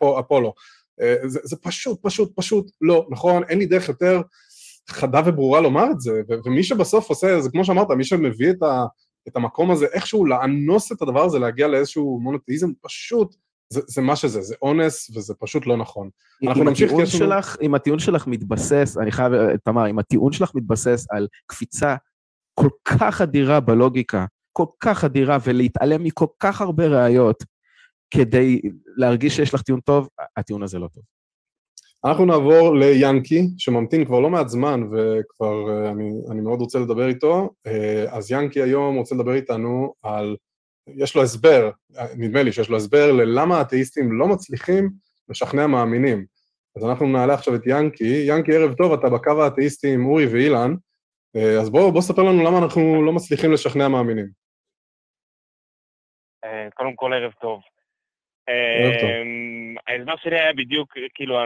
[0.00, 0.54] באפולו.
[1.00, 4.20] אה, זה, זה פשוט, פשוט, פשוט לא נכון, אין לי דרך יותר
[4.88, 8.62] חדה וברורה לומר את זה, ו- ומי שבסוף עושה, זה כמו שאמרת, מי שמביא את,
[8.62, 8.84] ה-
[9.28, 13.34] את המקום הזה, איכשהו לאנוס את הדבר הזה, להגיע לאיזשהו מונותאיזם, פשוט,
[13.72, 16.10] זה, זה מה שזה, זה אונס, וזה פשוט לא נכון.
[16.46, 17.34] אנחנו נמשיך כי יש לנו...
[17.62, 19.32] אם הטיעון שלך מתבסס, אני חייב,
[19.64, 21.96] תמר, אם הטיעון שלך מתבסס על קפיצה
[22.54, 27.44] כל כך אדירה בלוגיקה, כל כך אדירה, ולהתעלם מכל כך הרבה ראיות,
[28.16, 28.60] כדי
[28.96, 31.02] להרגיש שיש לך טיעון טוב, הטיעון הזה לא טוב.
[32.04, 37.08] אנחנו נעבור ליאנקי, שממתין כבר לא מעט זמן וכבר אה, אני, אני מאוד רוצה לדבר
[37.08, 37.50] איתו.
[37.66, 40.36] אה, אז יאנקי היום רוצה לדבר איתנו על,
[40.86, 41.70] יש לו הסבר,
[42.16, 44.90] נדמה לי שיש לו הסבר ללמה האתאיסטים לא מצליחים
[45.28, 46.26] לשכנע מאמינים.
[46.76, 48.24] אז אנחנו נעלה עכשיו את יאנקי.
[48.26, 50.74] יאנקי, ערב טוב, אתה בקו האתאיסטי עם אורי ואילן,
[51.36, 54.44] אה, אז בוא, בוא ספר לנו למה אנחנו לא מצליחים לשכנע מאמינים.
[56.74, 57.60] קודם כל, ערב טוב.
[58.48, 61.38] אמ, ההסבר שלי היה בדיוק, כאילו,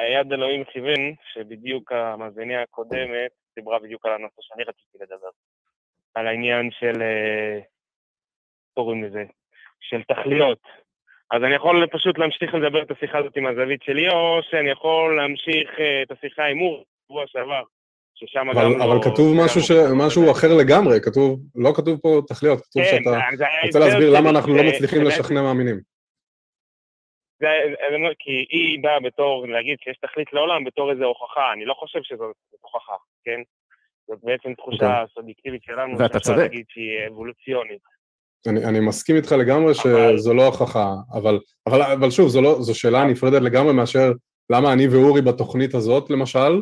[0.00, 5.30] היד אלוהים כיוון, שבדיוק המאזיניה הקודמת דיברה בדיוק על הנושא שאני רציתי לדבר.
[6.14, 7.58] על העניין של, אה,
[8.74, 9.24] קוראים לזה,
[9.80, 10.58] של תכליות.
[11.30, 15.16] אז אני יכול פשוט להמשיך לדבר את השיחה הזאת עם הזווית שלי, או שאני יכול
[15.16, 17.62] להמשיך אה, את השיחה עם אור, שבוע שעבר,
[18.14, 19.02] ששם אבל, גם אבל לא...
[19.02, 19.70] כתוב משהו, ש...
[19.96, 23.18] משהו אחר לגמרי, כתוב, לא כתוב פה תכליות, כתוב כן, שאתה
[23.66, 25.91] רוצה להסביר למה אנחנו לא מצליחים לשכנע מאמינים.
[27.42, 27.48] זה,
[28.18, 32.36] כי היא באה בתור, להגיד שיש תכלית לעולם בתור איזו הוכחה, אני לא חושב שזאת
[32.60, 33.40] הוכחה, כן?
[34.06, 35.02] זאת בעצם תחושה okay.
[35.02, 35.14] אוקיי.
[35.14, 36.38] סובייקטיבית שלנו, ואתה צודק.
[36.38, 37.82] להגיד שהיא אבולוציונית.
[38.48, 40.34] אני, אני מסכים איתך לגמרי שזו.
[40.34, 44.12] לא הוכחה, אבל, אבל, אבל שוב, זו, לא, זו שאלה נפרדת לגמרי מאשר
[44.50, 46.52] למה אני ואורי בתוכנית הזאת, למשל,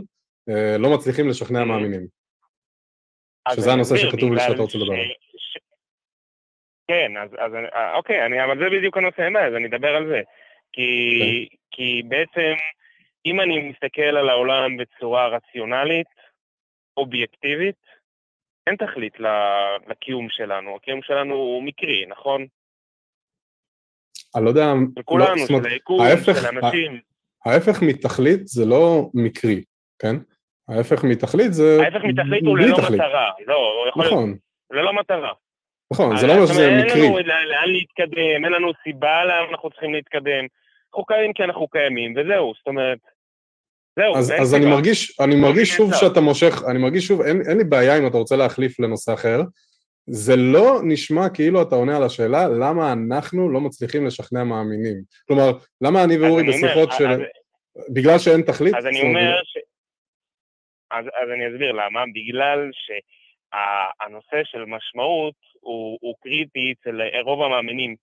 [0.49, 2.07] אה, לא מצליחים לשכנע מאמינים.
[3.55, 5.15] שזה הנושא שכתוב לי שאתה רוצה לדבר עליו.
[6.89, 10.21] כן, אז, אז אה, אוקיי, אני, אבל זה בדיוק הנושא, אז אני אדבר על זה.
[10.73, 11.57] כי, okay.
[11.71, 12.55] כי בעצם,
[13.27, 16.07] אם אני מסתכל על העולם בצורה רציונלית,
[16.97, 17.91] אובייקטיבית,
[18.67, 19.15] אין תכלית
[19.89, 20.77] לקיום שלנו.
[20.77, 22.47] הקיום שלנו הוא מקרי, נכון?
[24.37, 24.73] אני לא יודע...
[24.97, 27.01] של כולנו, לא, של היקום, של אנשים.
[27.47, 29.65] ההפך מתכלית זה לא מקרי,
[29.99, 30.17] כן?
[30.69, 31.79] ההפך מתכלית זה...
[31.83, 33.01] ההפך מתכלית הוא ללא תכלית.
[33.01, 33.31] מטרה.
[33.47, 34.27] לא, יכול נכון.
[34.27, 34.39] להיות...
[34.71, 35.33] ללא מטרה.
[35.93, 37.01] נכון, זה לא אומר שזה מקרי.
[37.01, 40.47] אין לנו לאן להתקדם, אין לנו סיבה לאן אנחנו צריכים להתקדם.
[40.91, 42.99] אנחנו קיימים כי אנחנו קיימים, וזהו, זאת אומרת,
[43.97, 44.17] זהו.
[44.17, 47.65] אז, אז אני מרגיש, אני מרגיש שוב שאתה מושך, אני מרגיש שוב, אין, אין לי
[47.65, 49.41] בעיה אם אתה רוצה להחליף לנושא אחר,
[50.07, 55.03] זה לא נשמע כאילו אתה עונה על השאלה למה אנחנו לא מצליחים לשכנע מאמינים.
[55.29, 55.51] כלומר,
[55.81, 57.11] למה אני ואורי בשיחות של...
[57.11, 57.21] אז,
[57.95, 58.75] בגלל שאין תכלית?
[58.75, 59.59] אז אני אומר ש...
[60.91, 67.97] אז, אז אני אסביר למה, בגלל שהנושא של משמעות הוא, הוא קריטי אצל רוב המאמינים.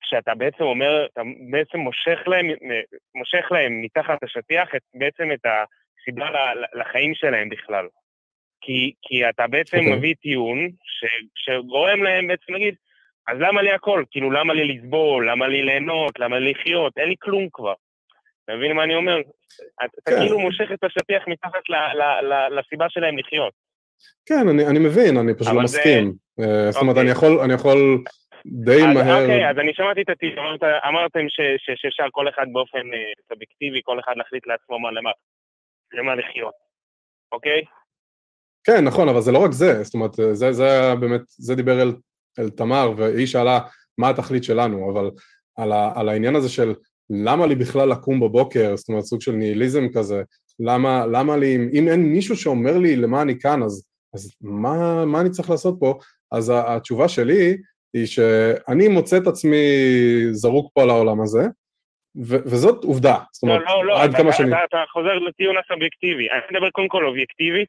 [0.00, 2.46] כשאתה בעצם אומר, אתה בעצם מושך להם,
[3.14, 6.30] מושך להם מתחת השטיח את, בעצם את הסיבה
[6.74, 7.86] לחיים שלהם בכלל.
[8.60, 9.80] כי, כי אתה בעצם okay.
[9.80, 9.96] אוקיי.
[9.96, 11.04] מביא טיעון ש,
[11.34, 12.74] שגורם להם בעצם להגיד,
[13.28, 14.04] אז למה לי הכל?
[14.10, 15.30] כאילו, למה לי לסבול?
[15.30, 16.18] למה לי ליהנות?
[16.18, 16.98] למה לי לחיות?
[16.98, 17.74] אין לי כלום כבר.
[18.44, 19.20] אתה מבין מה אני אומר?
[19.84, 20.16] אתה כן.
[20.18, 22.02] כאילו מושך את השטיח מתחת ל, ל,
[22.32, 23.52] ל, לסיבה שלהם לחיות.
[24.26, 26.12] כן, אני, אני מבין, אני פשוט לא מסכים.
[26.36, 26.44] זה...
[26.44, 27.12] אה, זאת אומרת, אני אוקיי.
[27.12, 28.04] יכול, אני יכול
[28.46, 29.22] די אז, מהר.
[29.22, 31.26] אוקיי, אז אני שמעתי את הטיעון, אמרת, אמרתם
[31.76, 35.10] שאפשר כל אחד באופן אה, סובייקטיבי, כל אחד להחליט לעצמו מה למה,
[35.92, 36.54] למה לחיות,
[37.32, 37.64] אוקיי?
[38.64, 41.92] כן, נכון, אבל זה לא רק זה, זאת אומרת, זה, זה באמת, זה דיבר אל,
[42.38, 43.60] אל תמר, והיא שאלה,
[43.98, 45.10] מה התכלית שלנו, אבל
[45.56, 46.74] על, ה, על העניין הזה של
[47.10, 50.22] למה לי בכלל לקום בבוקר, זאת אומרת סוג של ניהיליזם כזה,
[50.60, 55.04] למה, למה לי, אם, אם אין מישהו שאומר לי למה אני כאן, אז, אז מה,
[55.04, 55.98] מה אני צריך לעשות פה?
[56.32, 57.56] אז התשובה שלי
[57.94, 59.66] היא שאני מוצא את עצמי
[60.30, 61.42] זרוק פה על העולם הזה,
[62.16, 63.16] ו- וזאת עובדה.
[63.32, 64.52] זאת אומרת, לא, לא, לא, עד אתה, כמה שאני...
[64.52, 66.30] אתה, אתה חוזר לטיעון הסובייקטיבי.
[66.30, 67.68] אני מדבר קודם כל אובייקטיבית.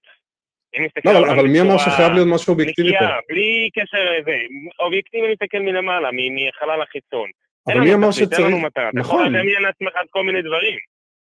[0.77, 2.95] אם נסתכל לא, אבל, אבל מי אמר שחייב להיות משהו אובייקטיבי פה?
[2.95, 4.37] נקייה, בלי קשר לזה.
[4.79, 7.29] אובייקטיבי מסתכל מלמעלה, מחלל החיצון.
[7.67, 8.47] אבל מי אמר תכלית, אין שצריך...
[8.47, 8.89] לנו מטרה.
[8.89, 10.77] אתה יכול נכון, לדמיין לעצמך כל מיני דברים.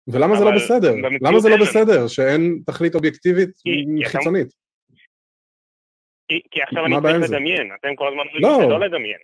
[0.09, 0.95] ולמה זה לא בסדר?
[1.21, 1.57] למה זה לא.
[1.57, 3.51] בסדר שאין תכלית אובייקטיבית
[4.05, 4.60] חיצונית?
[6.31, 7.35] כי, כי עכשיו אני צריך זה?
[7.37, 7.71] לדמיין.
[7.81, 8.69] אתם כל הזמן אומרים לא.
[8.69, 9.19] שלא לדמיין.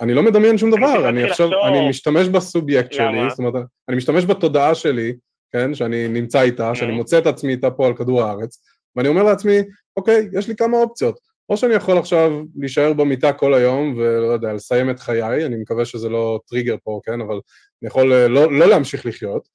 [0.00, 1.64] אני לא מדמיין שום אני דבר, אני להתחיל עכשיו, לחשוב.
[1.64, 3.28] אני משתמש בסובייקט שלי, למה?
[3.28, 3.54] זאת אומרת,
[3.88, 5.12] אני משתמש בתודעה שלי,
[5.52, 6.92] כן, שאני נמצא איתה, שאני.
[6.92, 8.62] מוצא את עצמי איתה פה על כדור הארץ,
[8.96, 9.58] ואני אומר לעצמי,
[9.96, 11.18] אוקיי, יש לי כמה אופציות.
[11.48, 15.84] או שאני יכול עכשיו להישאר במיטה כל היום ולא יודע, לסיים את חיי, אני מקווה
[15.84, 17.40] שזה לא טריגר פה, כן, אבל
[17.82, 19.48] אני יכול אה, לא, לא להמשיך לחיות,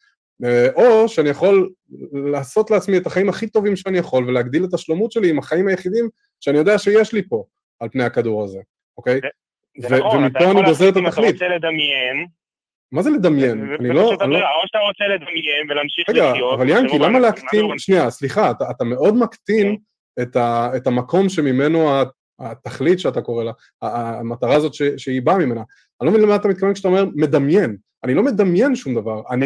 [0.46, 1.70] אה, או שאני יכול
[2.32, 6.10] לעשות לעצמי את החיים הכי טובים שאני יכול ולהגדיל את השלומות שלי עם החיים היחידים
[6.42, 7.44] שאני יודע שיש לי פה
[7.80, 8.60] על פני הכדור הזה,
[8.98, 9.20] אוקיי?
[9.78, 11.34] זה נכון, ומפה אני גוזר את אם אתה התכלית.
[11.34, 12.28] רוצה לדמיין.
[12.92, 13.76] מה זה לדמיין?
[13.80, 13.96] אני לא...
[13.96, 16.60] לא- או שאתה רוצה לדמיין ולהמשיך רגע, לחיות.
[16.60, 17.78] אבל ינקי, ושרוב למה להקטין...
[17.78, 19.78] שנייה, סליחה, אתה, מאוד מקטין
[20.22, 21.90] את, ה, את המקום שממנו
[22.40, 23.52] התכלית שאתה קורא לה,
[23.82, 25.62] המטרה הזאת שהיא באה ממנה.
[26.02, 27.78] אני לא מבין למה אתה מתכוון כשאתה אומר מדמיין.
[28.04, 29.46] אני לא מדמיין שום דבר, אני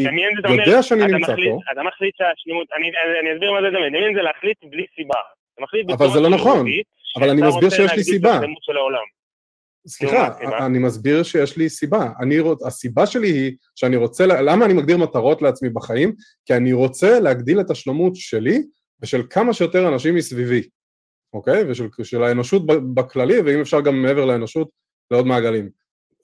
[0.66, 4.58] יודע שאני נמצא פה, אתה מחליט שהשלמות, אני אסביר מה זה לדמיין, לדמיין זה להחליט
[4.70, 5.20] בלי סיבה.
[5.60, 6.66] אתה מחליט אבל בצורה זה לא נכון.
[7.16, 8.40] אבל אני מסביר שיש לי סיבה.
[9.88, 10.38] סליחה?
[10.66, 12.12] אני מסביר שיש לי סיבה.
[12.22, 12.66] אני רוצ...
[12.66, 16.14] הסיבה שלי היא שאני רוצה, למה אני מגדיר מטרות לעצמי בחיים?
[16.46, 18.64] כי אני רוצה להגדיל את השלמות שלי
[19.02, 20.62] ושל כמה שיותר אנשים מסביבי,
[21.34, 21.64] אוקיי?
[21.70, 24.70] ושל של האנושות בכללי, ואם אפשר גם מעבר לאנושות,
[25.12, 25.70] לעוד מעגלים.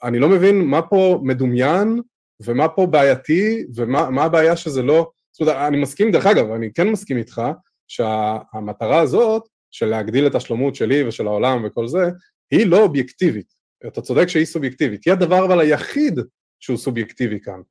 [0.04, 2.02] אני לא מבין מה פה מדומיין
[2.40, 5.10] ומה פה בעייתי ומה מה הבעיה שזה לא...
[5.32, 7.42] זאת אומרת, אני מסכים, דרך אגב, אני כן מסכים איתך
[7.88, 12.04] שהמטרה הזאת של להגדיל את השלמות שלי ושל העולם וכל זה,
[12.52, 13.54] היא לא אובייקטיבית.
[13.88, 15.06] אתה צודק שהיא סובייקטיבית.
[15.06, 16.20] היא הדבר אבל היחיד
[16.60, 17.62] שהוא סובייקטיבי כאן.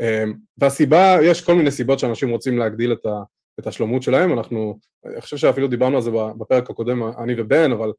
[0.00, 3.22] אמ, והסיבה, יש כל מיני סיבות שאנשים רוצים להגדיל את, ה,
[3.60, 7.92] את השלמות שלהם, אנחנו, אני חושב שאפילו דיברנו על זה בפרק הקודם, אני ובן, אבל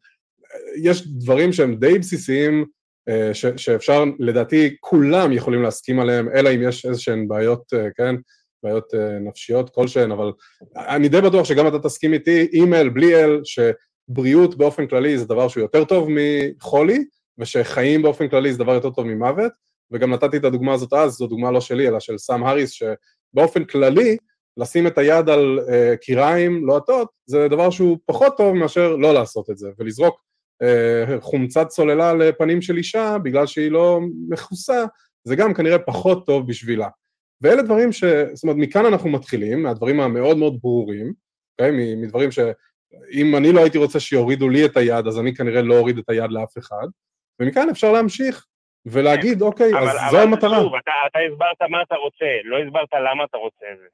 [0.84, 2.66] יש דברים שהם די בסיסיים,
[3.10, 8.16] אה, ש, שאפשר, לדעתי, כולם יכולים להסכים עליהם, אלא אם יש איזשהן בעיות, אה, כן,
[8.64, 10.32] בעיות אה, נפשיות כלשהן, אבל
[10.76, 15.48] אני די בטוח שגם אתה תסכים איתי, אימייל, בלי אל, שבריאות באופן כללי זה דבר
[15.48, 17.06] שהוא יותר טוב מחולי,
[17.38, 19.52] ושחיים באופן כללי זה דבר יותר טוב ממוות,
[19.92, 23.64] וגם נתתי את הדוגמה הזאת אז, זו דוגמה לא שלי, אלא של סאם האריס, שבאופן
[23.64, 24.18] כללי,
[24.58, 29.50] לשים את היד על uh, קיריים לוהטות, זה דבר שהוא פחות טוב מאשר לא לעשות
[29.50, 30.22] את זה, ולזרוק
[30.64, 34.00] uh, חומצת סוללה לפנים של אישה בגלל שהיא לא
[34.30, 34.86] מכוסה,
[35.24, 36.88] זה גם כנראה פחות טוב בשבילה.
[37.42, 38.04] ואלה דברים ש...
[38.34, 41.64] זאת אומרת, מכאן אנחנו מתחילים, מהדברים המאוד מאוד ברורים, okay?
[41.66, 41.96] אוקיי?
[41.96, 45.98] מדברים שאם אני לא הייתי רוצה שיורידו לי את היד, אז אני כנראה לא אוריד
[45.98, 46.88] את היד לאף אחד,
[47.40, 48.46] ומכאן אפשר להמשיך
[48.86, 50.60] ולהגיד, אוקיי, אבל, אז אבל זו המטרה.
[50.62, 53.86] שוב, אתה, אתה הסברת מה אתה רוצה, לא הסברת למה אתה רוצה את זה.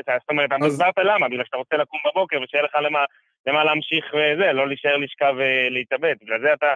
[0.00, 2.98] אתה- זאת אומרת, אתה הסברת למה, בגלל שאתה רוצה לקום בבוקר ושיהיה לך למה,
[3.46, 6.14] למה להמשיך וזה, לא להישאר לשכב ולהתאבד.
[6.22, 6.66] בגלל זה אתה...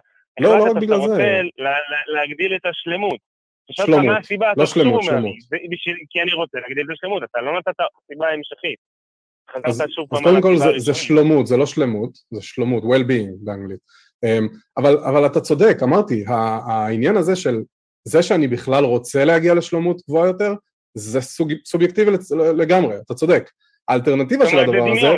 [0.40, 1.02] לא, לא רק בגלל זה.
[1.02, 1.22] רוצה
[1.58, 3.20] לה- לה- להגדיל את השלמות.
[3.68, 5.34] אני שואל אותך שלמות, מה הסיבה, לא שלמות, שלמות.
[6.10, 7.76] כי אני רוצה להגדיל את השלמות, אתה לא נתת
[8.06, 8.78] סיבה המשכית.
[9.64, 9.88] אז, אז
[10.22, 10.94] קודם כל זה, זה.
[10.94, 13.80] שלומות, זה לא שלמות, זה שלומות, well-being באנגלית.
[14.26, 17.62] Um, אבל, אבל אתה צודק, אמרתי, העניין הזה של
[18.04, 20.54] זה שאני בכלל רוצה להגיע לשלומות גבוהה יותר,
[20.94, 22.10] זה סוג, סובייקטיבי
[22.58, 23.50] לגמרי, אתה צודק.
[23.88, 25.08] האלטרנטיבה של הדבר הזה...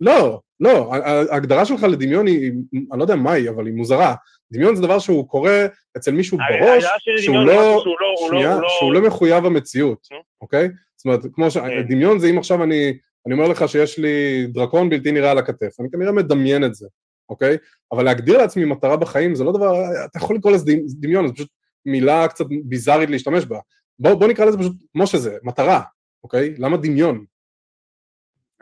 [0.00, 0.94] לא, לא,
[1.30, 2.52] ההגדרה שלך לדמיון היא,
[2.92, 4.14] אני לא יודע מה היא, אבל היא מוזרה.
[4.52, 5.66] דמיון זה דבר שהוא קורה
[5.96, 6.84] אצל מישהו בראש,
[7.18, 7.52] שהוא לא,
[7.82, 10.08] שהוא לא- לא- שנייה, לא- שהוא לא מחויב המציאות.
[10.40, 10.68] אוקיי?
[10.96, 11.56] זאת אומרת, כמו ש...
[11.56, 11.82] אוקיי.
[11.82, 15.80] דמיון זה אם עכשיו אני, אני אומר לך שיש לי דרקון בלתי נראה על הכתף,
[15.80, 16.86] אני כנראה מדמיין את זה,
[17.28, 17.56] אוקיי?
[17.92, 21.32] אבל להגדיר לעצמי מטרה בחיים זה לא דבר, אתה יכול לקרוא לזה דמ- דמיון, זה
[21.34, 21.48] פשוט
[21.86, 23.58] מילה קצת ביזארית להשתמש בה.
[23.98, 25.80] בוא, בוא נקרא לזה פשוט כמו שזה, מטרה,
[26.24, 26.54] אוקיי?
[26.58, 27.24] למה דמיון?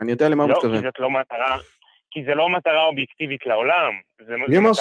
[0.01, 0.83] אני יודע למה הוא לא, כי מתכוון.
[0.83, 1.57] זאת לא מטרה,
[2.13, 3.93] כי זה לא מטרה אובייקטיבית לעולם.
[4.47, 4.73] מי אמר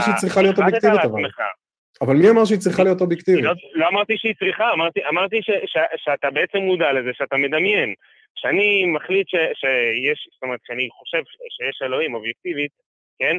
[0.00, 1.22] שהיא- צריכה להיות אובייקטיבית, אבל?
[2.00, 3.44] אבל מי אמר שהיא צריכה להיות אובייקטיבית?
[3.44, 7.94] לא, לא אמרתי שהיא צריכה, אמרתי, אמרתי ש, ש, שאתה בעצם מודע לזה, שאתה מדמיין.
[8.36, 12.70] כשאני מחליט ש, שיש, זאת אומרת, כשאני חושב שיש אלוהים אובייקטיבית,
[13.18, 13.36] כן?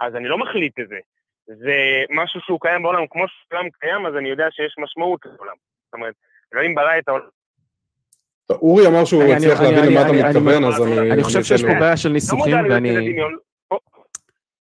[0.00, 0.98] אז אני לא מחליט את זה.
[1.46, 1.74] זה
[2.10, 5.54] משהו שהוא קיים בעולם, כמו שהעולם קיים, אז אני יודע שיש משמעות לעולם.
[5.84, 6.14] זאת אומרת,
[6.54, 7.28] אלוהים ברא את העולם.
[8.50, 11.10] אורי אמר שהוא אני- הצליח להבין למה אתה מתכוון, אז אני...
[11.12, 11.68] אני חושב שיש פה.
[11.80, 13.16] בעיה של לא ניסוחים, ואני...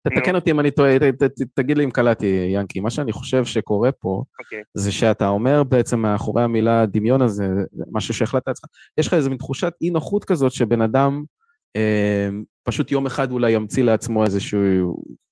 [0.08, 2.80] תתקן אותי אם אני טועה, ת- ת- ת- תגיד לי אם קלטתי, ינקי.
[2.80, 4.60] מה שאני חושב שקורה פה, אוקיי.
[4.74, 7.48] זה שאתה אומר בעצם מאחורי המילה דמיון הזה,
[7.92, 11.24] משהו שהחלטת לעצמך, יש לך איזו מין תחושת אי נוחות כזאת שבן אדם
[11.76, 12.30] אה,
[12.64, 14.60] פשוט יום אחד אולי ימציא לעצמו איזושהי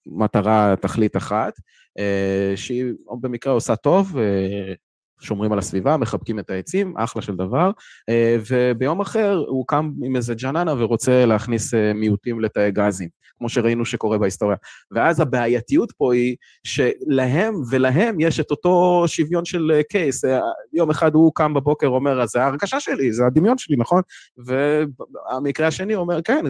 [0.08, 1.54] מטרה, תכלית אחת,
[2.00, 2.86] אה, שהיא
[3.22, 4.74] במקרה עושה טוב, אה,
[5.20, 7.72] שומרים על הסביבה, מחבקים את העצים, אחלה של דבר,
[8.10, 13.50] אה, וביום אחר הוא קם עם איזה ג'ננה ורוצה להכניס אה, מיעוטים לתאי גזים, כמו
[13.50, 14.58] שראינו שקורה בהיסטוריה.
[14.92, 20.26] ואז הבעייתיות פה היא שלהם ולהם יש את אותו שוויון של קייס.
[20.26, 20.40] אה,
[20.74, 24.02] יום אחד הוא קם בבוקר, אומר, "אז זה ההרגשה שלי, זה הדמיון שלי, נכון?
[24.38, 26.46] והמקרה השני אומר, כן,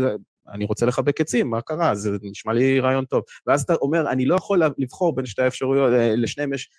[0.54, 1.96] אני רוצה לחבק עצים, מה קרה?
[1.96, 3.24] זה נשמע לי רעיון טוב.
[3.48, 6.70] ואז אתה אומר, אני לא יכול לבחור בין שתי האפשרויות, לשניהם יש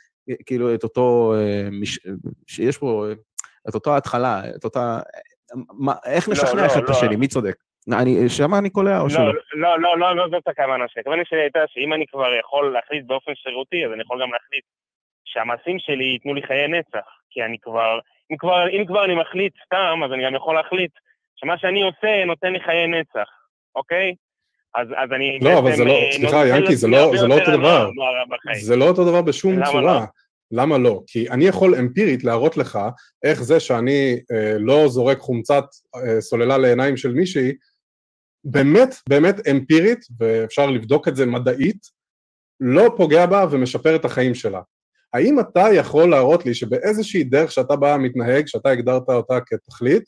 [0.46, 1.68] כאילו את אותו, אה,
[2.46, 3.06] שיש פה
[3.68, 4.98] את אותו התחלה, את אותה...
[5.78, 6.94] מה, איך לא, נשכנע לא, אחד את לא.
[6.94, 7.16] השני?
[7.16, 7.54] מי צודק?
[7.92, 9.24] אני, שמה אני קולע או שלא?
[9.24, 11.00] לא, לא, לא, לא, לא זאת הכוונה שלי.
[11.00, 14.64] הכוונה שלי הייתה שאם אני כבר יכול להחליט באופן שרירותי, אז אני יכול גם להחליט
[15.24, 17.06] שהמעשים שלי ייתנו לי חיי נצח.
[17.30, 17.98] כי אני כבר,
[18.30, 20.90] אם כבר, אם כבר אני מחליט סתם, אז אני גם יכול להחליט
[21.36, 23.28] שמה שאני עושה נותן לי חיי נצח,
[23.74, 24.14] אוקיי?
[24.76, 27.34] אז, אז אני לא, אבל זה לא, אה, סליחה, נותן ינקי, זה לא- זה לא
[27.34, 27.90] אותו דבר.
[28.62, 29.80] זה לא אותו דבר בשום למה צורה.
[29.82, 30.00] לא?
[30.50, 31.02] למה לא?
[31.06, 32.78] כי אני יכול אמפירית להראות לך
[33.22, 35.64] איך זה שאני אה, לא זורק חומצת
[35.96, 37.52] אה, סוללה לעיניים של מישהי,
[38.44, 41.86] באמת, באמת אמפירית, ואפשר לבדוק את זה מדעית,
[42.60, 44.60] לא פוגע בה ומשפר את החיים שלה.
[45.12, 50.02] האם אתה יכול להראות לי שבאיזושהי דרך שאתה בא מתנהג, שאתה הגדרת אותה כתכלית,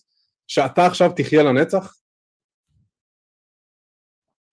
[0.47, 1.95] שאתה עכשיו תחיה לנצח?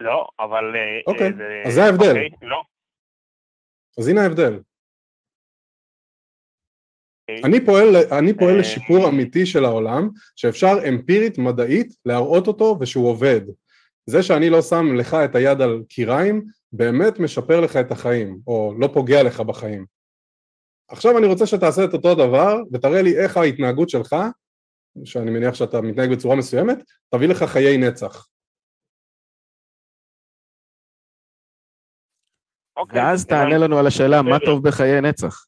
[0.06, 0.76] לא, אבל...
[0.76, 2.10] אה, אוקיי, אה, אז זה ההבדל.
[2.10, 2.62] אוקיי, לא.
[4.00, 4.60] אז הנה ההבדל.
[7.30, 7.44] אוקיי.
[7.44, 13.10] אני פועל, אני פועל אה, לשיפור אמיתי של העולם, שאפשר אמפירית, מדעית, להראות אותו ושהוא
[13.10, 13.42] עובד.
[14.06, 18.74] זה שאני לא שם לך את היד על קיריים, באמת משפר לך את החיים, או
[18.80, 19.86] לא פוגע לך בחיים.
[20.88, 24.16] עכשיו אני רוצה שתעשה את אותו דבר, ותראה לי איך ההתנהגות שלך,
[25.06, 26.78] שאני מניח שאתה מתנהג בצורה מסוימת,
[27.10, 28.28] תביא לך חיי נצח.
[32.78, 33.26] אוקיי, ואז.
[33.26, 34.40] תענה לנו על השאלה, מה.
[34.40, 35.46] טוב בחיי נצח?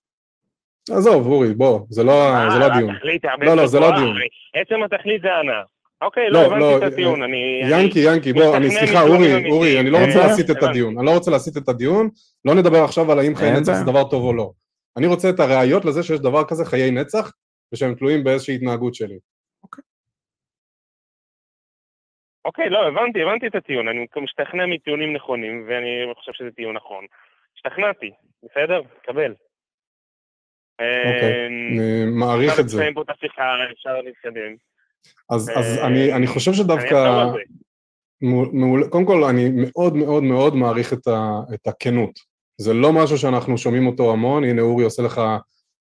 [0.92, 2.96] עזוב, אורי, בוא, זה לא, זה לא אה, הדיון.
[3.42, 4.10] לא, לא, זה לא הדיון.
[4.10, 5.62] הרי עצם התכלית זה הנאה.
[6.02, 7.62] אוקיי, לא, לא, הבנתי לא, את הטיעון, אה, אני...
[7.70, 9.50] ינקי, ינקי, בוא, אני, סליחה, אורי.
[9.50, 10.64] אורי, אני לא רוצה להסיט את.
[10.64, 12.10] הדיון, אני לא רוצה להסיט את הדיון,
[12.46, 13.74] לא נדבר עכשיו על האם חיי נצח.
[13.74, 14.52] זה דבר טוב או לא.
[14.98, 17.32] אני רוצה את הראיות לזה שיש דבר כזה חיי נצח,
[17.74, 19.18] ושהם תלויים באיזושהי התנהגות שלי.
[22.48, 27.06] אוקיי, לא, הבנתי, הבנתי את הטיעון, אני משתכנע מטיעונים נכונים, ואני חושב שזה טיעון נכון.
[27.56, 28.12] השתכנעתי,
[28.44, 28.82] בסדר?
[29.04, 29.34] קבל.
[30.82, 32.78] אוקיי, אני מעריך את זה.
[32.78, 34.56] נסיים פה את השיחה, אפשר להתקדם.
[35.30, 37.26] אז, אה, אני, חושב שדווקא,
[38.90, 42.20] קודם כל אני מאוד מאוד מאוד מעריך את, ה, את הכנות.
[42.58, 45.22] זה לא משהו שאנחנו שומעים אותו המון, הנה אורי עושה לך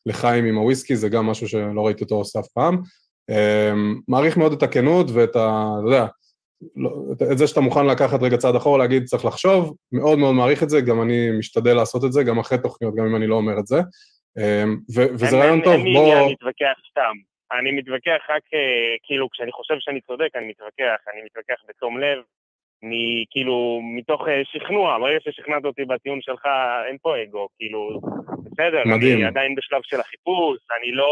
[0.07, 2.83] לחיים עם הוויסקי, זה גם משהו שלא ראיתי אותו עושה אף פעם.
[3.31, 5.69] אמ, מעריך מאוד את הכנות ואת ה...
[5.79, 6.07] אתה יודע,
[7.13, 10.63] את- את זה שאתה מוכן לקחת רגע צעד אחורה, להגיד צריך לחשוב, מאוד מאוד מעריך
[10.63, 13.35] את זה, גם אני משתדל לעשות את זה, גם אחרי תוכניות, גם אם אני לא
[13.35, 13.77] אומר את זה.
[14.39, 14.77] אמ,
[15.15, 16.03] וזה רעיון טוב, אין לי בוא...
[16.13, 17.15] עניין להתווכח סתם.
[17.59, 20.99] אני מתווכח רק, אה, כאילו, כשאני חושב שאני צודק, אני מתווכח.
[21.13, 22.19] אני מתווכח בתום לב,
[22.83, 24.99] מ- כאילו, מתוך אה, שכנוע.
[24.99, 26.43] ברגע ששכנעת אותי בטיעון שלך,
[26.89, 28.01] אין פה אגו, כאילו,
[28.45, 28.83] בסדר.
[28.87, 29.17] מדהים.
[29.19, 31.07] אני עדיין בשלב של החיפוש, אני לא...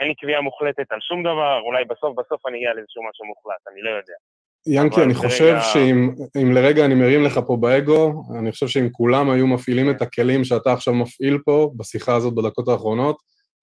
[0.00, 3.62] אין לי קביעה מוחלטת על שום דבר, אולי בסוף בסוף אני אגיע לאיזשהו משהו מוחלט,
[3.72, 4.18] אני לא יודע.
[4.66, 6.10] ינקי, אני חושב שאם
[6.42, 10.44] אם לרגע אני מרים לך פה באגו, אני חושב שאם כולם היו מפעילים את הכלים
[10.44, 13.16] שאתה עכשיו מפעיל פה, בשיחה הזאת בדקות האחרונות,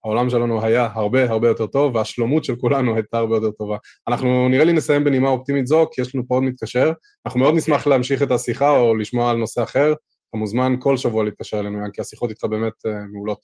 [0.05, 3.77] העולם שלנו היה הרבה הרבה יותר טוב, והשלומות של כולנו הייתה הרבה יותר טובה.
[4.07, 6.91] אנחנו נראה לי נסיים בנימה אופטימית זו, כי יש לנו פה עוד מתקשר.
[7.25, 9.93] אנחנו מאוד נשמח להמשיך את השיחה או לשמוע על נושא אחר.
[10.29, 13.39] אתה מוזמן כל שבוע להתקשר אלינו, ינקי, השיחות איתך באמת אה, מעולות.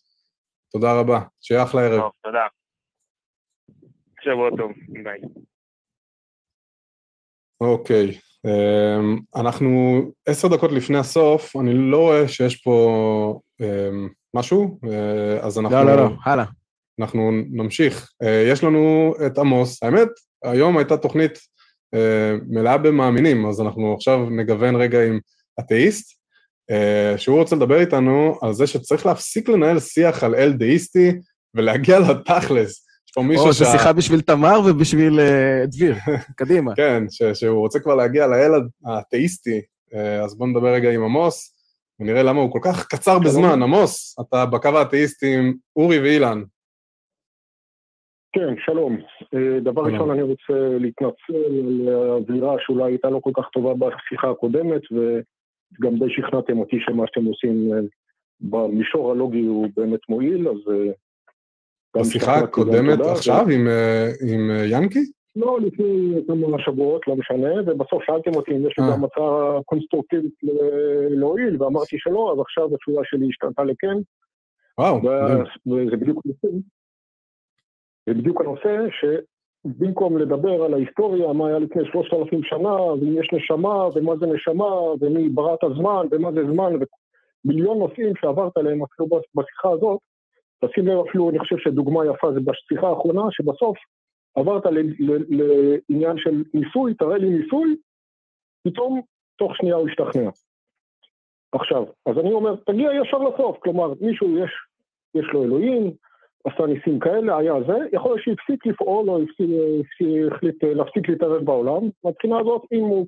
[0.71, 2.01] תודה רבה, שיהיה אחלה ערב.
[2.01, 2.45] טוב, תודה.
[4.21, 4.71] שבוע טוב,
[5.03, 5.40] ביי.
[7.61, 15.39] אוקיי, אמ, אנחנו עשר דקות לפני הסוף, אני לא רואה שיש פה אמ, משהו, אה,
[15.41, 16.45] אז אנחנו, לא, לא, לא, הלאה.
[16.99, 18.11] אנחנו נמשיך.
[18.23, 20.07] אה, יש לנו את עמוס, האמת,
[20.43, 21.39] היום הייתה תוכנית
[21.93, 25.19] אה, מלאה במאמינים, אז אנחנו עכשיו נגוון רגע עם
[25.59, 26.21] אתאיסט,
[27.17, 31.11] שהוא רוצה לדבר איתנו על זה שצריך להפסיק לנהל שיח על אל דאיסטי
[31.55, 32.87] ולהגיע לתכלס.
[33.15, 35.95] פה מישהו או, זו שה- שיחה בשביל תמר ובשביל אה, דביר.
[36.39, 36.75] קדימה.
[36.75, 38.51] כן, ש- שהוא רוצה כבר להגיע לאל
[38.85, 39.61] האתאיסטי,
[39.93, 41.55] אה, אז בואו נדבר רגע עם עמוס,
[41.99, 43.61] ונראה למה הוא כל כך קצר בזמן.
[43.63, 46.43] עמוס, אתה בקו האתאיסטי עם אורי ואילן.
[48.33, 48.97] כן, שלום.
[49.33, 49.81] אה, דבר.
[49.81, 54.81] ראשון, אני רוצה להתנצל על האווירה שאולי הייתה לא כל כך טובה בשיחה הקודמת,
[55.81, 57.71] גם די שכנעתם אותי שמה שאתם עושים
[58.41, 60.73] במישור הלוגי הוא באמת מועיל, אז...
[61.97, 64.99] בשיחה הקודמת עכשיו עם, אה, עם אה, ינקי?
[65.35, 68.91] לא, לפני כמה שבועות, לא משנה, ובסוף שאלתם אותי אם יש לי אה.
[68.91, 70.33] גם הצעה קונסטרוקטיבית
[71.09, 73.97] להועיל, ואמרתי שלא, אז עכשיו התשובה שלי השתנתה לכן,
[74.77, 76.23] וואו, וזה בדיוק.
[78.05, 83.29] זה בדיוק הנושא שבמקום לדבר על ההיסטוריה, מה היה לפני שלושת אלפים שנה, ואם יש
[83.33, 86.73] נשמה, ומה זה נשמה, ומי ברא את הזמן, ומה זה זמן,
[87.45, 89.99] ומיליון נושאים שעברת עליהם אפילו בשיחה הזאת,
[90.65, 93.77] תשים לב אפילו, אני חושב שדוגמה יפה זה בשיחה האחרונה, שבסוף
[94.35, 94.63] עברת
[95.29, 97.75] לעניין של ניסוי, תראה לי ניסוי,
[98.63, 99.01] פתאום
[99.35, 100.29] תוך שנייה הוא השתכנע.
[101.51, 104.51] עכשיו, אז אני אומר, תגיע ישר לסוף, כלומר, מישהו יש,
[105.15, 105.91] יש לו אלוהים,
[106.45, 109.19] עשה ניסים כאלה, היה זה, יכול להיות שהפסיק לפעול או
[110.31, 111.89] החליט אה, להפסיק להתערב בעולם.
[112.03, 113.07] מהבחינה הזאת, אם הוא,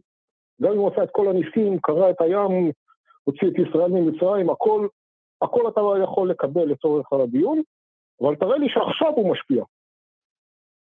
[0.62, 2.72] גם אם הוא עשה את כל הניסים, קרע את הים,
[3.24, 4.88] הוציא את ישראל ממצרים, הכל,
[5.44, 7.62] הכל אתה יכול לקבל לצורך הדיון,
[8.22, 9.64] אבל תראה לי שעכשיו הוא משפיע.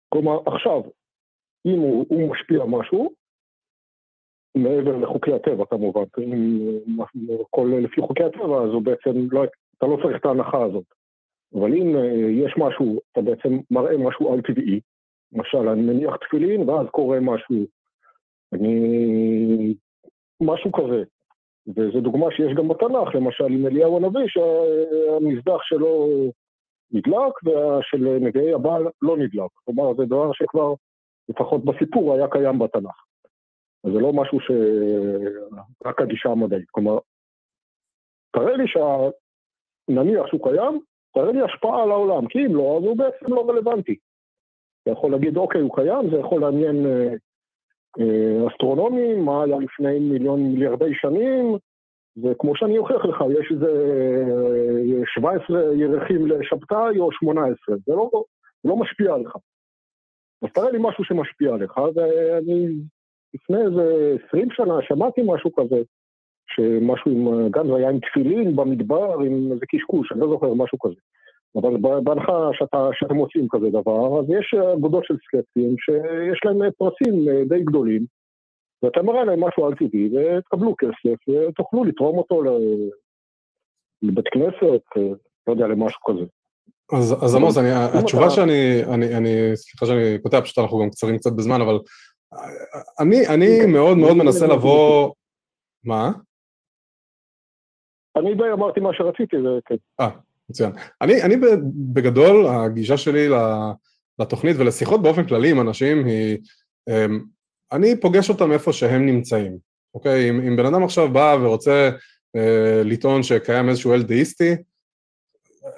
[0.08, 0.82] כלומר, עכשיו,
[1.66, 3.10] אם הוא, הוא משפיע משהו,
[4.54, 7.00] מעבר לחוקי הטבע כמובן, אם
[7.40, 9.44] הכל לפי חוקי הטבע, אז הוא בעצם, לא,
[9.78, 10.84] אתה לא צריך את ההנחה הזאת.
[11.54, 14.80] אבל אם אה, יש משהו, אתה בעצם מראה משהו על-טבעי,
[15.32, 17.66] למשל, אני מניח תפילין, ואז קורה משהו,
[18.52, 19.74] אני...
[20.42, 21.02] משהו כזה.
[21.66, 26.08] וזו דוגמה שיש גם בתנ"ך, למשל עם אליהו הנביא, שהמזבח שלו
[26.92, 29.50] נדלק, ושל נביאי הבעל לא נדלק.
[29.64, 30.74] כלומר, זה דבר שכבר,
[31.28, 33.04] לפחות בסיפור, היה קיים בתנ"ך.
[33.84, 34.50] אז זה לא משהו ש...
[35.84, 36.70] רק הגישה המדעית.
[36.70, 36.98] כלומר,
[38.32, 39.08] תראה לי שה...
[39.88, 40.80] נניח שהוא קיים,
[41.14, 43.96] תראה לי השפעה על העולם, כי אם לא, אז הוא בעצם לא רלוונטי.
[44.82, 46.86] אתה יכול להגיד, אוקיי, הוא קיים, זה יכול לעניין
[48.00, 51.56] אה, אה, אסטרונומים, מה היה לפני מיליון מיליארדי שנים,
[52.22, 53.70] וכמו שאני אוכיח לך, יש איזה
[54.98, 58.10] אה, 17 ירחים לשבתאי או 18, זה לא,
[58.64, 59.36] לא משפיע עליך.
[60.42, 62.66] אז תראה לי משהו שמשפיע עליך, ואני
[63.34, 65.82] לפני איזה 20 שנה שמעתי משהו כזה,
[66.46, 70.78] שמשהו עם, גם זה היה עם תפילין במדבר, עם איזה קשקוש, אני לא זוכר, משהו
[70.78, 71.00] כזה.
[71.56, 77.28] אבל בהנחה שאתה, שאתם מוצאים כזה דבר, אז יש אגודות של סקפטים שיש להם פרסים
[77.28, 78.06] אה, די גדולים,
[78.82, 82.42] ואתה מראה להם משהו על טבעי, ותקבלו כסף, ותוכלו לתרום אותו
[84.02, 85.02] לבית כנסת, אה,
[85.46, 86.24] לא יודע, למשהו כזה.
[86.98, 87.68] אז, אז עמוס, אני,
[88.00, 91.78] התשובה אתה- שאני, אני, אני, סליחה שאני קוטע, פשוט אנחנו גם קצרים קצת בזמן, אבל
[93.00, 93.66] אני, אני.
[93.72, 95.10] מאוד מאוד מנסה לבוא...
[95.84, 96.10] מה?
[98.16, 99.74] אני די אמרתי מה שרציתי, וכן.
[100.52, 100.72] מצוין.
[101.00, 101.36] אני, אני
[101.92, 103.28] בגדול, הגישה שלי
[104.18, 106.38] לתוכנית ולשיחות באופן כללי עם אנשים היא,
[106.88, 107.20] אמ,
[107.72, 109.56] אני פוגש אותם איפה שהם נמצאים,
[109.94, 110.30] אוקיי?
[110.30, 111.90] אם, אם בן אדם עכשיו בא ורוצה
[112.36, 114.54] אה, לטעון שקיים איזשהו אל דאיסטי,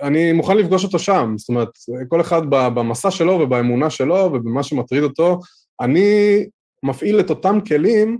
[0.02, 1.68] אני מוכן לפגוש אותו שם, זאת אומרת,
[2.08, 5.40] כל אחד במסע שלו ובאמונה שלו ובמה שמטריד אותו,
[5.80, 6.46] אני
[6.82, 8.18] מפעיל את אותם כלים,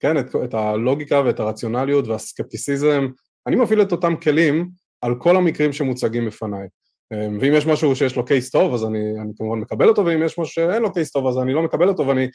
[0.00, 3.08] כן, את, את הלוגיקה ואת הרציונליות והסקפטיסיזם,
[3.46, 4.70] אני מפעיל את אותם כלים
[5.02, 6.68] על כל המקרים שמוצגים בפניי.
[7.12, 10.22] אמ, ואם יש משהו שיש לו קייס טוב, אז אני, אני כמובן מקבל אותו, ואם
[10.22, 12.28] יש משהו שאין לו קייס טוב, אז אני לא מקבל אותו, ואני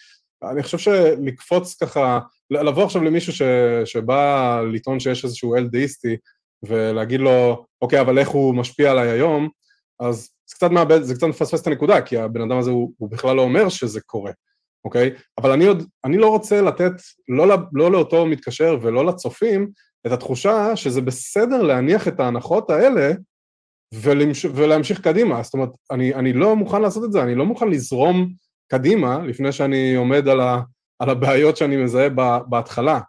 [0.44, 2.20] אני חושב שלקפוץ ככה,
[2.50, 3.42] לבוא עכשיו למישהו ש,
[3.86, 5.70] שבא לטעון שיש איזשהו אל
[6.64, 9.50] ולהגיד לו, אוקיי, אבל איך הוא משפיע עליי היום,
[10.00, 13.12] אז זה קצת מאבד, זה קצת מפספס את הנקודה, כי הבן אדם הזה הוא, הוא
[13.12, 14.32] בכלל לא אומר שזה קורה,
[14.86, 15.12] אוקיי?
[15.38, 16.92] אבל אני עוד, אני לא רוצה לתת,
[17.28, 19.70] לא, לא לאותו מתקשר ולא לצופים,
[20.08, 23.12] את התחושה שזה בסדר להניח את ההנחות האלה
[23.94, 25.44] ולמש, ולהמשיך קדימה.
[25.44, 28.34] זאת אומרת, אני, אני לא מוכן לעשות את זה, אני לא מוכן לזרום
[28.72, 30.62] קדימה לפני שאני עומד על, ה,
[31.00, 32.10] על הבעיות שאני מזהה
[32.50, 33.00] בהתחלה.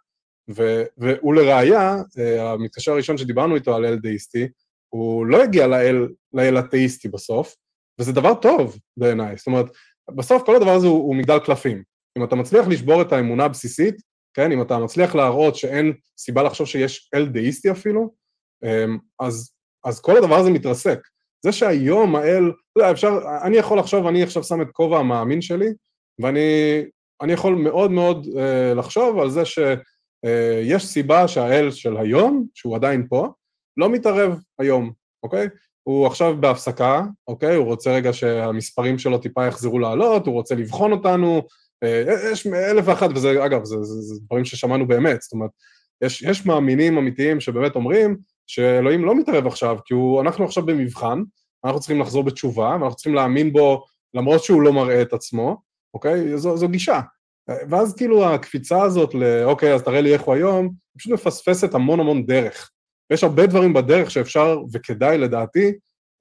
[0.49, 4.47] ו, ולראיה, אה, המתקשר הראשון שדיברנו איתו על אל דאיסטי,
[4.89, 7.55] הוא לא הגיע לאל, לאל התאיסטי בסוף,
[7.99, 9.37] וזה דבר טוב בעיניי.
[9.37, 9.65] זאת אומרת,
[10.15, 11.83] בסוף כל הדבר הזה הוא, הוא מגדל קלפים.
[12.17, 13.95] אם אתה מצליח לשבור את האמונה הבסיסית,
[14.37, 18.13] כן, אם אתה מצליח להראות שאין סיבה לחשוב שיש אל דאיסטי אפילו,
[18.63, 19.51] אמ, אז,
[19.85, 20.99] אז כל הדבר הזה מתרסק.
[21.45, 25.41] זה שהיום האל, אתה יודע, אפשר, אני יכול לחשוב, אני עכשיו שם את כובע המאמין
[25.41, 25.67] שלי,
[26.21, 26.83] ואני
[27.21, 32.75] אני יכול מאוד מאוד uh, לחשוב על זה שיש uh, סיבה שהאל של היום, שהוא
[32.75, 33.27] עדיין פה,
[33.77, 34.91] לא מתערב היום,
[35.23, 35.47] אוקיי?
[35.83, 37.55] הוא עכשיו בהפסקה, אוקיי?
[37.55, 41.47] הוא רוצה רגע שהמספרים שלו טיפה יחזרו לעלות, הוא רוצה לבחון אותנו,
[42.31, 45.51] יש אלף ואחת, וזה, אגב, זה, זה, זה דברים ששמענו באמת, זאת אומרת,
[46.01, 48.17] יש, יש מאמינים אמיתיים שבאמת אומרים
[48.47, 51.21] שאלוהים לא מתערב עכשיו, כי הוא, אנחנו עכשיו במבחן,
[51.65, 55.57] אנחנו צריכים לחזור בתשובה, ואנחנו צריכים להאמין בו למרות שהוא לא מראה את עצמו,
[55.93, 56.37] אוקיי?
[56.37, 57.01] זו, זו גישה.
[57.69, 61.99] ואז כאילו הקפיצה הזאת ל, אוקיי, אז תראה לי איך הוא היום, פשוט מפספסת המון
[61.99, 62.71] המון דרך.
[63.09, 65.73] ויש הרבה דברים בדרך שאפשר וכדאי לדעתי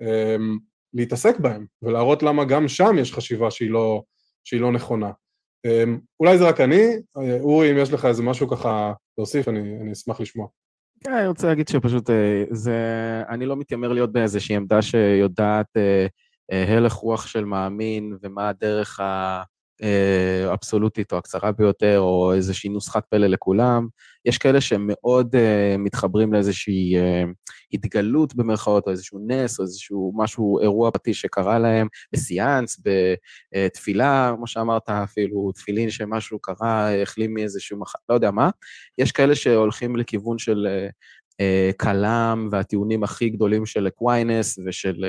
[0.02, 0.58] אמ,
[0.94, 4.02] להתעסק בהם, ולהראות למה גם שם יש חשיבה שהיא לא,
[4.44, 5.10] שהיא לא נכונה.
[5.66, 6.82] אמ, אולי זה רק אני,
[7.40, 10.46] אורי, אם יש לך איזה משהו ככה להוסיף, אני, אני אשמח לשמוע.
[11.04, 12.74] כן, אני רוצה להגיד שפשוט אה, זה,
[13.28, 16.06] אני לא מתיימר להיות באיזושהי עמדה שיודעת אה,
[16.52, 19.00] אה, הלך רוח של מאמין ומה הדרך
[20.48, 23.86] האבסולוטית או הקצרה ביותר, או איזושהי נוסחת פלא לכולם.
[24.24, 27.28] יש כאלה שמאוד uh, מתחברים לאיזושהי uh,
[27.72, 32.80] התגלות במרכאות, או איזשהו נס, או איזשהו משהו, אירוע פרטי שקרה להם, בסיאנס,
[33.54, 38.50] בתפילה, כמו שאמרת, אפילו תפילין שמשהו קרה, החלים מאיזשהו מחלה, לא יודע מה.
[38.98, 40.66] יש כאלה שהולכים לכיוון של
[41.80, 45.04] כלאם והטיעונים הכי גדולים של אקווינס ושל...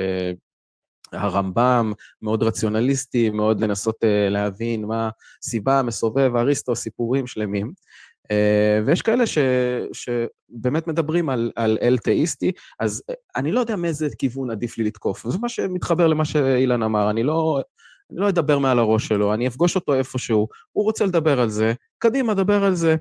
[1.12, 5.10] הרמב"ם, מאוד רציונליסטי, מאוד לנסות uh, להבין מה
[5.42, 7.72] סיבה, מסובב, אריסטו, סיפורים שלמים.
[8.24, 9.38] Uh, ויש כאלה ש,
[9.92, 13.02] שבאמת מדברים על, על אל תאיסטי, אז
[13.36, 15.26] אני לא יודע מאיזה כיוון עדיף לי לתקוף.
[15.26, 17.60] וזה מה שמתחבר למה שאילן אמר, אני לא,
[18.10, 21.72] אני לא אדבר מעל הראש שלו, אני אפגוש אותו איפשהו, הוא רוצה לדבר על זה,
[21.98, 22.96] קדימה, דבר על זה.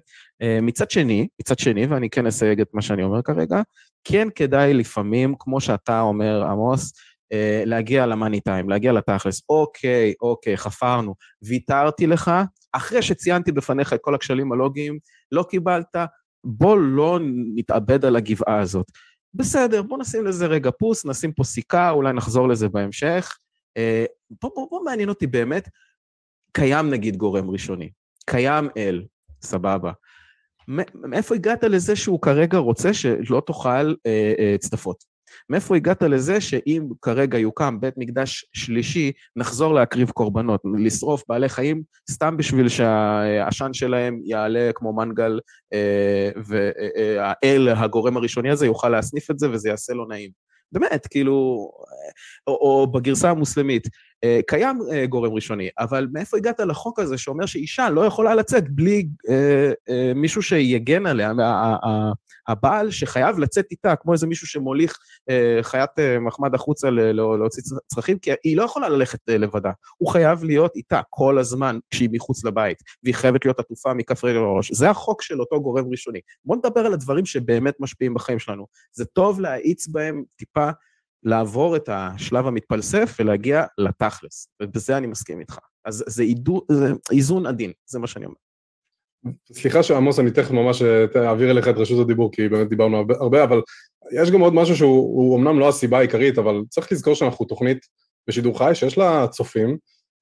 [0.61, 3.61] מצד שני, מצד שני, ואני כן אסייג את מה שאני אומר כרגע,
[4.03, 6.97] כן כדאי לפעמים, כמו שאתה אומר, עמוס, אה,
[7.65, 9.41] להגיע למאני טיים, להגיע לתכלס.
[9.49, 12.31] אוקיי, אוקיי, חפרנו, ויתרתי לך,
[12.73, 14.99] אחרי שציינתי בפניך את כל הכשלים הלוגיים,
[15.31, 15.95] לא קיבלת,
[16.43, 17.19] בוא לא
[17.55, 18.85] נתאבד על הגבעה הזאת.
[19.33, 23.37] בסדר, בוא נשים לזה רגע פוס, נשים פה סיכה, אולי נחזור לזה בהמשך.
[23.77, 24.05] אה,
[24.41, 25.69] בוא, בוא, בוא מעניין אותי באמת,
[26.51, 27.89] קיים נגיד גורם ראשוני,
[28.25, 29.03] קיים אל,
[29.41, 29.91] סבבה.
[30.95, 35.16] מאיפה הגעת לזה שהוא כרגע רוצה שלא תאכל אה, אה, צדפות?
[35.49, 41.83] מאיפה הגעת לזה שאם כרגע יוקם בית מקדש שלישי, נחזור להקריב קורבנות, לשרוף בעלי חיים
[42.11, 45.39] סתם בשביל שהעשן שלהם יעלה כמו מנגל,
[45.73, 50.47] אה, והאל, הגורם הראשוני הזה, יוכל להסניף את זה וזה יעשה לו נעים.
[50.71, 51.69] באמת, כאילו,
[52.47, 53.87] או, או בגרסה המוסלמית,
[54.23, 58.69] אה, קיים אה, גורם ראשוני, אבל מאיפה הגעת לחוק הזה שאומר שאישה לא יכולה לצאת
[58.69, 61.33] בלי אה, אה, מישהו שיגן עליה,
[62.47, 64.97] הבעל שחייב לצאת איתה, כמו איזה מישהו שמוליך
[65.29, 70.09] אה, חיית אה, מחמד החוצה להוציא צרכים, כי היא לא יכולה ללכת אה, לבדה, הוא
[70.09, 74.71] חייב להיות איתה כל הזמן כשהיא מחוץ לבית, והיא חייבת להיות עטופה מכף רגל לראש.
[74.71, 76.19] זה החוק של אותו גורם ראשוני.
[76.45, 78.67] בואו נדבר על הדברים שבאמת משפיעים בחיים שלנו.
[78.91, 80.69] זה טוב להאיץ בהם טיפה,
[81.23, 85.57] לעבור את השלב המתפלסף ולהגיע לתכלס, ובזה אני מסכים איתך.
[85.85, 88.35] אז זה, אידו, זה איזון עדין, זה מה שאני אומר.
[89.51, 93.43] סליחה שעמוס, אני תכף ממש אה, אעביר אליך את רשות הדיבור, כי באמת דיברנו הרבה,
[93.43, 93.61] אבל
[94.11, 97.77] יש גם עוד משהו שהוא אמנם לא הסיבה העיקרית, אבל צריך לזכור שאנחנו תוכנית
[98.27, 99.77] בשידור חי שיש לה צופים,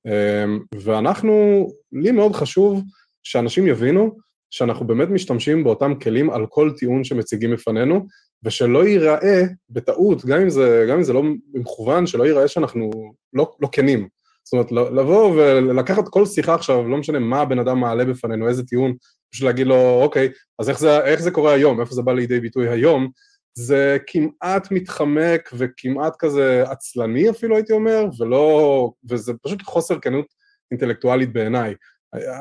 [0.06, 2.84] אמ, ואנחנו, לי מאוד חשוב
[3.24, 4.18] שאנשים יבינו
[4.50, 8.08] שאנחנו באמת משתמשים באותם כלים על כל טיעון שמציגים בפנינו,
[8.44, 11.22] ושלא ייראה בטעות, גם אם זה, גם אם זה לא
[11.54, 12.92] במכוון, שלא ייראה שאנחנו
[13.34, 14.08] לא, לא כנים.
[14.46, 18.64] זאת אומרת, לבוא ולקחת כל שיחה עכשיו, לא משנה מה הבן אדם מעלה בפנינו, איזה
[18.64, 18.94] טיעון,
[19.32, 22.40] פשוט להגיד לו, אוקיי, אז איך זה, איך זה קורה היום, איפה זה בא לידי
[22.40, 23.10] ביטוי היום,
[23.58, 30.26] זה כמעט מתחמק וכמעט כזה עצלני אפילו הייתי אומר, ולא, וזה פשוט חוסר כנות
[30.72, 31.74] אינטלקטואלית בעיניי.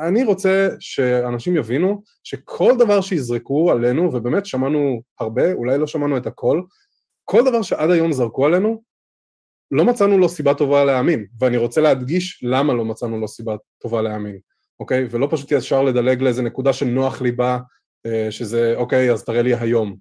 [0.08, 6.26] אני רוצה שאנשים יבינו שכל דבר שיזרקו עלינו, ובאמת שמענו הרבה, אולי לא שמענו את
[6.26, 6.62] הכל,
[7.24, 8.82] כל דבר שעד היום זרקו עלינו,
[9.70, 14.02] לא מצאנו לו סיבה טובה להאמין, ואני רוצה להדגיש למה לא מצאנו לו סיבה טובה
[14.02, 14.38] להאמין,
[14.80, 15.06] אוקיי?
[15.10, 17.58] ולא פשוט ישר לדלג לאיזה נקודה שנוח לי בה,
[18.06, 19.96] אה, שזה אוקיי, אז תראה לי היום.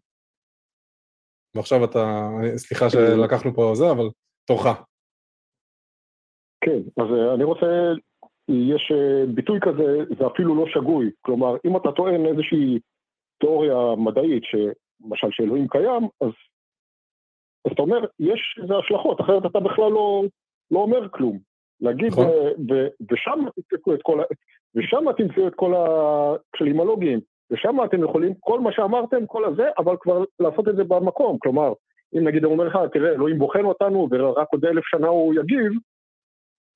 [1.56, 4.10] ועכשיו אתה, סליחה שלקחנו פה זה, אבל
[4.46, 4.66] תורך.
[6.66, 7.66] כן, אז אה, אני רוצה,
[8.50, 11.12] יש אה, ביטוי כזה, זה אפילו לא שגוי.
[11.22, 12.80] כלומר, אם אתה טוען איזושהי
[13.40, 14.44] תיאוריה מדעית,
[15.06, 16.32] למשל שאלוהים קיים, אז
[17.66, 20.24] אז אתה אומר, יש איזה השלכות, אחרת אתה בכלל לא,
[20.72, 21.40] לא אומר כלום.
[21.82, 22.28] להגיד, נכון.
[23.12, 24.20] ושם תמצאו את כל,
[24.76, 27.20] ושם תמצאו את כל הכשלים הלוגיים,
[27.52, 31.38] ושם אתם יכולים, כל מה שאמרתם, כל הזה, אבל כבר לעשות את זה במקום.
[31.40, 31.74] כלומר,
[32.18, 35.72] אם נגיד הוא אומר לך, תראה, אלוהים בוחן אותנו, ורק עוד אלף שנה הוא יגיב,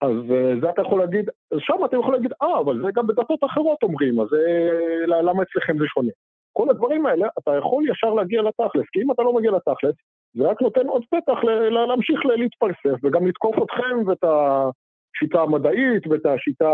[0.01, 3.07] אז uh, זה אתה יכול להגיד, אז שם אתה יכול להגיד, אה, אבל זה גם
[3.07, 6.11] בדתות אחרות אומרים, אז uh, למה אצלכם זה שונה?
[6.53, 9.95] כל הדברים האלה, אתה יכול ישר להגיע לתכלס, כי אם אתה לא מגיע לתכלס,
[10.33, 16.71] זה רק נותן עוד פתח להמשיך להתפלסף וגם לתקוף אתכם ואת השיטה המדעית ואת השיטה,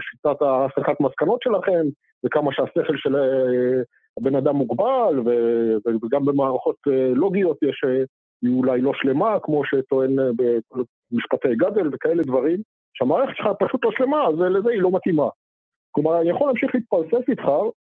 [0.00, 1.82] שיטת ההסחת מסקנות שלכם
[2.24, 3.82] וכמה שהשכל של אה,
[4.20, 5.20] הבן אדם מוגבל
[6.02, 8.04] וגם במערכות אה, לוגיות יש, אה,
[8.42, 12.58] היא אולי לא שלמה כמו שטוען במשפטי גדל וכאלה דברים
[12.94, 15.28] שהמערכת שלך פשוט לא שלמה אז לזה היא לא מתאימה.
[15.90, 17.44] כלומר אני יכול להמשיך להתפלסף איתך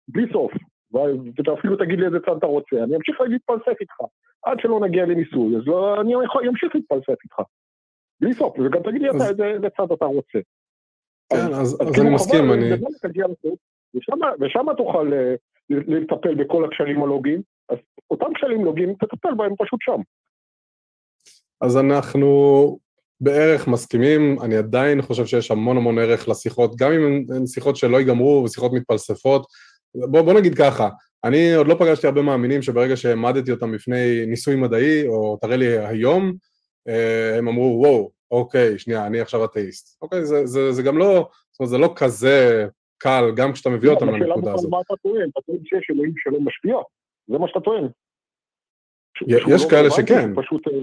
[0.08, 0.52] בלי סוף
[0.94, 3.96] ואפילו תגיד לי איזה צד אתה רוצה, אני אמשיך להתפלסף איתך.
[4.44, 6.16] עד שלא נגיע לניסוי, אז לא, אני
[6.50, 7.42] אמשיך להתפלסף איתך.
[8.22, 10.40] בלי סוף, וגם תגיד לי אתה איזה צד אתה רוצה.
[11.30, 12.66] כן, אז אני מסכים, אני...
[14.40, 15.36] ושם תוכל אה,
[15.70, 17.78] לטפל בכל הכשלים הלוגיים, אז
[18.12, 20.02] אותם כשלים לוגיים, תטפל בהם פשוט שם.
[21.62, 22.28] אז אנחנו
[23.22, 27.98] בערך מסכימים, אני עדיין חושב שיש המון המון ערך לשיחות, גם אם הן שיחות שלא
[27.98, 29.46] ייגמרו ושיחות מתפלספות.
[29.96, 30.90] בוא, בוא נגיד ככה,
[31.24, 35.78] אני עוד לא פגשתי הרבה מאמינים שברגע שהעמדתי אותם בפני ניסוי מדעי, או תראה לי
[35.78, 36.34] היום,
[36.88, 40.02] אה, הם אמרו, וואו, אוקיי, שנייה, אני עכשיו אתאיסט.
[40.02, 43.90] אוקיי, זה, זה, זה גם לא, זאת אומרת, זה לא כזה קל, גם כשאתה מביא
[43.90, 44.72] אותם לנקודה הזאת.
[44.72, 45.30] מה אתה טוען?
[45.30, 46.76] אתה טוען שיש אלוהים שלא משפיע?
[47.28, 47.88] זה מה שאתה טוען.
[49.28, 50.34] יש כאלה שכן.
[50.38, 50.74] אה,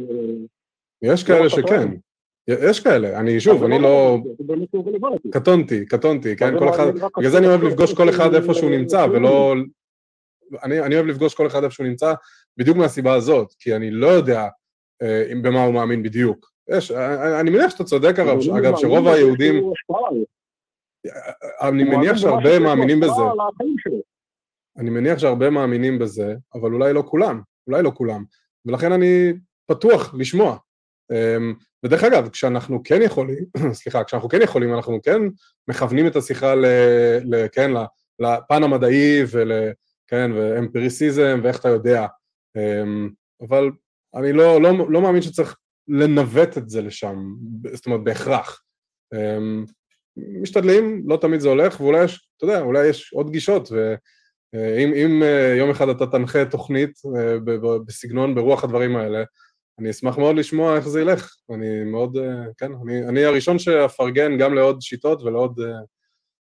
[1.03, 1.89] יש כאלה שכן.
[2.49, 4.19] יש כאלה, אני שוב, אני לא...
[5.31, 6.87] קטונתי, קטונתי, כן, כל אחד...
[7.19, 9.55] בגלל זה אני אוהב לפגוש כל אחד איפה שהוא נמצא, ולא...
[10.63, 12.15] אני, אוהב לפגוש כל אחד איפה שהוא נמצא,
[12.57, 14.49] בדיוק מהסיבה הזאת, כי אני לא יודע
[15.03, 16.51] אה, במה הוא מאמין בדיוק.
[16.69, 19.73] יש, אני, אני מניח שאתה צודק, אגב שרוב היהודים...
[21.63, 23.23] אני מניח שהרבה מאמינים בזה.
[24.79, 28.25] אני מניח שהרבה מאמינים בזה, אבל אולי לא כולם, אולי לא כולם.
[28.67, 29.33] ולכן אני
[29.67, 30.57] פתוח לשמוע.
[31.13, 31.55] אמ,
[31.85, 35.21] ודרך אגב, כשאנחנו כן יכולים, סליחה, כשאנחנו כן יכולים, אנחנו כן
[35.69, 36.67] מכוונים את השיחה ל...
[37.25, 37.71] ל כן,
[38.21, 39.53] לפן המדעי ול...
[40.09, 42.07] כן, ואמפיריסיזם ואיך אתה יודע.
[42.57, 43.11] אמ,
[43.49, 43.71] אבל
[44.15, 45.57] אני לא, לא, לא מאמין שצריך
[45.89, 47.35] לנווט את זה לשם,
[47.73, 48.63] זאת אומרת, בהכרח.
[49.15, 49.65] אמ,
[50.43, 55.23] משתדלים, לא תמיד זה הולך, ואולי יש, אתה יודע, אולי יש עוד גישות, ואם אם
[55.23, 57.39] אה, יום אחד אתה תנחה תוכנית אה,
[57.87, 59.25] בסגנון, ברוח הדברים האלה,
[59.79, 61.37] אני אשמח מאוד לשמוע איך זה ילך.
[61.55, 65.61] אני מאוד, אה, כן, אני, אני הראשון שאפרגן גם לעוד שיטות ולעוד,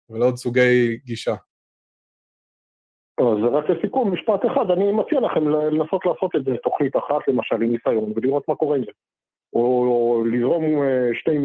[0.10, 1.36] ולעוד סוגי גישה.
[3.20, 7.56] אז רק לסיכום, משפט אחד, אני מציע לכם לנסות לעשות את זה תוכנית אחת, למשל,
[7.56, 8.92] עם ניסיון, ולראות מה קורה עם זה.
[9.54, 10.64] או לזרום
[11.14, 11.38] שתי,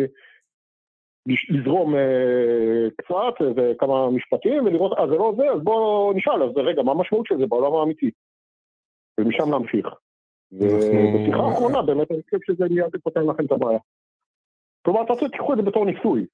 [1.51, 6.82] לזרום אה, קצת וכמה משפטים ולראות, אה זה לא זה, אז בואו נשאל, אז רגע,
[6.82, 8.11] מה המשמעות של זה בעולם האמיתי?
[9.20, 9.86] ומשם להמשיך.
[10.60, 13.78] ובשיחה האחרונה באמת אני חושב שזה מיד פותר לכם את הבעיה.
[14.82, 16.26] כלומר, אתה תיקחו את זה בתור ניסוי,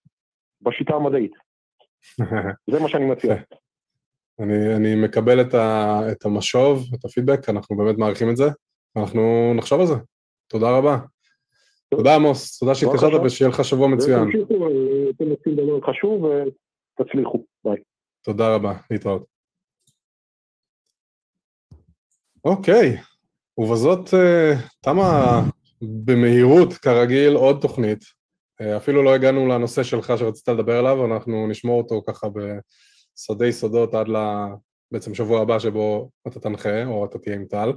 [0.60, 1.32] בשיטה המדעית.
[2.70, 3.34] זה מה שאני מציע.
[4.40, 8.44] אני, אני מקבל את, ה, את המשוב, את הפידבק, אנחנו באמת מעריכים את זה,
[8.96, 9.94] אנחנו נחשוב על זה.
[10.48, 10.96] תודה רבה.
[11.90, 14.28] תודה עמוס, תודה שהתקשרת ושיהיה לך שבוע מצוין.
[15.10, 17.76] אתם עושים דבר חשוב ותצליחו, ביי.
[18.22, 19.24] תודה רבה, להתראות.
[22.44, 22.96] אוקיי,
[23.58, 25.42] ובזאת אה, תמה
[25.82, 28.04] במהירות, כרגיל, עוד תוכנית.
[28.60, 33.94] אה, אפילו לא הגענו לנושא שלך שרצית לדבר עליו, אנחנו נשמור אותו ככה בסודי סודות
[33.94, 34.16] עד ל...
[34.92, 37.72] בעצם שבוע הבא שבו אתה תנחה, או אתה תהיה עם טל.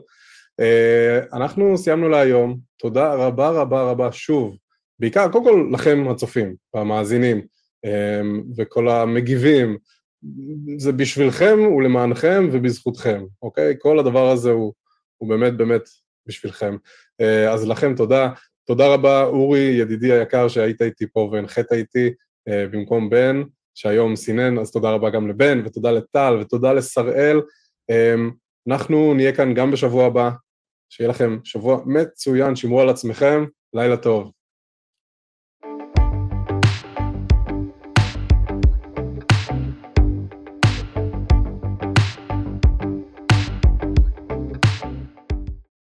[0.60, 4.58] אה, אנחנו סיימנו להיום, תודה רבה רבה רבה שוב,
[5.00, 7.42] בעיקר קודם כל לכם הצופים והמאזינים
[8.58, 9.78] וכל המגיבים,
[10.78, 13.76] זה בשבילכם ולמענכם ובזכותכם, אוקיי?
[13.80, 14.74] כל הדבר הזה הוא,
[15.18, 15.90] הוא באמת באמת
[16.28, 16.78] בשבילכם.
[17.22, 18.30] אה, אז לכם תודה.
[18.68, 22.14] תודה רבה אורי, ידידי היקר שהיית איתי פה והנחית איתי
[22.50, 23.44] במקום בן,
[23.76, 27.42] שהיום סינן, אז תודה רבה גם לבן, ותודה לטל, ותודה לשראל.
[28.68, 30.30] אנחנו נהיה כאן גם בשבוע הבא,
[30.90, 34.32] שיהיה לכם שבוע מצוין, שמרו על עצמכם, לילה טוב.